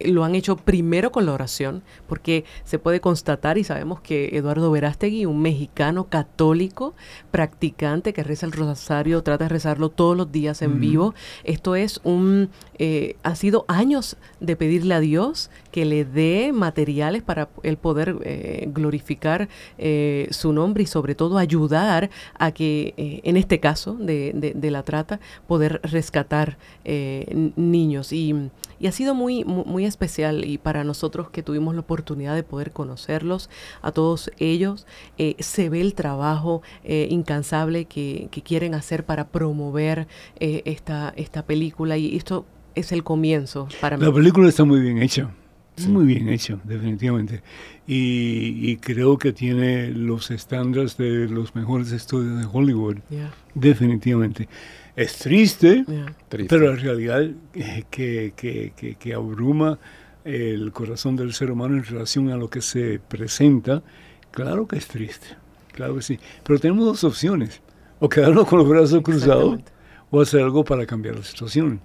lo 0.00 0.24
han 0.24 0.34
hecho 0.34 0.56
primero 0.56 1.12
con 1.12 1.26
la 1.26 1.32
oración, 1.32 1.82
porque 2.08 2.44
se 2.64 2.78
puede 2.80 3.00
constatar 3.00 3.56
y 3.58 3.62
sabemos 3.62 4.00
que 4.00 4.36
Eduardo 4.36 4.70
Verástegui, 4.70 5.26
un 5.26 5.42
mexicano 5.42 6.08
católico, 6.08 6.94
practicante 7.30 8.12
que 8.12 8.24
reza 8.24 8.46
el 8.46 8.52
rosario, 8.52 9.22
trata 9.22 9.44
de 9.44 9.50
rezarlo 9.50 9.90
todos 9.90 10.16
los 10.16 10.32
días 10.32 10.62
en 10.62 10.80
vivo, 10.80 11.03
esto 11.42 11.74
es 11.74 12.00
un, 12.04 12.48
eh, 12.78 13.16
ha 13.22 13.36
sido 13.36 13.64
años 13.68 14.16
de 14.40 14.56
pedirle 14.56 14.94
a 14.94 15.00
Dios 15.00 15.50
que 15.70 15.84
le 15.84 16.04
dé 16.04 16.52
materiales 16.52 17.22
para 17.22 17.48
el 17.62 17.76
poder 17.76 18.16
eh, 18.24 18.68
glorificar 18.72 19.48
eh, 19.78 20.28
su 20.30 20.52
nombre 20.52 20.82
y 20.82 20.86
sobre 20.86 21.14
todo 21.14 21.38
ayudar 21.38 22.10
a 22.38 22.52
que, 22.52 22.94
en 22.96 23.36
este 23.36 23.60
caso 23.60 23.94
de, 23.94 24.54
la 24.70 24.82
trata, 24.82 25.20
poder 25.46 25.80
rescatar 25.82 26.58
niños. 26.84 28.12
Y, 28.12 28.34
y, 28.80 28.86
ha 28.86 28.92
sido 28.92 29.14
muy, 29.14 29.44
muy, 29.44 29.84
especial 29.84 30.44
y 30.44 30.58
para 30.58 30.84
nosotros 30.84 31.30
que 31.30 31.42
tuvimos 31.42 31.74
la 31.74 31.80
oportunidad 31.80 32.34
de 32.34 32.42
poder 32.42 32.72
conocerlos, 32.72 33.50
a 33.82 33.92
todos 33.92 34.30
ellos, 34.38 34.86
se 35.38 35.68
ve 35.68 35.80
el 35.80 35.94
trabajo 35.94 36.62
incansable 36.84 37.84
que, 37.84 38.28
que, 38.30 38.42
quieren 38.42 38.74
hacer 38.74 39.04
para 39.04 39.28
promover 39.28 40.06
esta 40.38 40.93
esta, 41.16 41.46
película 41.46 41.96
y 41.96 42.16
esto 42.16 42.46
es 42.74 42.92
el 42.92 43.02
comienzo 43.02 43.68
para 43.80 43.96
mí. 43.96 44.04
La 44.04 44.12
película 44.12 44.48
está 44.48 44.64
muy 44.64 44.80
bien 44.80 45.02
hecha. 45.02 45.30
Muy 45.88 46.04
bien 46.04 46.28
hecha, 46.28 46.58
definitivamente. 46.62 47.42
Y, 47.86 48.76
creo 48.76 49.18
que 49.18 49.32
tiene 49.32 49.90
los 49.90 50.30
estándares 50.30 50.96
de 50.96 51.28
los 51.28 51.54
mejores 51.54 51.90
estudios 51.90 52.38
de 52.38 52.46
Hollywood. 52.50 52.98
Definitivamente. 53.54 54.48
Es 54.94 55.18
triste, 55.18 55.84
pero 56.48 56.70
la 56.70 56.76
realidad 56.76 57.28
que, 57.90 58.32
que, 58.36 58.96
que, 58.98 59.14
abruma 59.14 59.78
el 60.24 60.70
corazón 60.72 61.16
del 61.16 61.32
ser 61.32 61.50
humano 61.50 61.74
en 61.74 61.84
relación 61.84 62.30
a 62.30 62.36
lo 62.36 62.48
que 62.48 62.60
se 62.60 63.00
presenta, 63.00 63.82
claro 64.30 64.68
que 64.68 64.76
es 64.76 64.86
triste. 64.86 65.26
Claro 65.72 65.96
que 65.96 66.02
sí. 66.02 66.20
Pero 66.44 66.60
tenemos 66.60 66.84
dos 66.84 67.02
opciones. 67.02 67.60
O 67.98 68.08
quedarnos 68.08 68.46
con 68.46 68.60
los 68.60 68.68
brazos 68.68 69.02
cruzados 69.02 69.58
o 70.14 70.20
hacer 70.20 70.42
algo 70.42 70.64
para 70.64 70.86
cambiar 70.86 71.16
la 71.16 71.24
situación. 71.24 71.80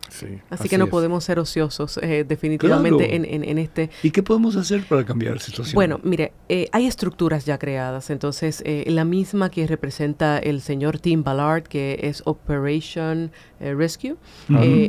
así, 0.50 0.70
que 0.70 0.78
no 0.78 0.88
podemos 0.88 1.24
ser 1.24 1.40
ociosos 1.40 1.98
eh, 2.04 2.24
definitivamente 2.28 3.16
en, 3.16 3.26
en, 3.26 3.58
este... 3.58 3.90
¿Y 4.04 4.12
qué 4.12 4.22
podemos 4.22 4.56
hacer 4.56 4.84
para 4.84 5.04
cambiar 5.04 5.34
la 5.34 5.40
situación? 5.40 5.74
Bueno, 5.74 6.00
mire, 6.04 6.34
eh, 6.48 6.68
hay 6.72 6.86
estructuras 6.86 7.46
ya 7.46 7.58
creadas, 7.58 8.12
entonces 8.12 8.62
eh, 8.66 8.86
la 8.88 9.04
misma 9.04 9.50
que 9.50 9.66
representa 9.66 10.38
el 10.38 10.62
señor 10.62 11.00
Tim 11.00 11.24
Ballard, 11.24 11.64
que 11.64 12.02
es 12.04 12.22
Operation 12.26 13.32
Rescue, 13.60 14.16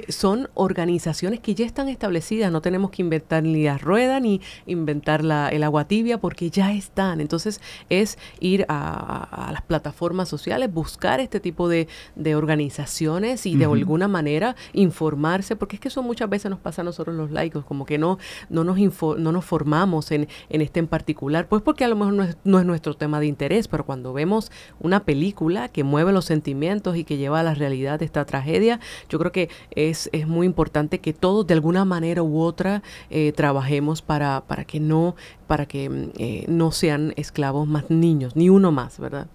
son 0.09 0.49
organizaciones 0.55 1.41
que 1.41 1.55
ya 1.55 1.65
están 1.65 1.89
establecidas, 1.89 2.53
no 2.53 2.61
tenemos 2.61 2.91
que 2.91 3.03
inventar 3.03 3.43
ni 3.43 3.65
la 3.65 3.79
rueda 3.79 4.21
ni 4.21 4.41
inventar 4.67 5.25
la, 5.25 5.49
el 5.49 5.65
agua 5.65 5.89
tibia 5.89 6.19
porque 6.19 6.51
ya 6.51 6.73
están, 6.73 7.21
entonces 7.21 7.61
es 7.89 8.19
ir 8.39 8.67
a, 8.69 9.49
las 9.51 9.63
plataformas 9.63 10.29
sociales, 10.29 10.73
buscar 10.73 11.21
este 11.21 11.41
tipo 11.41 11.69
de, 11.69 11.89
de 12.15 12.37
organizaciones, 12.37 13.30
y 13.47 13.57
de 13.57 13.65
alguna 13.65 14.09
manera 14.09 14.57
informarse, 14.73 15.57
porque 15.57 15.77
es 15.77 15.81
que 15.81 15.89
eso 15.89 16.03
muchas 16.03 16.29
veces 16.29 16.51
nos 16.51 16.61
pasa 16.61 16.83
a 16.83 16.85
nosotros 16.85 17.17
los 17.17 17.31
laicos, 17.31 17.65
como 17.65 17.85
que 17.85 17.99
no, 17.99 18.19
no, 18.49 18.65
nos, 18.65 18.79
no 19.19 19.33
nos 19.33 19.45
formamos 19.45 20.11
en, 20.11 20.29
en 20.49 20.61
este 20.61 20.81
en 20.81 20.87
particular, 20.87 21.47
pues 21.49 21.63
porque 21.63 21.85
a 21.85 21.89
lo 21.89 21.97
mejor 21.97 22.15
no 22.15 22.25
es, 22.25 22.37
no 22.45 22.59
es 22.59 22.67
nuestro 22.67 22.95
tema 22.95 23.21
de 23.21 23.27
interés, 23.27 23.69
pero 23.69 23.85
cuando 23.85 24.13
vemos 24.13 24.51
una 24.81 25.05
película 25.05 25.69
que 25.69 25.85
mueve 25.85 26.13
los 26.13 26.25
sentimientos 26.25 26.97
y 26.97 27.05
que 27.05 27.17
lleva 27.17 27.41
a 27.41 27.43
la 27.43 27.55
realidad 27.55 27.99
de 27.99 28.05
esta 28.05 28.25
tragedia, 28.25 28.81
yo 29.09 29.19
creo 29.19 29.33
que 29.33 29.49
es, 29.71 30.11
es 30.13 30.27
muy 30.27 30.47
importante 30.47 30.99
que 30.99 31.13
todos 31.13 31.47
de 31.47 31.55
alguna 31.55 31.85
manera 31.85 32.23
u 32.23 32.41
otra 32.41 32.83
eh, 33.11 33.33
trabajemos 33.33 34.03
para, 34.03 34.43
para 34.47 34.65
que 34.65 34.81
no 34.81 35.15
para 35.47 35.67
que 35.67 36.11
eh, 36.17 36.45
no 36.47 36.71
sean 36.71 37.13
esclavos 37.17 37.67
más 37.67 37.91
niños, 37.91 38.37
ni 38.37 38.49
uno 38.49 38.71
más, 38.71 39.01
¿verdad? 39.01 39.27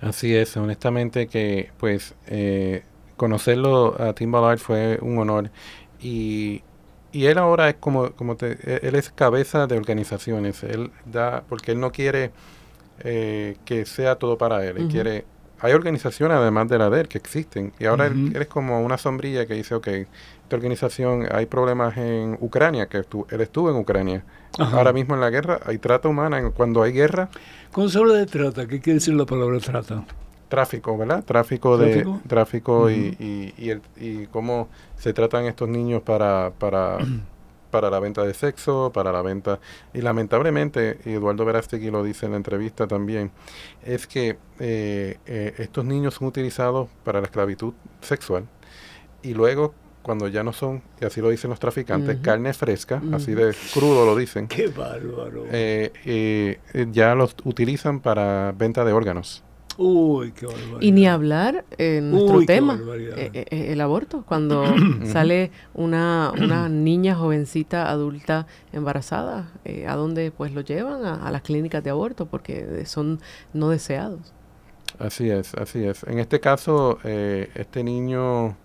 Así 0.00 0.34
es, 0.34 0.56
honestamente 0.56 1.26
que 1.26 1.70
pues 1.78 2.14
eh, 2.28 2.84
conocerlo 3.16 4.00
a 4.00 4.12
Tim 4.14 4.30
Ballard 4.30 4.58
fue 4.58 4.98
un 5.02 5.18
honor. 5.18 5.50
Y, 6.00 6.62
y 7.12 7.26
él 7.26 7.38
ahora 7.38 7.68
es 7.68 7.74
como, 7.76 8.12
como 8.12 8.36
te, 8.36 8.58
e, 8.62 8.86
él 8.86 8.94
es 8.94 9.10
cabeza 9.10 9.66
de 9.66 9.76
organizaciones, 9.76 10.62
él 10.62 10.92
da, 11.04 11.42
porque 11.48 11.72
él 11.72 11.80
no 11.80 11.90
quiere 11.90 12.30
eh, 13.00 13.56
que 13.64 13.84
sea 13.84 14.16
todo 14.16 14.38
para 14.38 14.64
él, 14.64 14.76
él 14.76 14.88
quiere, 14.88 15.24
hay 15.60 15.72
organizaciones 15.72 16.36
además 16.36 16.68
de 16.68 16.78
la 16.78 16.90
de 16.90 17.00
él 17.00 17.08
que 17.08 17.18
existen. 17.18 17.72
Y 17.78 17.86
ahora 17.86 18.06
él, 18.06 18.32
es 18.36 18.46
como 18.46 18.80
una 18.82 18.98
sombrilla 18.98 19.46
que 19.46 19.54
dice, 19.54 19.74
ok, 19.74 19.88
esta 19.88 20.56
organización, 20.56 21.26
hay 21.30 21.46
problemas 21.46 21.96
en 21.96 22.38
Ucrania, 22.40 22.86
que 22.86 22.98
él 22.98 23.40
estuvo 23.40 23.70
en 23.70 23.76
Ucrania, 23.76 24.24
ahora 24.58 24.92
mismo 24.92 25.14
en 25.14 25.20
la 25.20 25.30
guerra, 25.30 25.60
hay 25.66 25.78
trata 25.78 26.08
humana, 26.08 26.50
cuando 26.50 26.82
hay 26.82 26.92
guerra, 26.92 27.28
habla 27.96 28.14
de 28.14 28.26
trata, 28.26 28.66
¿qué 28.66 28.80
quiere 28.80 28.94
decir 28.94 29.14
la 29.14 29.26
palabra 29.26 29.58
trata? 29.58 30.04
Tráfico, 30.48 30.96
¿verdad? 30.96 31.24
Tráfico, 31.24 31.76
de 31.76 32.06
tráfico 32.26 32.90
y, 32.90 33.54
y, 33.58 33.70
el, 33.70 33.82
y, 33.96 34.26
cómo 34.26 34.68
se 34.96 35.12
tratan 35.12 35.44
estos 35.44 35.68
niños 35.68 36.02
para, 36.02 36.52
para, 36.58 36.98
para 37.70 37.90
la 37.90 38.00
venta 38.00 38.24
de 38.24 38.32
sexo, 38.32 38.90
para 38.92 39.12
la 39.12 39.20
venta... 39.20 39.60
Y 39.92 40.00
lamentablemente, 40.00 40.98
y 41.04 41.12
Eduardo 41.12 41.44
Verástegui 41.44 41.90
lo 41.90 42.02
dice 42.02 42.26
en 42.26 42.32
la 42.32 42.38
entrevista 42.38 42.86
también, 42.86 43.30
es 43.84 44.06
que 44.06 44.38
eh, 44.58 45.18
eh, 45.26 45.54
estos 45.58 45.84
niños 45.84 46.14
son 46.14 46.28
utilizados 46.28 46.88
para 47.04 47.20
la 47.20 47.26
esclavitud 47.26 47.74
sexual 48.00 48.46
y 49.22 49.34
luego 49.34 49.74
cuando 50.08 50.26
ya 50.26 50.42
no 50.42 50.54
son, 50.54 50.80
y 51.02 51.04
así 51.04 51.20
lo 51.20 51.28
dicen 51.28 51.50
los 51.50 51.60
traficantes, 51.60 52.16
carne 52.22 52.54
fresca, 52.54 53.02
así 53.12 53.34
de 53.34 53.54
crudo 53.74 54.06
lo 54.06 54.16
dicen. 54.16 54.48
¡Qué 54.48 54.68
bárbaro! 54.68 55.44
Eh, 55.52 55.92
eh, 56.06 56.86
ya 56.90 57.14
los 57.14 57.36
utilizan 57.44 58.00
para 58.00 58.52
venta 58.52 58.86
de 58.86 58.94
órganos. 58.94 59.44
Uy, 59.76 60.32
qué 60.32 60.46
barbaridad. 60.46 60.80
Y 60.80 60.92
ni 60.92 61.06
hablar 61.06 61.66
en 61.76 62.10
nuestro 62.10 62.42
tema, 62.46 62.80
eh, 62.96 63.44
el 63.50 63.82
aborto, 63.82 64.24
cuando 64.26 64.64
sale 65.04 65.50
una, 65.74 66.32
una 66.40 66.70
niña 66.70 67.14
jovencita 67.14 67.90
adulta 67.90 68.46
embarazada, 68.72 69.52
¿a 69.86 69.94
dónde 69.94 70.30
pues 70.30 70.54
lo 70.54 70.62
llevan? 70.62 71.04
A, 71.04 71.16
a, 71.16 71.30
las 71.30 71.42
clínicas 71.42 71.84
de 71.84 71.90
aborto 71.90 72.24
porque 72.24 72.86
son 72.86 73.20
no 73.52 73.68
deseados. 73.68 74.32
Así 74.98 75.28
es, 75.28 75.52
así 75.52 75.84
es. 75.84 76.02
En 76.04 76.18
este 76.18 76.40
caso, 76.40 76.98
este 77.04 77.84
niño 77.84 78.56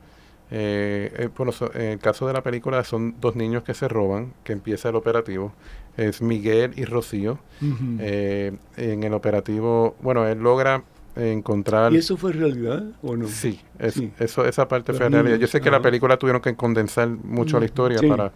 eh, 0.56 1.12
eh 1.18 1.30
en 1.74 1.82
el 1.82 2.00
caso 2.00 2.28
de 2.28 2.34
la 2.34 2.44
película 2.44 2.84
son 2.84 3.16
dos 3.20 3.36
niños 3.36 3.64
que 3.64 3.74
se 3.74 3.88
roban, 3.88 4.34
que 4.44 4.54
empieza 4.54 4.90
el 4.90 4.96
operativo. 4.96 5.52
Es 5.98 6.22
Miguel 6.22 6.74
y 6.76 6.86
Rocío. 6.86 7.40
Eh, 8.00 8.54
en 8.78 9.04
el 9.04 9.14
operativo, 9.14 9.96
bueno, 10.02 10.28
él 10.28 10.40
logra 10.40 10.84
encontrar... 11.16 11.92
¿Y 11.94 11.98
eso 11.98 12.18
fue 12.18 12.34
realidad 12.34 12.84
o 13.02 13.16
no? 13.16 13.28
Sí, 13.28 13.60
Eso, 13.80 14.46
esa 14.46 14.68
parte 14.68 14.94
fue 14.94 15.10
realidad. 15.10 15.38
Yo 15.38 15.48
sé 15.48 15.60
que 15.60 15.72
la 15.72 15.82
película 15.82 16.18
tuvieron 16.18 16.42
que 16.42 16.56
condensar 16.56 17.10
mucho 17.10 17.60
la 17.60 17.66
historia 17.66 18.00
para 18.08 18.32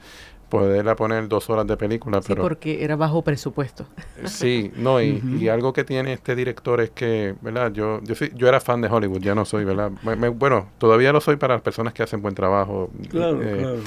poderla 0.50 0.96
poner 0.96 1.28
dos 1.28 1.50
horas 1.50 1.68
de 1.68 1.78
película. 1.78 2.22
Sí, 2.22 2.30
pero, 2.30 2.42
porque 2.42 2.84
era 2.84 2.96
bajo 2.96 3.22
presupuesto. 3.22 3.86
Sí, 4.26 4.72
no, 4.76 5.02
y, 5.02 5.48
algo 5.50 5.74
que 5.74 5.84
tiene 5.84 6.14
este 6.14 6.36
director 6.36 6.82
es 6.82 6.92
que, 6.92 7.36
¿verdad? 7.42 7.72
Yo 7.72 8.02
yo, 8.04 8.16
yo 8.36 8.48
era 8.48 8.60
fan 8.60 8.82
de 8.82 8.88
Hollywood, 8.88 9.22
ya 9.22 9.36
no 9.36 9.46
soy, 9.46 9.66
¿verdad? 9.66 9.92
bueno, 10.36 10.70
todavía 10.78 11.12
lo 11.12 11.22
soy 11.22 11.36
para 11.36 11.56
las 11.56 11.62
personas 11.62 11.94
que 11.94 12.04
hacen 12.04 12.22
buen 12.22 12.36
trabajo. 12.36 12.90
Claro, 13.10 13.42
eh, 13.42 13.58
claro. 13.58 13.80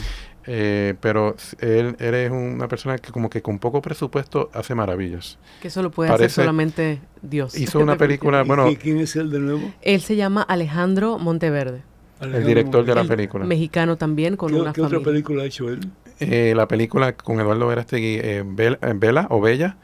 Eh, 0.46 0.94
pero 1.00 1.36
él, 1.60 1.96
es 1.98 2.30
una 2.30 2.66
persona 2.66 2.98
que 2.98 3.12
como 3.12 3.28
que 3.28 3.42
con 3.42 3.58
poco 3.58 3.82
presupuesto 3.82 4.50
hace 4.52 4.74
maravillas. 4.74 5.38
Que 5.60 5.68
eso 5.68 5.82
lo 5.82 5.90
puede 5.90 6.10
hacer 6.10 6.30
solamente 6.30 7.00
Dios. 7.22 7.58
Hizo 7.58 7.78
una 7.78 7.96
película, 7.98 8.42
bueno... 8.42 8.66
¿Quién 8.80 8.98
es 8.98 9.16
él 9.16 9.30
de 9.30 9.38
nuevo? 9.38 9.72
Él 9.82 10.00
se 10.00 10.16
llama 10.16 10.42
Alejandro 10.42 11.18
Monteverde. 11.18 11.82
el 12.20 12.44
director 12.44 12.84
de 12.84 12.94
la 12.94 13.04
película. 13.04 13.44
Mexicano 13.44 13.96
también, 13.96 14.36
con 14.36 14.54
una 14.54 14.72
¿qué 14.72 14.82
otra 14.82 15.00
película 15.00 15.42
ha 15.42 15.46
hecho 15.46 15.68
él? 15.68 15.80
Eh, 16.20 16.52
la 16.54 16.68
película 16.68 17.14
con 17.14 17.40
Eduardo 17.40 17.66
Verástegui, 17.66 18.18
eh, 18.22 18.44
Bella, 18.44 19.26
o 19.30 19.40
Bella, 19.40 19.76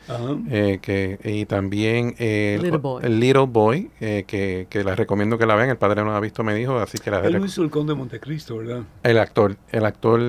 eh, 0.51 0.79
que, 0.83 1.19
y 1.25 1.47
también 1.47 2.15
el 2.19 2.63
Little 3.21 3.47
Boy, 3.47 3.91
que, 3.99 4.67
que 4.69 4.85
la 4.85 4.95
recomiendo 4.95 5.39
que 5.39 5.47
la 5.47 5.55
vean, 5.55 5.71
el 5.71 5.79
padre 5.79 6.05
no 6.05 6.11
la 6.11 6.19
ha 6.19 6.21
visto, 6.21 6.45
me 6.45 6.55
dijo, 6.55 6.79
así 6.79 6.99
que 6.99 7.11
la 7.11 7.21
Él 7.21 7.43
hizo 7.45 7.63
El 7.63 7.71
Conde 7.71 7.95
de 7.95 7.99
Montecristo, 7.99 8.59
¿verdad? 8.59 8.83
El 9.03 9.19
actor, 9.19 9.57
el 9.71 9.87
actor 9.87 10.21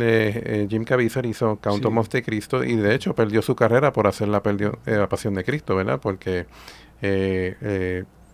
Jim 0.69 0.83
Caviezel 0.85 1.25
hizo 1.25 1.57
Count 1.61 1.85
of 1.85 1.93
Montecristo 1.93 2.63
y 2.63 2.75
de 2.75 2.95
hecho 2.95 3.13
perdió 3.13 3.41
su 3.41 3.55
carrera 3.55 3.91
por 3.91 4.07
hacer 4.07 4.29
la, 4.29 4.41
perdió, 4.41 4.79
la 4.85 5.09
Pasión 5.09 5.33
de 5.33 5.43
Cristo, 5.43 5.75
¿verdad? 5.75 5.99
Porque 6.01 6.45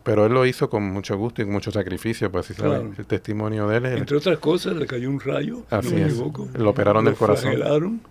pero 0.03 0.25
él 0.25 0.33
lo 0.33 0.45
hizo 0.45 0.69
con 0.69 0.83
mucho 0.83 1.17
gusto 1.17 1.41
y 1.41 1.45
con 1.45 1.53
mucho 1.53 1.71
sacrificio, 1.71 2.31
pues 2.31 2.47
si 2.47 2.53
el 2.61 3.05
testimonio 3.05 3.67
de 3.67 3.77
él. 3.77 3.85
Entre 3.85 4.17
otras 4.17 4.37
cosas, 4.37 4.75
le 4.75 4.85
cayó 4.85 5.09
un 5.09 5.19
rayo, 5.19 5.63
así 5.69 5.95
es. 5.95 6.21
Lo 6.57 6.69
operaron 6.69 7.05
del 7.05 7.15
corazón. 7.15 8.01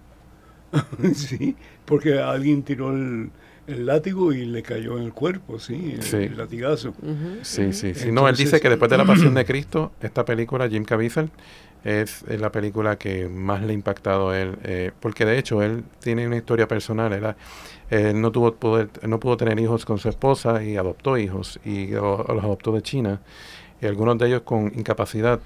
sí, 1.14 1.54
porque 1.84 2.18
alguien 2.18 2.62
tiró 2.62 2.92
el, 2.92 3.30
látigo 3.66 4.32
y 4.32 4.46
le 4.46 4.62
cayó 4.62 4.98
en 4.98 5.04
el 5.04 5.12
cuerpo, 5.12 5.58
sí, 5.58 5.96
el, 6.12 6.36
latigazo. 6.36 6.94
Sí, 7.42 7.72
sí, 7.72 7.94
sí. 7.94 8.10
no, 8.10 8.28
él 8.28 8.36
dice 8.36 8.60
que 8.60 8.68
después 8.68 8.90
de 8.90 8.96
la 8.96 9.04
Pasión 9.04 9.34
de 9.34 9.44
Cristo, 9.46 9.92
esta 10.00 10.24
película, 10.24 10.68
Jim 10.68 10.84
Caviezel, 10.84 11.30
es, 11.84 12.24
la 12.28 12.50
película 12.50 12.96
que 12.96 13.28
más 13.28 13.62
le 13.62 13.72
ha 13.72 13.74
impactado 13.74 14.30
a 14.30 14.40
él, 14.40 14.56
eh, 14.64 14.92
porque 15.00 15.24
de 15.24 15.38
hecho 15.38 15.62
él 15.62 15.84
tiene 16.00 16.26
una 16.26 16.36
historia 16.36 16.66
personal, 16.66 17.12
era 17.12 17.36
él 17.90 18.20
no 18.20 18.32
tuvo 18.32 18.54
poder, 18.54 18.88
no 19.06 19.20
pudo 19.20 19.36
tener 19.36 19.58
hijos 19.58 19.84
con 19.84 19.98
su 19.98 20.08
esposa 20.08 20.62
y 20.62 20.76
adoptó 20.76 21.18
hijos 21.18 21.60
y 21.64 21.88
los 21.88 22.20
adoptó 22.20 22.72
de 22.72 22.82
China. 22.82 23.20
Y 23.80 23.86
algunos 23.86 24.16
de 24.18 24.28
ellos 24.28 24.42
con 24.42 24.66
incapacidad. 24.74 25.40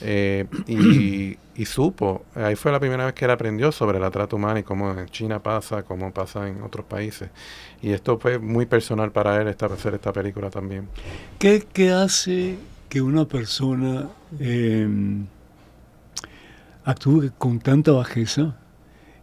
Eh, 0.00 0.46
y, 0.66 1.38
supo 1.64 2.24
ahí 2.34 2.56
fue 2.56 2.72
la 2.72 2.80
primera 2.80 3.04
vez 3.04 3.14
que 3.14 3.24
él 3.24 3.30
aprendió 3.30 3.70
sobre 3.70 4.00
la 4.00 4.10
trata 4.10 4.34
humana 4.34 4.58
y 4.58 4.62
cómo 4.64 4.90
en 4.90 5.06
China 5.06 5.40
pasa 5.40 5.84
cómo 5.84 6.12
pasa 6.12 6.48
en 6.48 6.60
otros 6.62 6.84
países. 6.86 7.30
Y 7.80 7.92
esto 7.92 8.18
fue 8.18 8.38
muy 8.38 8.66
personal 8.66 9.12
para 9.12 9.40
él 9.40 9.46
esta, 9.46 9.66
hacer 9.66 9.94
esta 9.94 10.12
película 10.12 10.50
también. 10.50 10.88
¿qué, 11.38 11.64
qué 11.72 11.92
hace 11.92 12.58
que 12.88 13.00
una 13.00 13.26
persona 13.26 14.10
em, 14.40 15.26
actúe 16.84 17.30
con 17.38 17.60
tanta 17.60 17.92
bajeza 17.92 18.56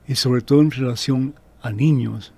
y 0.08 0.16
sobre 0.16 0.42
todo 0.42 0.62
en 0.62 0.72
relación 0.72 1.36
a 1.62 1.72
niños 1.72 2.34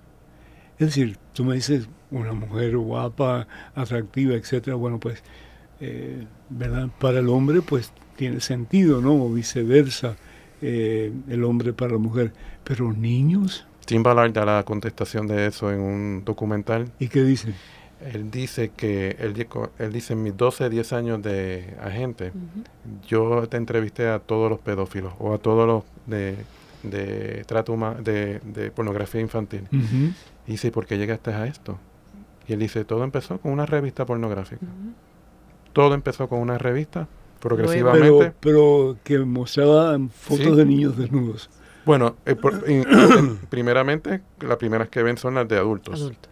es 0.81 0.87
decir, 0.87 1.17
tú 1.33 1.45
me 1.45 1.53
dices 1.53 1.87
una 2.09 2.33
mujer 2.33 2.75
guapa, 2.75 3.47
atractiva, 3.75 4.33
etcétera, 4.33 4.75
bueno, 4.75 4.99
pues, 4.99 5.21
eh, 5.79 6.25
¿verdad? 6.49 6.89
Para 6.99 7.19
el 7.19 7.29
hombre, 7.29 7.61
pues 7.61 7.91
tiene 8.15 8.39
sentido, 8.41 8.99
¿no? 8.99 9.13
O 9.13 9.29
viceversa, 9.29 10.15
eh, 10.59 11.13
el 11.29 11.43
hombre 11.43 11.71
para 11.73 11.91
la 11.91 11.97
mujer. 11.99 12.33
Pero 12.63 12.93
niños. 12.93 13.67
Tim 13.85 14.01
Ballard 14.01 14.33
da 14.33 14.43
la 14.43 14.63
contestación 14.63 15.27
de 15.27 15.45
eso 15.45 15.71
en 15.71 15.81
un 15.81 16.25
documental. 16.25 16.91
¿Y 16.97 17.09
qué 17.09 17.23
dice? 17.23 17.53
Él 18.11 18.31
dice 18.31 18.71
que, 18.75 19.15
él, 19.19 19.47
él 19.77 19.93
dice, 19.93 20.13
en 20.13 20.23
mis 20.23 20.35
12, 20.35 20.67
10 20.67 20.93
años 20.93 21.21
de 21.21 21.75
agente, 21.79 22.31
yo 23.07 23.47
te 23.47 23.57
entrevisté 23.57 24.07
a 24.07 24.17
todos 24.17 24.49
los 24.49 24.59
pedófilos 24.59 25.13
o 25.19 25.35
a 25.35 25.37
todos 25.37 25.67
los 25.67 25.83
de, 26.07 26.37
de 26.81 27.43
trato 27.45 27.77
de, 28.03 28.39
de 28.39 28.71
pornografía 28.71 29.21
infantil. 29.21 29.67
Y 30.47 30.51
dice, 30.51 30.71
¿por 30.71 30.85
qué 30.85 30.97
llegaste 30.97 31.31
a 31.31 31.45
esto? 31.45 31.79
Y 32.47 32.53
él 32.53 32.59
dice, 32.59 32.83
todo 32.85 33.03
empezó 33.03 33.39
con 33.39 33.51
una 33.51 33.65
revista 33.65 34.05
pornográfica. 34.05 34.65
Todo 35.73 35.93
empezó 35.93 36.27
con 36.27 36.39
una 36.39 36.57
revista, 36.57 37.07
progresivamente. 37.39 38.33
Pero, 38.39 38.97
que 39.03 39.19
mostraba 39.19 39.97
fotos 40.13 40.57
de 40.57 40.65
niños 40.65 40.97
desnudos. 40.97 41.49
Bueno, 41.85 42.15
eh, 42.25 42.35
primeramente, 43.49 44.21
las 44.41 44.57
primeras 44.57 44.89
que 44.89 45.03
ven 45.03 45.17
son 45.17 45.35
las 45.35 45.47
de 45.47 45.57
adultos. 45.57 46.01
Adultos, 46.01 46.29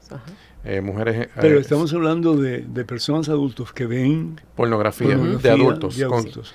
eh, 0.66 0.82
mujeres. 0.82 1.28
Eh, 1.28 1.30
pero 1.40 1.60
estamos 1.60 1.94
hablando 1.94 2.36
de, 2.36 2.62
personas 2.86 3.30
adultos 3.30 3.72
que 3.72 3.86
ven 3.86 4.42
pornografía, 4.56 5.18
de 5.18 5.50
adultos. 5.50 5.98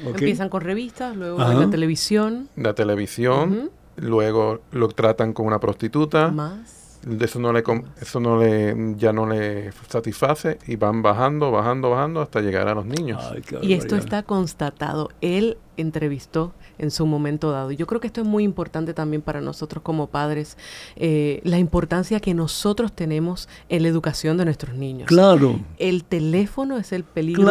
Empiezan 0.04 0.48
con 0.48 0.60
revistas, 0.60 1.16
luego 1.16 1.38
la 1.38 1.70
televisión. 1.70 2.48
La 2.56 2.74
televisión, 2.74 3.70
luego 3.96 4.60
lo 4.72 4.88
tratan 4.88 5.32
con 5.32 5.46
una 5.46 5.58
prostituta. 5.58 6.30
Más 6.30 6.83
eso 7.20 7.38
no 7.38 7.52
le 7.52 7.62
eso 8.00 8.20
no 8.20 8.38
le 8.38 8.94
ya 8.96 9.12
no 9.12 9.26
le 9.26 9.72
satisface 9.88 10.58
y 10.66 10.76
van 10.76 11.02
bajando, 11.02 11.50
bajando, 11.50 11.90
bajando 11.90 12.20
hasta 12.20 12.40
llegar 12.40 12.68
a 12.68 12.74
los 12.74 12.86
niños. 12.86 13.22
y 13.62 13.74
esto 13.74 13.96
está 13.96 14.22
constatado. 14.22 15.10
Él 15.20 15.58
entrevistó 15.76 16.52
en 16.78 16.90
su 16.90 17.06
momento 17.06 17.50
dado. 17.50 17.70
Y 17.72 17.76
yo 17.76 17.86
creo 17.86 18.00
que 18.00 18.06
esto 18.06 18.20
es 18.20 18.26
muy 18.26 18.44
importante 18.44 18.94
también 18.94 19.22
para 19.22 19.40
nosotros 19.40 19.82
como 19.82 20.08
padres, 20.08 20.56
eh, 20.96 21.40
la 21.44 21.58
importancia 21.58 22.20
que 22.20 22.34
nosotros 22.34 22.92
tenemos 22.92 23.48
en 23.68 23.82
la 23.82 23.88
educación 23.88 24.36
de 24.36 24.44
nuestros 24.44 24.74
niños. 24.74 25.08
Claro. 25.08 25.60
El 25.78 26.04
teléfono 26.04 26.76
es 26.78 26.92
el 26.92 27.04
peligro 27.04 27.44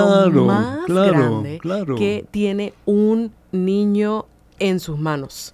más 0.46 0.88
grande 0.88 1.60
que 1.98 2.26
tiene 2.32 2.74
un 2.86 3.32
niño 3.52 4.26
en 4.60 4.80
sus 4.80 4.98
manos. 4.98 5.54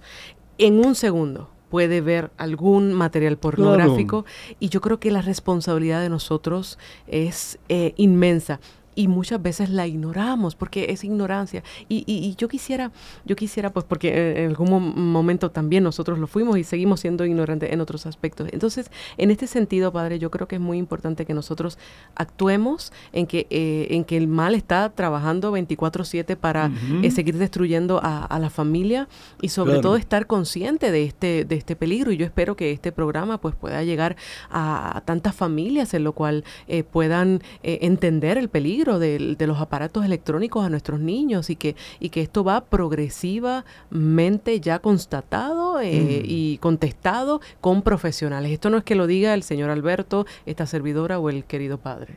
En 0.58 0.84
un 0.84 0.94
segundo 0.94 1.48
puede 1.70 2.00
ver 2.00 2.30
algún 2.36 2.92
material 2.92 3.38
pornográfico. 3.38 4.26
Y 4.58 4.68
yo 4.68 4.80
creo 4.80 5.00
que 5.00 5.10
la 5.10 5.22
responsabilidad 5.22 6.02
de 6.02 6.10
nosotros 6.10 6.78
es 7.06 7.58
eh, 7.68 7.94
inmensa 7.96 8.60
y 9.00 9.08
muchas 9.08 9.40
veces 9.40 9.70
la 9.70 9.86
ignoramos 9.86 10.54
porque 10.54 10.86
es 10.90 11.04
ignorancia. 11.04 11.62
Y, 11.88 12.04
y, 12.06 12.34
yo 12.36 12.48
quisiera, 12.48 12.92
yo 13.24 13.34
quisiera, 13.34 13.72
pues 13.72 13.86
porque 13.86 14.44
en 14.44 14.50
algún 14.50 15.10
momento 15.10 15.50
también 15.50 15.84
nosotros 15.84 16.18
lo 16.18 16.26
fuimos 16.26 16.58
y 16.58 16.64
seguimos 16.64 17.00
siendo 17.00 17.24
ignorantes 17.24 17.72
en 17.72 17.80
otros 17.80 18.04
aspectos. 18.04 18.48
Entonces, 18.52 18.90
en 19.16 19.30
este 19.30 19.46
sentido, 19.46 19.90
Padre, 19.90 20.18
yo 20.18 20.30
creo 20.30 20.46
que 20.46 20.56
es 20.56 20.60
muy 20.60 20.76
importante 20.76 21.24
que 21.24 21.32
nosotros 21.32 21.78
actuemos 22.14 22.92
en 23.14 23.26
que, 23.26 23.46
eh, 23.48 23.86
en 23.90 24.04
que 24.04 24.18
el 24.18 24.28
mal 24.28 24.54
está 24.54 24.90
trabajando 24.90 25.50
24/7 25.50 26.36
para 26.36 26.70
eh, 27.02 27.10
seguir 27.10 27.38
destruyendo 27.38 28.00
a, 28.02 28.38
la 28.38 28.50
familia 28.50 29.08
y 29.40 29.48
sobre 29.48 29.80
todo 29.80 29.96
estar 29.96 30.26
consciente 30.26 30.90
de 30.90 31.04
este, 31.04 31.46
de 31.46 31.56
este 31.56 31.74
peligro. 31.74 32.12
Y 32.12 32.18
yo 32.18 32.26
espero 32.26 32.54
que 32.54 32.70
este 32.70 32.92
programa 32.92 33.38
pues 33.38 33.54
pueda 33.54 33.82
llegar 33.82 34.16
a, 34.50 35.02
tantas 35.06 35.34
familias 35.34 35.94
en 35.94 36.04
lo 36.04 36.12
cual 36.12 36.44
eh, 36.68 36.84
puedan 36.84 37.42
entender 37.62 38.36
el 38.36 38.50
peligro 38.50 38.89
de, 38.98 39.36
los 39.38 39.60
aparatos 39.60 40.04
electrónicos 40.04 40.64
a 40.64 40.68
nuestros 40.68 41.00
niños 41.00 41.50
y 41.50 41.56
que, 41.56 41.76
y 41.98 42.10
que 42.10 42.20
esto 42.22 42.44
va 42.44 42.64
progresivamente 42.64 44.60
ya 44.60 44.78
constatado 44.78 45.80
eh, 45.80 46.22
mm. 46.22 46.24
y 46.24 46.58
contestado 46.58 47.40
con 47.60 47.82
profesionales. 47.82 48.52
Esto 48.52 48.70
no 48.70 48.78
es 48.78 48.84
que 48.84 48.94
lo 48.94 49.06
diga 49.06 49.34
el 49.34 49.42
señor 49.42 49.70
Alberto, 49.70 50.26
esta 50.46 50.66
servidora 50.66 51.18
o 51.18 51.30
el 51.30 51.44
querido 51.44 51.78
padre. 51.78 52.16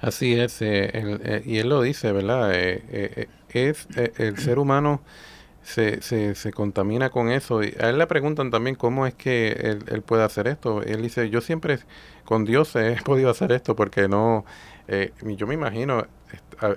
Así 0.00 0.34
es, 0.34 0.62
eh, 0.62 0.90
eh, 0.92 1.42
y 1.44 1.58
él 1.58 1.68
lo 1.68 1.82
dice, 1.82 2.12
¿verdad? 2.12 2.52
es 2.54 3.88
el 4.18 4.38
ser 4.38 4.58
humano 4.58 5.00
se, 5.62 6.02
se, 6.02 6.34
se, 6.34 6.52
contamina 6.52 7.10
con 7.10 7.30
eso. 7.30 7.62
Y 7.62 7.74
a 7.80 7.90
él 7.90 7.98
le 7.98 8.06
preguntan 8.06 8.50
también 8.50 8.76
cómo 8.76 9.06
es 9.06 9.14
que 9.14 9.52
él, 9.52 9.84
él, 9.88 10.02
puede 10.02 10.24
hacer 10.24 10.48
esto. 10.48 10.82
Él 10.82 11.02
dice, 11.02 11.28
yo 11.30 11.40
siempre 11.40 11.78
con 12.24 12.44
Dios 12.44 12.74
he 12.76 12.96
podido 13.04 13.30
hacer 13.30 13.52
esto 13.52 13.76
porque 13.76 14.08
no, 14.08 14.44
eh, 14.92 15.12
yo 15.22 15.46
me 15.46 15.54
imagino, 15.54 16.04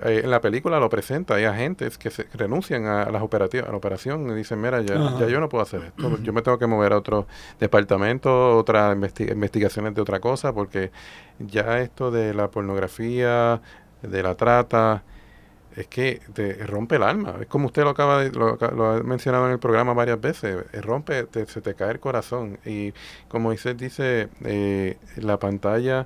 en 0.04 0.30
la 0.30 0.40
película 0.40 0.80
lo 0.80 0.88
presenta, 0.88 1.34
hay 1.34 1.46
agentes 1.46 1.98
que 1.98 2.12
se 2.12 2.28
renuncian 2.36 2.86
a, 2.86 3.10
las 3.10 3.24
operativas, 3.24 3.68
a 3.68 3.72
la 3.72 3.78
operación 3.78 4.30
y 4.30 4.36
dicen, 4.36 4.62
mira, 4.62 4.82
ya, 4.82 5.18
ya, 5.20 5.28
yo 5.28 5.40
no 5.40 5.50
puedo 5.50 5.64
hacer 5.64 5.82
esto, 5.86 6.20
yo 6.22 6.32
me 6.32 6.44
tengo 6.44 6.60
que 6.60 6.68
mover 6.68 6.94
a 6.94 6.98
otro 6.98 7.26
departamento, 7.60 8.56
otras 8.56 8.96
investigaciones 8.96 9.96
de 9.96 10.02
otra 10.02 10.20
cosa, 10.20 10.54
porque 10.54 10.92
ya 11.40 11.80
esto 11.80 12.12
de 12.12 12.36
la 12.36 12.52
pornografía, 12.52 13.64
de 14.04 14.22
la 14.22 14.36
trata, 14.36 15.04
es 15.76 15.88
que 15.88 16.22
te 16.34 16.54
rompe 16.68 16.98
el 16.98 17.04
alma. 17.04 17.38
Es 17.42 17.48
como 17.48 17.66
usted 17.66 17.82
lo 17.82 17.90
acaba 17.90 18.24
de, 18.24 18.32
lo, 18.32 18.60
ha 18.62 19.02
mencionado 19.02 19.48
en 19.48 19.54
el 19.54 19.60
programa 19.60 19.96
varias 19.96 20.22
veces, 20.22 20.64
rompe, 20.84 21.26
se 21.48 21.62
te 21.62 21.74
cae 21.74 21.94
el 21.94 22.00
corazón. 22.00 22.60
Y 22.64 22.94
como 23.28 23.50
dice, 23.50 23.74
dice 23.74 24.30
eh, 24.46 24.98
la 25.16 25.40
pantalla 25.40 26.06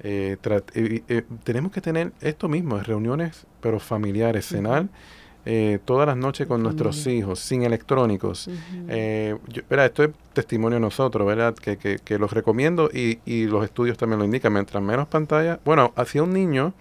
eh, 0.00 0.36
eh, 0.74 1.22
tenemos 1.44 1.72
que 1.72 1.80
tener 1.80 2.12
esto 2.20 2.48
mismo, 2.48 2.78
reuniones 2.78 3.46
pero 3.60 3.80
familiares, 3.80 4.46
cenar 4.46 4.86
eh, 5.44 5.78
todas 5.84 6.06
las 6.06 6.16
noches 6.16 6.46
con 6.46 6.62
nuestros 6.62 7.06
hijos, 7.06 7.40
sin 7.40 7.62
electrónicos. 7.62 8.48
esto 8.88 10.04
es 10.04 10.10
testimonio 10.32 10.76
de 10.76 10.80
nosotros, 10.80 11.26
¿verdad? 11.26 11.54
Que, 11.54 11.76
que, 11.76 12.18
los 12.18 12.32
recomiendo 12.32 12.90
y, 12.92 13.18
y, 13.24 13.46
los 13.46 13.64
estudios 13.64 13.96
también 13.96 14.18
lo 14.18 14.24
indican. 14.24 14.52
Mientras 14.52 14.82
menos 14.82 15.08
pantalla, 15.08 15.58
bueno, 15.64 15.92
hacia 15.96 16.22
un 16.22 16.32
niño, 16.32 16.74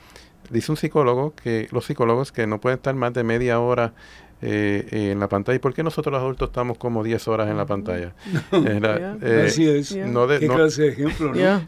dice 0.49 0.71
un 0.71 0.77
psicólogo, 0.77 1.33
que 1.33 1.67
los 1.71 1.85
psicólogos 1.85 2.31
que 2.31 2.45
no 2.45 2.59
pueden 2.59 2.77
estar 2.77 2.93
más 2.95 3.13
de 3.13 3.23
media 3.23 3.59
hora 3.59 3.93
eh, 4.41 4.87
eh, 4.91 5.11
en 5.11 5.19
la 5.19 5.27
pantalla. 5.27 5.55
¿Y 5.55 5.59
por 5.59 5.73
qué 5.73 5.83
nosotros 5.83 6.11
los 6.11 6.21
adultos 6.21 6.49
estamos 6.49 6.77
como 6.77 7.03
10 7.03 7.27
horas 7.27 7.49
en 7.49 7.57
la 7.57 7.65
pantalla? 7.65 8.13
Eh, 9.21 9.45
Así 9.47 9.67
es. 9.67 9.95
No 9.95 10.27
¿Qué 10.27 10.47
clase 10.47 10.83
de 10.83 10.87
ejemplo, 10.89 11.33
no? 11.33 11.67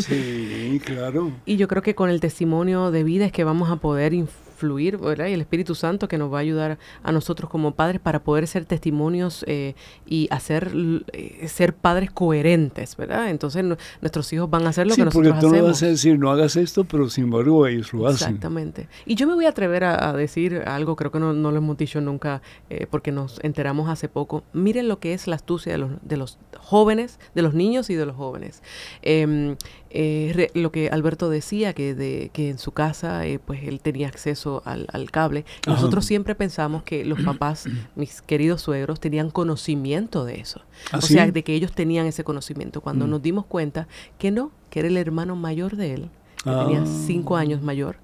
sí, 0.00 0.80
claro. 0.84 1.32
Y 1.44 1.56
yo 1.56 1.68
creo 1.68 1.82
que 1.82 1.94
con 1.94 2.10
el 2.10 2.20
testimonio 2.20 2.90
de 2.90 3.04
vida 3.04 3.26
es 3.26 3.32
que 3.32 3.44
vamos 3.44 3.70
a 3.70 3.76
poder 3.76 4.14
fluir, 4.58 4.98
¿verdad? 4.98 5.26
Y 5.28 5.32
el 5.32 5.40
Espíritu 5.40 5.74
Santo 5.74 6.08
que 6.08 6.18
nos 6.18 6.32
va 6.32 6.38
a 6.38 6.40
ayudar 6.40 6.78
a 7.02 7.12
nosotros 7.12 7.50
como 7.50 7.74
padres 7.74 8.00
para 8.00 8.22
poder 8.22 8.46
ser 8.46 8.64
testimonios 8.66 9.44
eh, 9.48 9.74
y 10.06 10.28
hacer 10.30 10.70
eh, 11.12 11.48
ser 11.48 11.74
padres 11.74 12.10
coherentes, 12.10 12.96
¿verdad? 12.96 13.30
Entonces 13.30 13.64
nuestros 14.00 14.32
hijos 14.32 14.50
van 14.50 14.66
a 14.66 14.70
hacer 14.70 14.86
lo 14.86 14.94
que 14.94 15.04
nosotros 15.04 15.32
porque 15.32 15.46
tú 15.46 15.54
no 15.54 15.64
vas 15.64 15.82
a 15.82 15.86
decir, 15.86 16.18
no 16.18 16.30
hagas 16.30 16.56
esto, 16.56 16.84
pero 16.84 17.08
sin 17.08 17.24
embargo 17.24 17.66
ellos 17.66 17.92
lo 17.94 18.06
hacen. 18.06 18.28
Exactamente. 18.28 18.88
Y 19.06 19.14
yo 19.14 19.26
me 19.26 19.34
voy 19.34 19.46
a 19.46 19.50
atrever 19.50 19.84
a, 19.84 20.12
decir 20.12 20.62
algo, 20.66 20.96
creo 20.96 21.12
que 21.12 21.18
no, 21.18 21.32
lo 21.32 21.56
hemos 21.56 21.76
dicho 21.76 21.78
dicho 21.78 22.00
nunca 22.02 22.42
eh, 22.68 22.86
porque 22.90 23.10
nos 23.12 23.40
enteramos 23.42 23.88
hace 23.88 24.08
poco. 24.08 24.44
Miren 24.52 24.88
lo 24.88 25.00
que 25.00 25.14
es 25.14 25.26
la 25.26 25.36
astucia 25.36 25.72
de 25.72 25.78
los, 25.78 25.90
de 26.02 26.16
los 26.18 26.38
jóvenes, 26.58 27.18
de 27.34 27.42
los 27.42 27.54
niños 27.54 27.88
y 27.88 27.94
de 27.94 28.04
los 28.04 28.16
jóvenes. 28.16 28.62
Em, 29.00 29.56
eh, 29.90 30.50
lo 30.54 30.70
que 30.70 30.90
Alberto 30.90 31.30
decía, 31.30 31.72
que, 31.72 31.94
de, 31.94 32.30
que 32.32 32.50
en 32.50 32.58
su 32.58 32.72
casa 32.72 33.26
eh, 33.26 33.38
pues 33.38 33.62
él 33.64 33.80
tenía 33.80 34.08
acceso 34.08 34.62
al, 34.64 35.10
cable. 35.10 35.44
Nosotros 35.66 36.04
siempre 36.04 36.34
pensamos 36.34 36.82
que 36.82 37.04
los 37.04 37.20
papás, 37.22 37.64
mis 37.96 38.20
queridos 38.22 38.62
suegros, 38.62 39.00
tenían 39.00 39.30
conocimiento 39.30 40.24
de 40.24 40.40
eso. 40.40 40.62
¿Ah, 40.92 40.98
o 40.98 41.00
sea, 41.00 41.30
de 41.30 41.42
que 41.42 41.54
ellos 41.54 41.72
tenían 41.72 42.06
ese 42.06 42.24
conocimiento. 42.24 42.80
Cuando 42.80 43.06
mm. 43.06 43.10
nos 43.10 43.22
dimos 43.22 43.46
cuenta 43.46 43.88
que 44.18 44.30
no, 44.30 44.52
que 44.70 44.80
era 44.80 44.88
el 44.88 44.96
hermano 44.96 45.36
mayor 45.36 45.76
de 45.76 45.94
él, 45.94 46.10
que 46.44 46.50
tenía 46.50 46.82
ah. 46.82 46.86
cinco 47.06 47.36
años 47.36 47.62
mayor, 47.62 47.96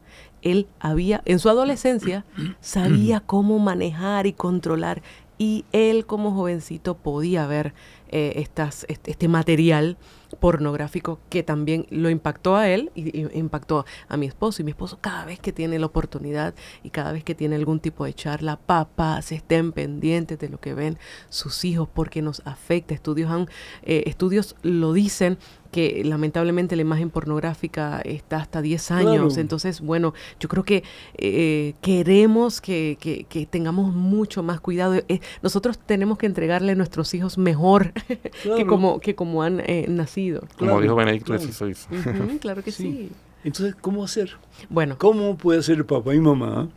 él 0.43 0.69
había, 0.79 1.23
en 1.25 1.39
su 1.39 1.49
adolescencia, 1.49 2.25
sabía 2.61 3.21
cómo 3.21 3.59
manejar 3.59 4.27
y 4.27 4.33
controlar. 4.33 5.03
Y 5.37 5.65
él 5.73 6.07
como 6.07 6.33
jovencito 6.33 6.97
podía 6.97 7.47
ver 7.47 7.75
eh, 8.09 8.35
estas, 8.37 8.87
este, 8.89 9.27
material 9.27 9.97
pornográfico 10.37 11.21
que 11.29 11.43
también 11.43 11.87
lo 11.91 12.11
impactó 12.11 12.57
a 12.57 12.69
él 12.69 12.91
y, 12.95 13.27
impactó 13.39 13.85
a 14.09 14.17
mi 14.17 14.27
esposo. 14.27 14.63
Y 14.63 14.65
mi 14.65 14.71
esposo 14.71 14.99
cada 15.01 15.25
vez 15.25 15.39
que 15.41 15.53
tiene 15.53 15.79
la 15.79 15.87
oportunidad 15.87 16.55
y 16.83 16.91
cada 16.91 17.13
vez 17.13 17.25
que 17.25 17.35
tiene 17.35 17.57
algún 17.57 17.81
tipo 17.81 18.05
de 18.05 18.15
charla, 18.15 18.59
papás 18.59 19.33
estén 19.33 19.73
pendientes 19.73 20.39
de 20.39 20.49
lo 20.49 20.61
que 20.61 20.75
ven 20.75 20.99
sus 21.29 21.65
hijos 21.65 21.89
porque 21.93 22.23
nos 22.23 22.43
afecta. 22.45 22.95
Estudios, 22.95 23.31
han, 23.31 23.49
eh, 23.83 24.05
estudios 24.07 24.57
lo 24.63 24.93
dicen 24.93 25.39
que 25.75 26.05
lamentablemente 26.05 26.77
la 26.77 26.83
imagen 26.83 27.11
pornográfica 27.11 28.01
está 28.03 28.37
hasta 28.37 28.63
10 28.63 28.93
años. 28.93 29.39
Entonces, 29.39 29.81
bueno, 29.81 30.15
yo 30.39 30.49
creo 30.49 30.63
que 30.63 30.85
eh, 31.19 31.75
queremos 31.81 32.61
que, 32.61 32.97
que, 33.01 33.47
tengamos 33.47 33.93
mucho 33.93 34.45
más 34.45 34.61
cuidado. 34.61 34.95
Eh, 35.09 35.19
nosotros 35.43 35.77
tenemos 35.77 36.17
que 36.17 36.27
entregarle 36.27 36.71
a 36.71 36.75
nuestros 36.77 37.13
hijos 37.13 37.39
mejor 37.39 37.93
que, 38.57 38.65
como, 38.67 39.01
que 39.01 39.17
como 39.17 39.43
han 39.43 39.63
eh, 39.67 39.87
nacido. 39.89 40.47
Como 40.57 40.81
dijo 40.81 40.95
Benedicto 40.95 41.37
XVI. 41.37 42.39
claro 42.41 42.63
que 42.63 42.71
sí. 42.71 43.11
Entonces, 43.43 43.75
¿cómo 43.75 44.05
hacer? 44.05 44.37
Bueno. 44.71 44.95
¿Cómo 44.97 45.37
puede 45.37 45.59
hacer 45.59 45.85
papá 45.85 46.15
y 46.15 46.21
mamá 46.21 46.69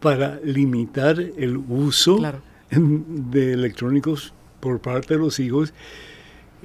para 0.00 0.40
limitar 0.44 1.18
el 1.18 1.56
uso 1.56 2.18
de 2.70 3.52
electrónicos 3.54 4.34
por 4.60 4.78
parte 4.80 5.14
de 5.14 5.20
los 5.20 5.40
hijos? 5.40 5.72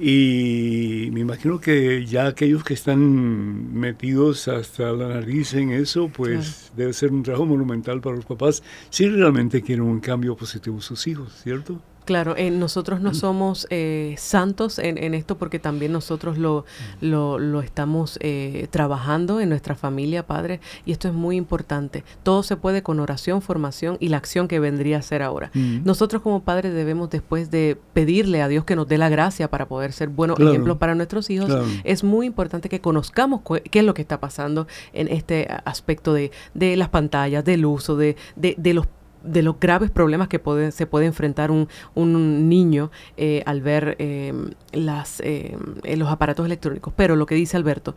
Y 0.02 1.10
me 1.12 1.20
imagino 1.20 1.60
que 1.60 2.06
ya 2.06 2.26
aquellos 2.26 2.64
que 2.64 2.72
están 2.72 3.74
metidos 3.78 4.48
hasta 4.48 4.92
la 4.92 5.08
nariz 5.08 5.52
en 5.52 5.72
eso, 5.72 6.08
pues 6.08 6.72
debe 6.74 6.94
ser 6.94 7.12
un 7.12 7.22
trabajo 7.22 7.44
monumental 7.44 8.00
para 8.00 8.16
los 8.16 8.24
papás 8.24 8.62
si 8.88 9.06
realmente 9.10 9.60
quieren 9.60 9.84
un 9.84 10.00
cambio 10.00 10.34
positivo 10.36 10.76
en 10.76 10.82
sus 10.82 11.06
hijos, 11.06 11.34
¿cierto? 11.42 11.82
Claro, 12.04 12.34
eh, 12.36 12.50
nosotros 12.50 13.00
no 13.00 13.14
somos 13.14 13.66
eh, 13.70 14.14
santos 14.18 14.78
en, 14.78 15.14
esto 15.14 15.38
porque 15.38 15.58
también 15.58 15.92
nosotros 15.92 16.38
lo, 16.38 16.64
lo, 17.00 17.60
estamos 17.60 18.18
eh, 18.20 18.68
trabajando 18.70 19.40
en 19.40 19.48
nuestra 19.48 19.74
familia, 19.74 20.26
Padre, 20.26 20.60
y 20.84 20.92
esto 20.92 21.08
es 21.08 21.14
muy 21.14 21.36
importante. 21.36 22.04
Todo 22.22 22.42
se 22.42 22.56
puede 22.56 22.82
con 22.82 23.00
oración, 23.00 23.42
formación 23.42 23.96
y 24.00 24.08
la 24.08 24.16
acción 24.16 24.48
que 24.48 24.60
vendría 24.60 24.98
a 24.98 25.02
ser 25.02 25.22
ahora. 25.22 25.50
Nosotros 25.54 26.22
como 26.22 26.42
padres 26.42 26.74
debemos 26.74 27.10
después 27.10 27.50
de 27.50 27.78
pedirle 27.92 28.42
a 28.42 28.48
Dios 28.48 28.64
que 28.64 28.76
nos 28.76 28.88
dé 28.88 28.98
la 28.98 29.08
gracia 29.08 29.48
para 29.50 29.68
poder 29.68 29.92
ser 29.92 30.08
buenos 30.08 30.38
ejemplos 30.40 30.78
para 30.78 30.94
nuestros 30.94 31.30
hijos, 31.30 31.50
es 31.84 32.02
muy 32.02 32.26
importante 32.26 32.68
que 32.68 32.80
conozcamos 32.80 33.42
qué 33.70 33.78
es 33.78 33.84
lo 33.84 33.94
que 33.94 34.02
está 34.02 34.20
pasando 34.20 34.66
en 34.92 35.08
este 35.08 35.48
aspecto 35.64 36.12
de, 36.12 36.30
de 36.54 36.76
las 36.76 36.88
pantallas, 36.88 37.44
del 37.44 37.66
uso, 37.66 37.96
de, 37.96 38.16
de, 38.36 38.54
de 38.58 38.74
los 38.74 38.86
de 39.22 39.42
los 39.42 39.58
graves 39.60 39.90
problemas 39.90 40.28
que 40.28 40.40
se 40.72 40.86
puede 40.86 41.06
enfrentar 41.06 41.50
un, 41.50 41.68
un 41.94 42.48
niño 42.48 42.90
eh, 43.16 43.42
al 43.46 43.60
ver 43.60 43.96
eh, 43.98 44.32
las, 44.72 45.20
eh, 45.20 45.56
los 45.96 46.08
aparatos 46.08 46.46
electrónicos. 46.46 46.92
Pero 46.96 47.16
lo 47.16 47.26
que 47.26 47.34
dice 47.34 47.56
Alberto, 47.56 47.94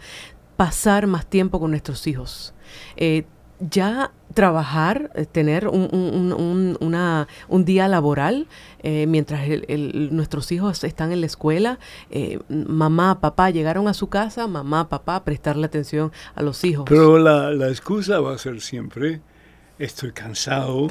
pasar 0.57 1.07
más 1.07 1.25
tiempo 1.25 1.59
con 1.59 1.71
nuestros 1.71 2.05
hijos. 2.07 2.53
ya 3.69 4.11
trabajar, 4.33 5.11
tener 5.31 5.67
un, 5.67 6.77
día 7.65 7.87
laboral 7.87 8.47
mientras 8.83 9.47
nuestros 10.11 10.51
hijos 10.51 10.83
están 10.83 11.11
en 11.11 11.21
la 11.21 11.27
escuela, 11.27 11.79
mamá, 12.49 13.21
papá 13.21 13.51
llegaron 13.51 13.87
a 13.87 13.93
su 13.93 14.09
casa, 14.09 14.47
mamá, 14.47 14.89
papá, 14.89 15.23
prestarle 15.23 15.65
atención 15.65 16.11
a 16.35 16.41
los 16.41 16.63
hijos. 16.63 16.85
Pero 16.89 17.17
la 17.19 17.69
excusa 17.69 18.19
va 18.19 18.33
a 18.33 18.37
ser 18.37 18.59
siempre 18.59 19.21
estoy 19.83 20.11
cansado, 20.11 20.87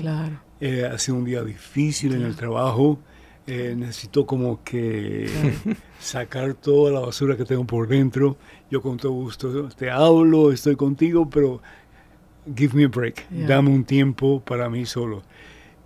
eh, 0.61 0.85
ha 0.85 0.99
sido 0.99 1.19
un 1.19 1.25
día 1.25 1.43
difícil 1.43 2.15
en 2.15 2.23
el 2.23 2.37
trabajo, 2.37 2.99
eh, 3.47 3.75
necesito 3.77 4.27
como 4.27 4.63
que 4.63 5.29
sacar 6.01 6.55
toda 6.55 6.93
la 6.93 7.01
basura 7.01 7.37
que 7.37 7.45
tengo 7.45 7.65
por 7.65 7.89
dentro. 7.89 8.37
Yo 8.71 8.81
con 8.83 8.99
todo 8.99 9.13
gusto 9.13 9.69
te 9.71 9.91
hablo, 9.91 10.53
estoy 10.53 10.77
contigo, 10.77 11.29
pero 11.29 11.61
give 12.55 12.77
me 12.77 12.85
a 12.85 12.89
break, 12.89 13.29
dame 13.31 13.71
un 13.71 13.85
tiempo 13.85 14.41
para 14.41 14.69
mí 14.69 14.87
solo. 14.87 15.23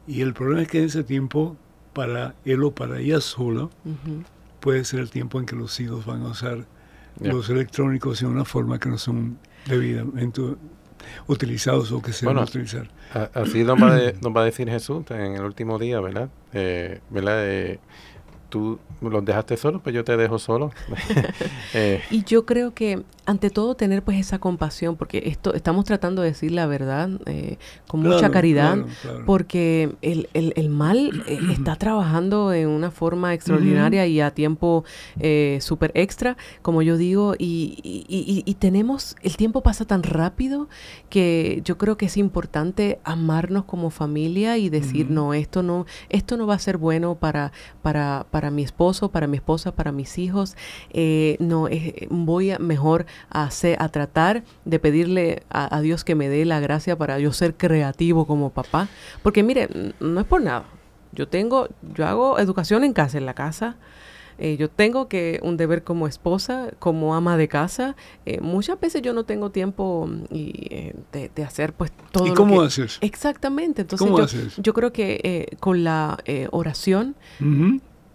Y 0.07 0.21
el 0.21 0.35
problema 0.35 0.63
es 0.63 0.69
que 0.69 0.85
ese 0.85 1.03
tiempo, 1.03 1.57
para 1.93 2.35
él 2.45 2.63
o 2.63 2.73
para 2.73 3.01
ella 3.01 3.21
sola, 3.21 3.69
puede 4.61 4.85
ser 4.85 5.01
el 5.01 5.11
tiempo 5.11 5.41
en 5.41 5.47
que 5.47 5.57
los 5.57 5.79
hijos 5.81 6.05
van 6.07 6.23
a 6.23 6.29
usar 6.29 6.67
los 7.21 7.49
electrónicos 7.49 8.21
de 8.21 8.27
una 8.27 8.45
forma 8.45 8.79
que 8.79 8.89
no 8.89 8.99
son 8.99 9.39
debidamente 9.67 10.43
utilizados 11.27 11.93
o 11.93 12.03
que 12.03 12.13
se 12.13 12.27
van 12.27 12.39
a 12.39 12.43
utilizar. 12.43 12.89
así 13.35 13.65
nos 13.65 13.81
va, 13.81 14.31
va, 14.35 14.43
a 14.43 14.45
decir 14.45 14.69
Jesús 14.69 15.05
en 15.11 15.35
el 15.35 15.43
último 15.43 15.79
día, 15.79 16.01
¿verdad? 16.01 16.29
Eh, 16.53 17.01
¿verdad? 17.11 17.39
Eh, 17.41 17.79
tú 18.49 18.79
los 19.01 19.25
dejaste 19.25 19.57
solos, 19.57 19.83
pues 19.83 19.95
yo 19.95 20.05
te 20.05 20.17
dejo 20.17 20.39
solo. 20.39 20.71
Eh, 21.75 22.01
y 22.11 22.25
yo 22.25 22.47
creo 22.47 22.73
que 22.73 23.03
ante 23.27 23.51
todo 23.51 23.75
tener 23.75 24.03
pues 24.03 24.19
esa 24.19 24.39
compasión, 24.39 24.97
porque 24.97 25.25
esto 25.27 25.53
estamos 25.53 25.85
tratando 25.85 26.23
de 26.23 26.29
decir 26.29 26.53
la 26.53 26.67
verdad 26.67 27.11
eh, 27.27 27.59
con 27.89 28.01
mucha 28.01 28.31
caridad, 28.31 28.79
porque 29.27 29.97
el, 30.01 30.29
el, 30.33 30.53
el 30.57 30.69
mal 30.69 31.25
eh, 31.27 31.39
está 31.53 31.77
trabajando 31.77 32.53
en 32.53 32.69
una 32.69 32.91
forma 32.91 33.35
extraordinaria 33.35 34.07
y 34.07 34.21
a 34.21 34.31
tiempo 34.31 34.85
eh, 35.19 35.59
súper 35.61 35.91
extra, 35.95 36.37
como 36.63 36.83
yo 36.83 36.97
digo, 36.97 37.35
y, 37.37 37.79
y, 37.83 38.43
y, 38.47 38.55
tenemos, 38.55 39.17
el 39.23 39.37
tiempo 39.37 39.63
pasa 39.63 39.85
tan 39.85 40.05
rápido 40.05 40.69
que 41.11 41.61
yo 41.65 41.77
creo 41.79 41.97
que 41.97 42.07
es 42.07 42.17
importante 42.17 43.01
amarnos 43.03 43.65
como 43.65 43.91
familia 43.91 44.57
y 44.57 44.69
decir, 44.69 45.11
no, 45.11 45.35
esto 45.35 45.63
no, 45.63 45.87
esto 46.09 46.37
no 46.37 46.47
va 46.47 46.55
a 46.55 46.59
ser 46.59 46.79
bueno 46.79 47.17
para, 47.17 47.53
para, 47.83 48.27
para 48.31 48.36
mi 48.51 48.63
esposo, 48.63 49.11
para 49.11 49.27
mi 49.27 49.37
esposa, 49.37 49.73
para 49.73 49.93
mis 49.93 50.19
hijos, 50.19 50.57
no, 51.39 51.69
voy 52.11 52.51
a 52.51 52.59
mejor 52.59 53.07
a, 53.31 53.45
hacer, 53.45 53.77
a 53.81 53.89
tratar 53.89 54.45
de 54.65 54.79
pedirle 54.79 55.43
a, 55.51 55.81
Dios 55.81 56.05
que 56.05 56.15
me 56.15 56.29
dé 56.29 56.45
la 56.45 56.61
gracia 56.61 56.97
para 56.97 57.19
yo 57.19 57.33
ser 57.33 57.55
creativo 57.55 58.27
como 58.27 58.51
papá. 58.51 58.89
Porque 59.23 59.43
mire, 59.43 59.69
no 60.01 60.21
es 60.21 60.27
por 60.27 60.43
nada. 60.43 60.65
Yo 61.13 61.29
tengo, 61.29 61.69
yo 61.95 62.07
hago 62.07 62.39
educación 62.39 62.85
en 62.85 62.93
casa, 62.93 63.19
en 63.19 63.27
la 63.27 63.35
casa. 63.35 63.77
Eh, 64.39 64.59
yo 64.59 64.69
tengo 64.69 65.09
que 65.09 65.41
un 65.43 65.57
deber 65.57 65.83
como 65.83 66.07
esposa, 66.07 66.69
como 66.79 67.15
ama 67.15 67.37
de 67.39 67.49
casa. 67.49 67.97
Eh, 68.27 68.41
muchas 68.41 68.79
veces 68.79 69.01
yo 69.01 69.15
no 69.15 69.25
tengo 69.25 69.51
tiempo 69.51 70.07
mm, 70.07 70.35
y, 70.35 70.67
eh, 70.71 70.95
de, 71.35 71.45
hacer 71.45 71.73
pues 71.73 71.91
todo. 72.13 72.27
¿Y 72.27 72.35
cómo 72.35 72.61
haces? 72.61 72.99
Exactamente. 73.01 73.83
Entonces 73.83 74.33
yo, 74.33 74.63
yo, 74.63 74.75
creo 74.75 74.93
que 74.93 75.57
con 75.59 75.85
la 75.85 76.19
oración 76.51 77.17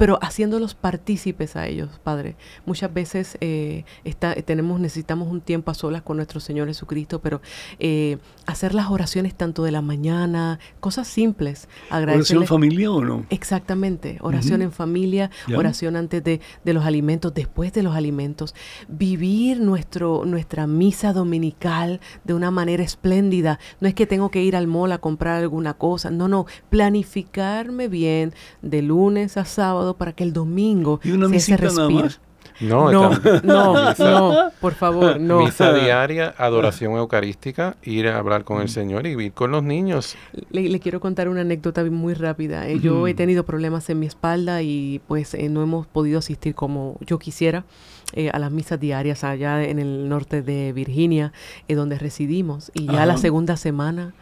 pero 0.02 0.18
haciéndolos 0.24 0.74
partícipes 0.74 1.56
a 1.56 1.68
ellos, 1.68 2.00
Padre. 2.04 2.36
Muchas 2.66 2.92
veces 2.92 3.38
eh, 3.40 3.86
está, 4.04 4.34
tenemos, 4.34 4.80
necesitamos 4.80 5.28
un 5.28 5.42
tiempo 5.42 5.70
a 5.70 5.76
solas 5.76 6.02
con 6.02 6.18
nuestro 6.18 6.40
Señor 6.40 6.68
Jesucristo, 6.70 7.22
pero 7.22 7.40
eh, 7.78 8.18
hacer 8.48 8.74
las 8.74 8.90
oraciones 8.90 9.36
tanto 9.36 9.64
de 9.64 9.70
la 9.70 9.84
mañana, 9.84 10.58
cosas 10.80 11.08
simples. 11.08 11.70
¿Oración 11.92 12.48
familia 12.48 12.92
o 12.92 13.06
no? 13.06 13.28
Exactamente, 13.30 14.18
oración 14.22 14.64
en 14.64 14.72
familia, 14.72 15.30
oración 15.56 15.96
antes 15.96 16.24
de, 16.24 16.42
de, 16.66 16.74
los 16.74 16.84
alimentos, 16.84 17.32
después 17.36 17.72
de 17.72 17.84
los 17.84 17.96
alimentos. 17.96 18.56
Vivir 18.88 19.60
nuestro, 19.60 20.26
nuestra 20.26 20.66
misa 20.66 21.14
dominical 21.14 22.02
de 22.24 22.34
una 22.34 22.50
manera 22.50 22.82
espléndida. 22.82 23.60
No 23.80 23.88
es 23.88 23.94
que 23.94 24.08
tengo 24.08 24.32
que 24.32 24.42
ir 24.42 24.56
al 24.56 24.66
mall 24.66 24.94
a 24.94 24.98
comprar 24.98 25.38
alguna 25.38 25.76
cosa, 25.76 26.10
no, 26.10 26.28
no, 26.28 26.48
planificarme 26.72 27.88
bien 27.88 28.34
de 28.64 28.82
lunes 28.82 29.38
a 29.38 29.46
sábado 29.46 29.91
para 29.96 30.14
que 30.14 30.24
el 30.24 30.34
domingo 30.34 31.00
¿Y 31.04 31.12
una 31.12 31.28
se 31.40 31.58
más? 31.58 32.20
No, 32.62 32.92
no, 32.92 33.10
no, 33.44 33.94
no, 33.98 34.52
por 34.60 34.74
favor, 34.74 35.20
no. 35.20 35.40
Misa 35.40 35.74
diaria, 35.74 36.36
adoración 36.38 36.94
eucarística, 36.94 37.76
ir 37.84 38.08
a 38.08 38.20
hablar 38.20 38.44
con 38.44 38.62
el 38.62 38.70
Señor 38.70 39.08
y 39.08 39.16
vivir 39.16 39.34
con 39.34 39.52
los 39.52 39.64
niños. 39.64 40.16
Le, 40.52 40.80
quiero 40.80 41.00
contar 41.00 41.28
una 41.28 41.42
anécdota 41.42 41.84
muy 41.86 42.14
rápida. 42.14 42.68
Eh, 42.68 42.80
yo 42.80 43.08
he 43.08 43.16
tenido 43.16 43.46
problemas 43.46 43.90
en 43.90 44.00
mi 44.00 44.06
espalda 44.06 44.62
y 44.62 45.02
pues 45.08 45.34
eh, 45.34 45.50
no 45.50 45.64
hemos 45.64 45.88
podido 45.88 46.20
asistir 46.20 46.54
como 46.54 46.98
yo 47.02 47.18
quisiera. 47.20 47.66
Eh, 48.14 48.30
a 48.34 48.40
las 48.40 48.52
misas 48.52 48.78
diarias 48.78 49.24
allá 49.24 49.64
en 49.64 49.80
el 49.80 50.10
norte 50.10 50.42
de 50.42 50.74
Virginia, 50.74 51.32
donde 51.70 51.98
residimos. 51.98 52.70
Y 52.74 52.88
ya 52.88 53.06
la 53.06 53.16
segunda 53.16 53.56
semana 53.56 54.14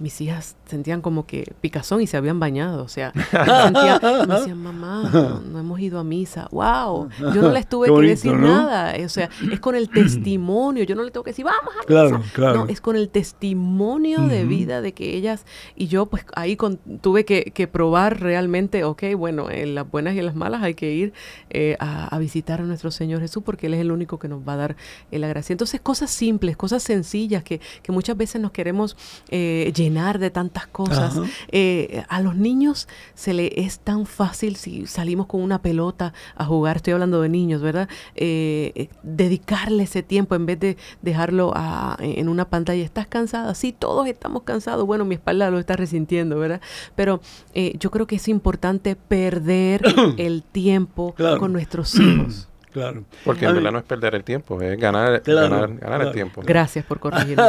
mis 0.00 0.18
hijas 0.22 0.56
sentían 0.64 1.02
como 1.02 1.26
que 1.26 1.52
picazón 1.60 2.00
y 2.00 2.06
se 2.06 2.16
habían 2.16 2.40
bañado. 2.40 2.82
O 2.82 2.88
sea, 2.88 3.12
me 3.14 4.34
decían, 4.34 4.62
mamá, 4.62 5.42
no, 5.46 5.58
hemos 5.58 5.78
ido 5.78 5.98
a 5.98 6.04
misa. 6.04 6.48
¡Wow! 6.50 7.10
Yo 7.18 7.42
no 7.42 7.52
les 7.52 7.68
tuve 7.68 7.88
que 7.88 8.06
decir 8.08 8.32
nada. 8.32 8.94
O 9.04 9.08
sea, 9.08 9.28
es 9.52 9.60
con 9.60 9.74
el 9.74 9.90
testimonio. 9.94 10.84
Yo 10.84 10.94
no 10.94 11.02
les 11.02 11.12
tengo 11.12 11.22
que 11.22 11.30
decir, 11.30 11.44
vamos 11.44 11.74
a 11.80 11.84
claro, 11.84 12.22
Claro. 12.32 12.64
No, 12.64 12.70
es 12.70 12.80
con 12.80 12.96
el 12.96 13.10
testimonio 13.10 14.22
de 14.26 14.44
vida 14.44 14.80
de 14.80 14.92
que 14.92 15.14
ellas 15.16 15.44
y 15.76 15.88
yo, 15.88 16.06
pues 16.06 16.24
ahí 16.34 16.56
tuve 17.00 17.24
que, 17.24 17.68
probar 17.70 18.20
realmente, 18.20 18.84
ok, 18.84 19.02
bueno, 19.16 19.50
en 19.50 19.74
las 19.74 19.88
buenas 19.88 20.14
y 20.14 20.20
en 20.20 20.26
las 20.26 20.34
malas 20.34 20.62
hay 20.62 20.74
que 20.74 20.92
ir 20.92 21.12
eh, 21.50 21.76
a, 21.78 22.18
visitar 22.18 22.60
a 22.60 22.64
nuestro 22.64 22.90
Señor 22.90 23.20
Jesús 23.20 23.42
porque 23.44 23.66
Él 23.66 23.74
es 23.74 23.80
el 23.80 23.92
único 23.92 24.18
que 24.18 24.28
nos 24.28 24.46
va 24.46 24.54
a 24.54 24.56
dar 24.56 24.76
eh, 25.10 25.18
la 25.18 25.28
gracia. 25.28 25.52
Entonces, 25.52 25.80
cosas 25.80 26.10
simples, 26.10 26.56
cosas 26.56 26.82
sencillas 26.82 27.44
que, 27.44 27.60
que 27.82 27.92
muchas 27.92 28.16
veces 28.16 28.40
nos 28.40 28.50
queremos 28.50 28.96
eh, 29.28 29.72
llenar 29.74 29.89
de 30.18 30.30
tantas 30.30 30.66
cosas. 30.66 31.18
Eh, 31.48 32.04
a 32.08 32.20
los 32.20 32.36
niños 32.36 32.88
se 33.14 33.34
le 33.34 33.60
es 33.60 33.80
tan 33.80 34.06
fácil 34.06 34.56
si 34.56 34.86
salimos 34.86 35.26
con 35.26 35.42
una 35.42 35.62
pelota 35.62 36.12
a 36.36 36.44
jugar, 36.44 36.76
estoy 36.76 36.92
hablando 36.92 37.20
de 37.20 37.28
niños, 37.28 37.62
¿verdad? 37.62 37.88
Eh, 38.14 38.88
dedicarle 39.02 39.84
ese 39.84 40.02
tiempo 40.02 40.34
en 40.34 40.46
vez 40.46 40.60
de 40.60 40.76
dejarlo 41.02 41.52
en 41.98 42.28
una 42.28 42.48
pantalla. 42.48 42.84
¿Estás 42.84 43.06
cansada? 43.06 43.54
Sí, 43.54 43.74
todos 43.76 44.06
estamos 44.06 44.42
cansados. 44.42 44.86
Bueno, 44.86 45.04
mi 45.04 45.14
espalda 45.14 45.50
lo 45.50 45.58
está 45.58 45.76
resintiendo, 45.76 46.38
¿verdad? 46.38 46.60
Pero 46.94 47.20
yo 47.54 47.90
creo 47.90 48.06
que 48.06 48.16
es 48.16 48.28
importante 48.28 48.96
perder 48.96 49.82
el 50.18 50.42
tiempo 50.42 51.14
con 51.38 51.52
nuestros 51.52 51.94
hijos. 51.96 52.49
Claro. 52.72 53.04
Porque 53.24 53.46
en 53.46 53.54
verdad 53.54 53.72
no 53.72 53.78
es 53.78 53.84
perder 53.84 54.14
el 54.14 54.22
tiempo, 54.22 54.60
es 54.62 54.78
ganar, 54.78 55.22
ganar, 55.24 56.02
el 56.02 56.12
tiempo. 56.12 56.42
Gracias 56.44 56.84
por 56.84 57.00
corregirme. 57.00 57.42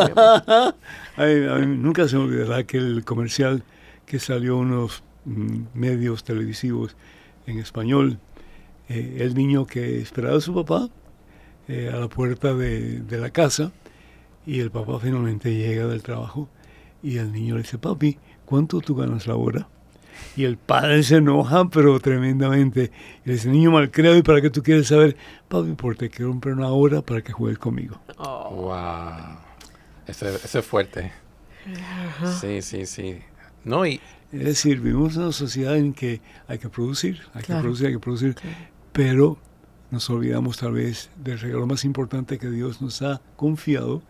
nunca 1.68 2.08
se 2.08 2.18
me 2.18 2.24
olvidará 2.24 2.58
aquel 2.58 3.04
comercial 3.06 3.64
que 4.06 4.20
salió 4.20 4.54
en 4.54 4.72
unos 4.72 5.04
mm, 5.26 5.64
medios 5.74 6.24
televisivos 6.24 6.96
en 7.46 7.60
español. 7.60 8.20
Eh, 8.90 9.18
el 9.20 9.36
niño 9.36 9.68
que 9.68 10.02
esperaba 10.02 10.38
a 10.38 10.42
su 10.42 10.56
papá 10.56 10.90
eh, 11.68 11.92
a 11.94 11.98
la 11.98 12.08
puerta 12.08 12.56
de, 12.56 13.02
de 13.02 13.18
la 13.20 13.30
casa 13.30 13.72
y 14.46 14.60
el 14.60 14.72
papá 14.72 15.00
finalmente 15.00 15.54
llega 15.54 15.86
del 15.86 16.02
trabajo 16.02 16.50
y 17.04 17.18
el 17.18 17.32
niño 17.32 17.56
le 17.56 17.62
dice, 17.62 17.78
papi, 17.78 18.18
¿cuánto 18.46 18.80
tú 18.82 18.96
ganas 18.96 19.28
la 19.28 19.36
hora? 19.36 19.68
Y 20.36 20.46
el 20.46 20.58
padre 20.58 21.04
se 21.04 21.18
enoja, 21.18 21.70
pero 21.70 22.00
tremendamente. 22.00 22.92
Y 23.26 23.30
le 23.30 23.34
dice, 23.34 23.50
niño 23.50 23.72
malcriado, 23.72 24.18
¿y 24.18 24.22
para 24.22 24.42
qué 24.42 24.50
tú 24.50 24.64
quieres 24.64 24.88
saber? 24.88 25.16
Papi, 25.48 25.74
porque 25.74 26.08
te 26.08 26.10
quiero 26.10 26.32
comprar 26.32 26.56
una 26.56 26.70
hora 26.70 27.02
para 27.02 27.22
que 27.22 27.32
juegues 27.32 27.60
conmigo. 27.60 28.00
Oh. 28.18 28.50
¡Wow! 28.50 29.38
Ese, 30.08 30.36
es 30.36 30.66
fuerte. 30.66 31.12
Sí, 32.40 32.62
sí, 32.62 32.86
sí. 32.86 33.20
No, 33.64 33.86
y... 33.86 34.00
Es 34.32 34.46
decir, 34.46 34.80
vivimos 34.80 35.18
en 35.18 35.24
una 35.24 35.32
sociedad 35.34 35.76
en 35.76 35.92
que 35.92 36.22
hay 36.48 36.58
que 36.58 36.70
producir, 36.70 37.22
hay 37.34 37.44
que 37.44 37.54
producir, 37.54 37.88
hay 37.88 37.94
que 37.94 38.00
producir, 38.00 38.36
pero 38.94 39.38
nos 39.90 40.10
olvidamos 40.10 40.58
tal 40.58 40.72
vez 40.72 41.10
del 41.18 41.38
regalo 41.38 41.68
más 41.68 41.84
importante 41.84 42.40
que 42.40 42.50
Dios 42.50 42.82
nos 42.82 43.02
ha 43.02 43.22
confiado, 43.36 44.02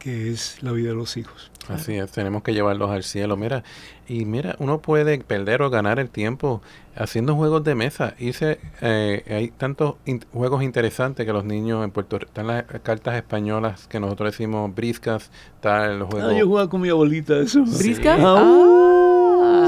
que 0.00 0.30
es 0.30 0.60
la 0.62 0.72
vida 0.72 0.88
de 0.88 0.96
los 0.96 1.16
hijos. 1.16 1.52
Así 1.68 1.94
es, 1.94 2.10
tenemos 2.10 2.42
que 2.42 2.52
llevarlos 2.52 2.90
al 2.90 3.04
cielo. 3.04 3.36
Mira, 3.36 3.62
y 4.08 4.24
mira, 4.24 4.56
uno 4.58 4.80
puede 4.80 5.18
perder 5.20 5.62
o 5.62 5.70
ganar 5.70 6.00
el 6.00 6.10
tiempo 6.10 6.62
haciendo 6.96 7.36
juegos 7.36 7.62
de 7.62 7.76
mesa. 7.76 8.14
Hice, 8.18 8.58
eh, 8.80 9.22
hay 9.28 9.48
tantos 9.50 9.94
juegos 10.32 10.64
interesantes 10.64 11.24
que 11.24 11.32
los 11.32 11.44
niños 11.44 11.84
en 11.84 11.92
Puerto 11.92 12.18
Rico, 12.18 12.30
están 12.30 12.48
las 12.48 12.64
cartas 12.82 13.14
españolas 13.14 13.86
que 13.86 14.00
nosotros 14.00 14.32
decimos 14.32 14.74
briscas, 14.74 15.30
tal, 15.60 16.00
los 16.00 16.08
ah, 16.08 16.10
juegos. 16.10 16.32
Ah, 16.32 16.38
yo 16.38 16.46
jugaba 16.46 16.68
con 16.68 16.80
mi 16.80 16.88
abuelita 16.88 17.38
eso. 17.38 17.62
¿Briscas? 17.64 18.18
Ah, 18.20 19.09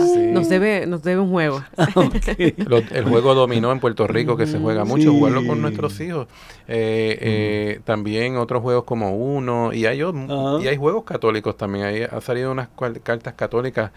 nos, 0.07 0.49
debe, 0.49 0.87
nos 0.87 1.03
debe 1.03 1.21
un 1.21 1.31
juego. 1.31 1.63
el 2.39 3.05
juego 3.05 3.35
dominó 3.35 3.73
en 3.73 3.81
Puerto 3.81 4.07
Rico, 4.07 4.37
que 4.37 4.47
se 4.47 4.59
juega 4.59 4.85
mucho, 4.85 5.13
jugarlo 5.13 5.47
con 5.47 5.61
nuestros 5.61 6.01
hijos. 6.01 6.29
Eh, 6.69 7.19
eh, 7.21 7.81
también 7.85 8.37
otros 8.37 8.63
juegos 8.63 8.85
como 8.85 9.17
Uno, 9.17 9.73
y 9.73 9.87
hay, 9.87 10.01
y 10.01 10.67
hay 10.69 10.77
juegos 10.77 11.05
católicos 11.05 11.57
también. 11.57 11.85
Ahí 11.85 12.03
ha 12.03 12.21
salido 12.21 12.53
unas 12.53 12.69
cartas 13.03 13.35
católicas 13.35 13.91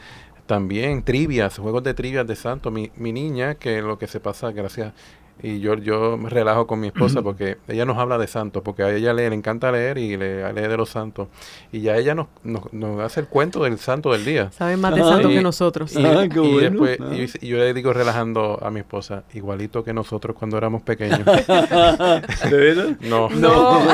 también, 0.45 1.03
trivias, 1.03 1.57
juegos 1.57 1.83
de 1.83 1.93
trivias 1.93 2.27
de 2.27 2.35
santo. 2.35 2.71
Mi, 2.71 2.91
mi 2.95 3.11
niña, 3.11 3.55
que 3.55 3.81
lo 3.81 3.97
que 3.97 4.07
se 4.07 4.19
pasa, 4.19 4.51
gracias 4.51 4.93
y 5.41 5.59
yo, 5.59 5.75
yo 5.75 6.17
me 6.17 6.29
relajo 6.29 6.65
con 6.65 6.79
mi 6.79 6.87
esposa 6.87 7.21
porque 7.21 7.57
ella 7.67 7.85
nos 7.85 7.97
habla 7.97 8.17
de 8.17 8.27
santos, 8.27 8.63
porque 8.63 8.83
a 8.83 8.95
ella 8.95 9.13
le, 9.13 9.25
encanta 9.25 9.71
leer 9.71 9.97
y 9.97 10.15
le, 10.15 10.51
lee 10.53 10.67
de 10.67 10.77
los 10.77 10.89
santos. 10.89 11.27
Y 11.71 11.81
ya 11.81 11.97
ella 11.97 12.15
nos, 12.15 12.27
nos, 12.43 12.99
hace 13.01 13.19
el 13.19 13.27
cuento 13.27 13.63
del 13.63 13.77
santo 13.77 14.13
del 14.13 14.23
día. 14.23 14.51
Sabe 14.51 14.77
más 14.77 14.95
de 14.95 15.01
santos 15.01 15.31
que 15.31 15.41
nosotros. 15.41 15.93
Y, 15.95 16.05
ah, 16.05 16.27
después, 16.27 16.99
y, 17.41 17.47
yo 17.47 17.57
le 17.57 17.73
digo 17.73 17.91
relajando 17.91 18.59
a 18.61 18.71
mi 18.71 18.79
esposa, 18.79 19.23
igualito 19.33 19.83
que 19.83 19.93
nosotros 19.93 20.35
cuando 20.37 20.57
éramos 20.57 20.81
pequeños. 20.83 21.25
¿De 21.25 22.57
verdad? 22.57 22.97
No. 23.01 23.29
No, 23.29 23.83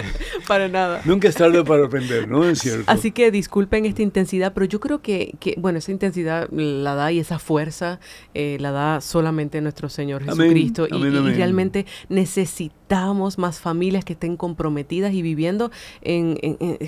para 0.48 0.68
nada. 0.68 1.00
Nunca 1.04 1.28
es 1.28 1.34
tarde 1.34 1.64
para 1.64 1.86
aprender, 1.86 2.28
¿no? 2.28 2.44
Es 2.44 2.60
cierto. 2.60 2.84
Así 2.86 3.10
que 3.10 3.30
disculpen 3.30 3.84
esta 3.84 4.02
intensidad, 4.02 4.52
pero 4.54 4.66
yo 4.66 4.78
creo 4.78 5.02
que, 5.02 5.34
que 5.40 5.56
bueno, 5.58 5.78
esa 5.78 5.90
intensidad 5.90 6.48
la 6.50 6.94
da 6.94 7.10
y 7.10 7.18
esa 7.18 7.38
fuerza 7.38 7.98
eh, 8.34 8.58
la 8.60 8.70
da 8.70 9.00
solamente 9.00 9.60
nuestro 9.60 9.88
Señor 9.88 10.22
Jesús 10.22 10.51
Cristo 10.52 10.86
y, 10.88 11.10
realmente 11.32 11.86
necesitamos 12.08 13.38
más 13.38 13.60
familias 13.60 14.04
que 14.04 14.12
estén 14.12 14.36
comprometidas 14.36 15.12
y 15.14 15.22
viviendo 15.22 15.70
en, 16.02 16.36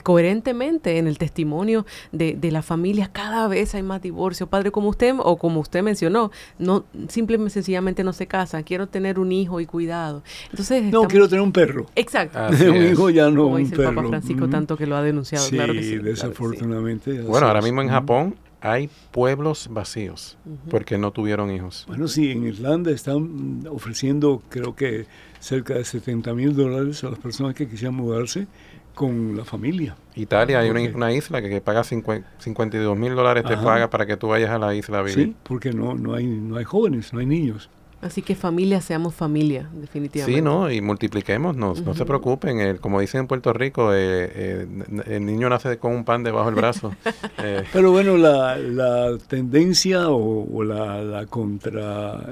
coherentemente 0.03 0.99
en 0.99 1.07
el 1.07 1.19
testimonio 1.19 1.87
de, 2.13 2.35
de 2.35 2.51
la 2.51 2.63
familia. 2.63 3.11
Cada 3.13 3.49
vez 3.49 3.75
hay 3.75 3.83
más 3.83 4.03
divorcios. 4.03 4.49
Padre, 4.49 4.71
como 4.71 4.89
usted 4.89 5.15
o 5.19 5.37
como 5.37 5.61
usted 5.61 5.83
mencionó, 5.83 6.31
no 6.59 6.85
simplemente 7.09 7.55
sencillamente 7.55 8.05
no 8.05 8.13
se 8.13 8.27
casan. 8.27 8.63
Quiero 8.63 8.87
tener 8.89 9.19
un 9.19 9.33
hijo 9.33 9.61
y 9.61 9.67
cuidado. 9.67 10.23
Entonces 10.51 10.85
no 10.85 11.09
quiero 11.09 11.29
tener 11.29 11.43
un 11.43 11.53
perro. 11.53 11.87
Exacto. 11.97 12.39
un 12.71 12.87
hijo 12.87 13.11
ya 13.11 13.31
no 13.31 13.45
como 13.45 13.59
dice 13.59 13.75
el 13.75 13.85
Papa 13.85 14.07
Francisco 14.09 14.49
tanto 14.49 14.77
que 14.77 14.87
lo 14.87 14.97
ha 14.97 15.03
denunciado. 15.03 15.45
Sí, 15.45 15.57
claro 15.57 15.75
desafortunadamente. 15.75 17.23
Bueno, 17.23 17.47
ahora 17.47 17.63
mismo 17.63 17.83
en 17.83 17.89
Japón 17.89 18.35
hay 18.65 18.89
pueblos 19.11 19.69
vacíos 19.71 20.39
porque 20.71 20.97
no 20.97 21.13
tuvieron 21.13 21.51
hijos. 21.51 21.85
Bueno, 21.87 22.09
sí, 22.09 22.31
en 22.31 22.47
Irlanda 22.47 22.91
están 22.91 23.67
ofreciendo 23.71 24.43
creo 24.49 24.75
que 24.75 25.07
cerca 25.39 25.75
de 25.75 25.85
70 25.85 26.33
mil 26.33 26.57
dólares 26.57 27.05
a 27.05 27.11
las 27.11 27.19
personas 27.19 27.55
que 27.55 27.69
quisieran 27.69 27.95
mudarse 27.95 28.47
con 28.95 29.37
la 29.37 29.45
familia. 29.45 29.97
Italia 30.15 30.61
hay 30.61 30.71
una, 30.71 31.13
isla 31.13 31.43
que, 31.43 31.61
paga 31.61 31.85
52 31.85 32.97
mil 32.97 33.15
dólares, 33.15 33.45
te 33.45 33.57
paga 33.57 33.91
para 33.91 34.07
que 34.07 34.17
tú 34.17 34.29
vayas 34.29 34.51
a 34.51 34.59
la 34.59 34.75
isla 34.75 35.01
a 35.01 35.03
vivir. 35.03 35.27
Sí, 35.27 35.37
porque 35.43 35.73
no, 35.73 35.95
no, 35.95 36.15
hay, 36.15 36.27
no 36.27 36.57
hay 36.57 36.65
jóvenes, 36.65 37.13
no 37.13 37.21
hay 37.21 37.27
niños. 37.27 37.69
Así 38.05 38.21
que 38.21 38.35
familia, 38.35 38.83
seamos 38.83 39.15
familia, 39.15 39.71
definitivamente. 39.73 40.39
Sí, 40.39 40.45
¿no? 40.45 40.71
Y 40.71 40.83
multipliquemos, 40.83 41.57
no 41.57 41.75
se 41.75 42.05
preocupen. 42.05 42.61
El, 42.61 42.79
como 42.79 43.01
dicen 43.01 43.23
en 43.23 43.27
Puerto 43.27 43.55
Rico, 43.55 43.95
eh, 43.95 44.31
eh, 44.35 44.67
el 45.07 45.25
niño 45.25 45.49
nace 45.49 45.79
con 45.79 45.93
un 45.93 46.05
pan 46.05 46.23
debajo 46.23 46.47
del 46.47 46.55
brazo. 46.55 46.95
Eh. 47.47 47.65
Pero 47.73 47.91
bueno, 47.91 48.17
la, 48.17 48.57
la 48.57 49.19
tendencia 49.29 50.09
o, 50.09 50.63
la, 50.63 51.03
la, 51.03 51.27
contra, 51.27 52.25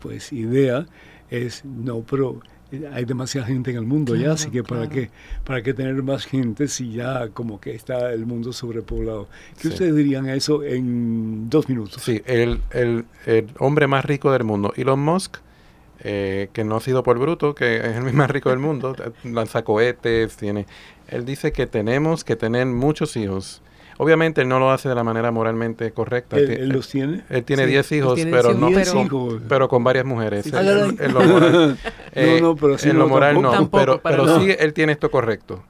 pues, 0.00 0.32
idea 0.32 0.84
es, 1.30 1.64
no, 1.64 2.00
pero 2.00 2.40
hay 2.92 3.04
demasiada 3.04 3.46
gente 3.46 3.70
en 3.70 3.76
el 3.76 3.84
mundo 3.84 4.14
ya, 4.14 4.32
así 4.32 4.50
que 4.50 4.62
para 4.62 4.88
qué 4.88 5.10
para 5.44 5.62
qué 5.62 5.74
tener 5.74 6.02
más 6.02 6.26
gente 6.26 6.68
si 6.68 6.92
ya 6.92 7.28
como 7.28 7.60
que 7.60 7.74
está 7.74 8.12
el 8.12 8.26
mundo 8.26 8.52
sobrepoblado. 8.52 9.28
¿Qué 9.60 9.68
ustedes 9.68 9.94
dirían 9.94 10.26
a 10.26 10.34
eso 10.34 10.62
en 10.62 11.48
dos 11.48 11.68
minutos? 11.68 12.02
Sí, 12.02 12.22
el, 12.26 12.60
el, 12.70 13.04
el 13.26 13.46
hombre 13.58 13.86
más 13.86 14.04
rico 14.04 14.32
del 14.32 14.44
mundo, 14.44 14.72
Elon 14.76 15.00
Musk, 15.00 15.38
eh, 16.00 16.50
que 16.52 16.62
no 16.62 16.76
ha 16.76 16.80
sido 16.80 17.02
por 17.02 17.18
bruto, 17.18 17.54
que 17.54 17.76
es 17.76 17.96
el 17.96 18.02
más 18.12 18.30
rico 18.30 18.50
del 18.50 18.58
mundo, 18.58 18.94
lanza 19.24 19.62
cohetes, 19.62 20.36
tiene... 20.36 20.66
Él 21.08 21.24
dice 21.24 21.52
que 21.52 21.66
tenemos 21.66 22.24
que 22.24 22.36
tener 22.36 22.66
muchos 22.66 23.16
hijos 23.16 23.62
Obviamente 23.98 24.42
él 24.42 24.48
no 24.48 24.58
lo 24.58 24.70
hace 24.70 24.88
de 24.88 24.94
la 24.94 25.04
manera 25.04 25.30
moralmente 25.30 25.90
correcta. 25.92 26.36
¿Él, 26.36 26.68
los 26.68 26.88
tiene? 26.88 27.24
Él 27.30 27.44
tiene 27.44 27.66
10 27.66 27.92
hijos, 27.92 28.20
pero 28.30 28.54
no 28.54 28.68
pero, 29.48 29.68
con 29.68 29.84
varias 29.84 30.04
mujeres. 30.04 30.46
en 30.46 31.14
lo 31.14 31.20
moral, 31.20 31.78
no, 32.14 32.40
no, 32.40 32.56
pero 32.56 32.76
en 32.82 32.98
lo 32.98 33.08
moral 33.08 33.40
no, 33.40 33.70
pero, 33.70 34.00
pero 34.02 34.38
sí 34.38 34.54
él 34.58 34.72
tiene 34.72 34.92
esto 34.92 35.10
correcto. 35.10 35.64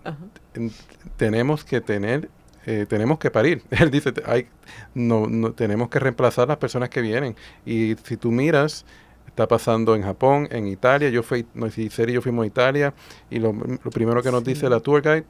Tenemos 1.17 1.65
que 1.65 1.81
tener 1.81 2.29
eh, 2.67 2.85
tenemos 2.89 3.21
que 3.21 3.31
parir. 3.31 3.63
Él 3.71 3.93
dice, 3.93 4.13
hay, 4.27 4.49
no, 4.93 5.29
no, 5.29 5.53
tenemos 5.53 5.89
que 5.89 6.01
reemplazar 6.01 6.49
las 6.49 6.57
personas 6.57 6.89
que 6.89 7.01
vienen. 7.01 7.37
Y 7.65 7.95
si 8.03 8.17
tú 8.17 8.33
miras, 8.33 8.85
está 9.29 9.47
pasando 9.47 9.95
en 9.95 10.03
Japón, 10.03 10.49
en 10.51 10.67
Italia, 10.67 11.09
yo 11.11 11.23
fui, 11.23 11.47
no, 11.55 11.71
si 11.71 11.87
y 11.87 12.13
yo 12.13 12.21
fuimos 12.21 12.43
a 12.43 12.47
Italia, 12.47 12.93
y 13.31 13.39
lo, 13.39 13.53
primero 13.93 14.21
que 14.21 14.33
nos 14.33 14.43
dice 14.43 14.69
la 14.69 14.81
tour 14.81 15.01
guide, 15.01 15.25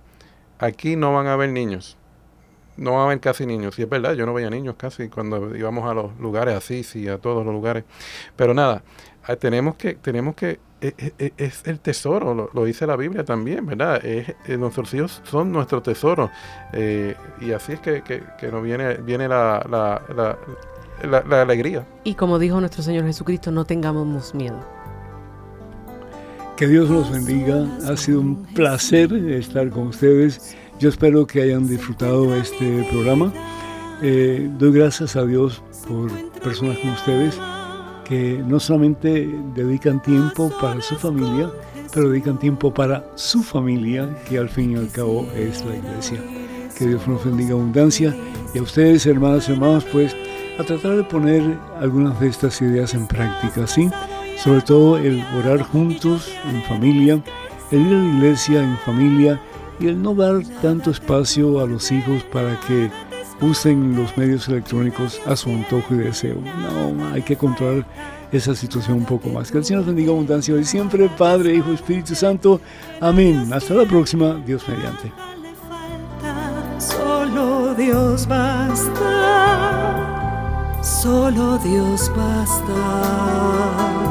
aquí 0.58 0.96
no 0.96 1.12
van 1.12 1.26
a 1.26 1.34
haber 1.34 1.50
niños 1.50 1.98
no 2.76 2.92
va 2.92 3.02
a 3.02 3.04
haber 3.06 3.20
casi 3.20 3.46
niños. 3.46 3.78
Y 3.78 3.82
es 3.82 3.88
verdad, 3.88 4.14
yo 4.14 4.26
no 4.26 4.34
veía 4.34 4.50
niños 4.50 4.74
casi 4.76 5.08
cuando 5.08 5.56
íbamos 5.56 5.88
a 5.88 5.94
los 5.94 6.16
lugares 6.18 6.54
así, 6.54 6.82
sí, 6.82 7.08
a 7.08 7.18
todos 7.18 7.44
los 7.44 7.54
lugares. 7.54 7.84
Pero 8.36 8.54
nada, 8.54 8.82
ah, 9.24 9.36
tenemos 9.36 9.76
que, 9.76 9.94
tenemos 9.94 10.34
que, 10.34 10.60
e, 10.80 10.94
e, 10.98 11.12
e, 11.18 11.32
es, 11.36 11.62
el 11.66 11.80
tesoro, 11.80 12.50
lo, 12.52 12.64
dice 12.64 12.86
la 12.86 12.96
Biblia 12.96 13.24
también, 13.24 13.66
¿verdad? 13.66 14.04
Es, 14.04 14.34
eh, 14.46 14.56
nuestros 14.56 14.92
hijos 14.94 15.22
son 15.24 15.52
nuestro 15.52 15.82
tesoro. 15.82 16.30
Eh, 16.72 17.14
y 17.40 17.52
así 17.52 17.72
es 17.72 17.80
que, 17.80 18.02
que, 18.02 18.48
nos 18.50 18.62
viene, 18.62 18.94
viene 18.94 19.28
la, 19.28 19.64
la, 19.68 20.02
la, 21.04 21.22
la 21.22 21.42
alegría. 21.42 21.86
Y 22.04 22.14
como 22.14 22.38
dijo 22.38 22.60
nuestro 22.60 22.82
Señor 22.82 23.04
Jesucristo, 23.04 23.50
no 23.50 23.64
tengamos 23.64 24.34
miedo. 24.34 24.76
Que 26.56 26.66
Dios 26.66 26.88
los 26.88 27.10
bendiga. 27.10 27.66
Ha 27.86 27.98
sido 27.98 28.20
un 28.20 28.46
placer 28.54 29.12
estar 29.12 29.68
con 29.68 29.88
ustedes. 29.88 30.56
Yo 30.78 30.90
espero 30.90 31.26
que 31.26 31.40
hayan 31.40 31.66
disfrutado 31.66 32.36
este 32.36 32.86
programa. 32.90 33.32
Eh, 34.02 34.46
doy 34.58 34.72
gracias 34.72 35.16
a 35.16 35.24
Dios 35.24 35.62
por 35.88 36.10
personas 36.42 36.76
como 36.78 36.92
ustedes 36.92 37.40
que 38.04 38.42
no 38.46 38.60
solamente 38.60 39.26
dedican 39.54 40.02
tiempo 40.02 40.52
para 40.60 40.80
su 40.82 40.96
familia, 40.96 41.50
pero 41.94 42.10
dedican 42.10 42.38
tiempo 42.38 42.72
para 42.72 43.10
su 43.14 43.42
familia, 43.42 44.06
que 44.28 44.38
al 44.38 44.50
fin 44.50 44.72
y 44.72 44.76
al 44.76 44.90
cabo 44.90 45.26
es 45.34 45.64
la 45.64 45.76
iglesia. 45.76 46.22
Que 46.76 46.88
Dios 46.88 47.08
nos 47.08 47.24
bendiga 47.24 47.52
abundancia. 47.52 48.14
Y 48.54 48.58
a 48.58 48.62
ustedes, 48.62 49.06
hermanas 49.06 49.48
y 49.48 49.52
hermanos, 49.52 49.84
pues 49.90 50.14
a 50.58 50.62
tratar 50.62 50.96
de 50.96 51.04
poner 51.04 51.42
algunas 51.80 52.20
de 52.20 52.28
estas 52.28 52.60
ideas 52.60 52.92
en 52.92 53.06
práctica, 53.06 53.66
¿sí? 53.66 53.88
Sobre 54.36 54.60
todo 54.60 54.98
el 54.98 55.24
orar 55.38 55.62
juntos, 55.62 56.30
en 56.50 56.62
familia, 56.64 57.22
el 57.70 57.80
ir 57.80 57.94
a 57.94 57.98
la 57.98 58.14
iglesia 58.16 58.62
en 58.62 58.76
familia 58.78 59.40
y 59.78 59.88
el 59.88 60.00
no 60.02 60.14
dar 60.14 60.42
tanto 60.62 60.90
espacio 60.90 61.60
a 61.60 61.66
los 61.66 61.90
hijos 61.92 62.22
para 62.32 62.58
que 62.60 62.90
usen 63.40 63.96
los 63.96 64.16
medios 64.16 64.48
electrónicos 64.48 65.20
a 65.26 65.36
su 65.36 65.50
antojo 65.50 65.94
y 65.94 65.98
deseo. 65.98 66.36
No, 66.36 67.08
hay 67.12 67.22
que 67.22 67.36
controlar 67.36 67.86
esa 68.32 68.54
situación 68.54 68.98
un 68.98 69.04
poco 69.04 69.28
más. 69.28 69.50
Que 69.50 69.58
el 69.58 69.64
Señor 69.64 69.84
bendiga 69.84 70.10
abundancia 70.10 70.54
hoy 70.54 70.64
siempre, 70.64 71.08
Padre, 71.16 71.54
Hijo, 71.54 71.72
Espíritu 71.72 72.14
Santo. 72.14 72.60
Amén. 73.00 73.52
Hasta 73.52 73.74
la 73.74 73.84
próxima, 73.84 74.40
Dios 74.46 74.66
mediante. 74.68 75.12
Solo 80.82 81.58
Dios 81.58 82.10
basta. 82.14 84.05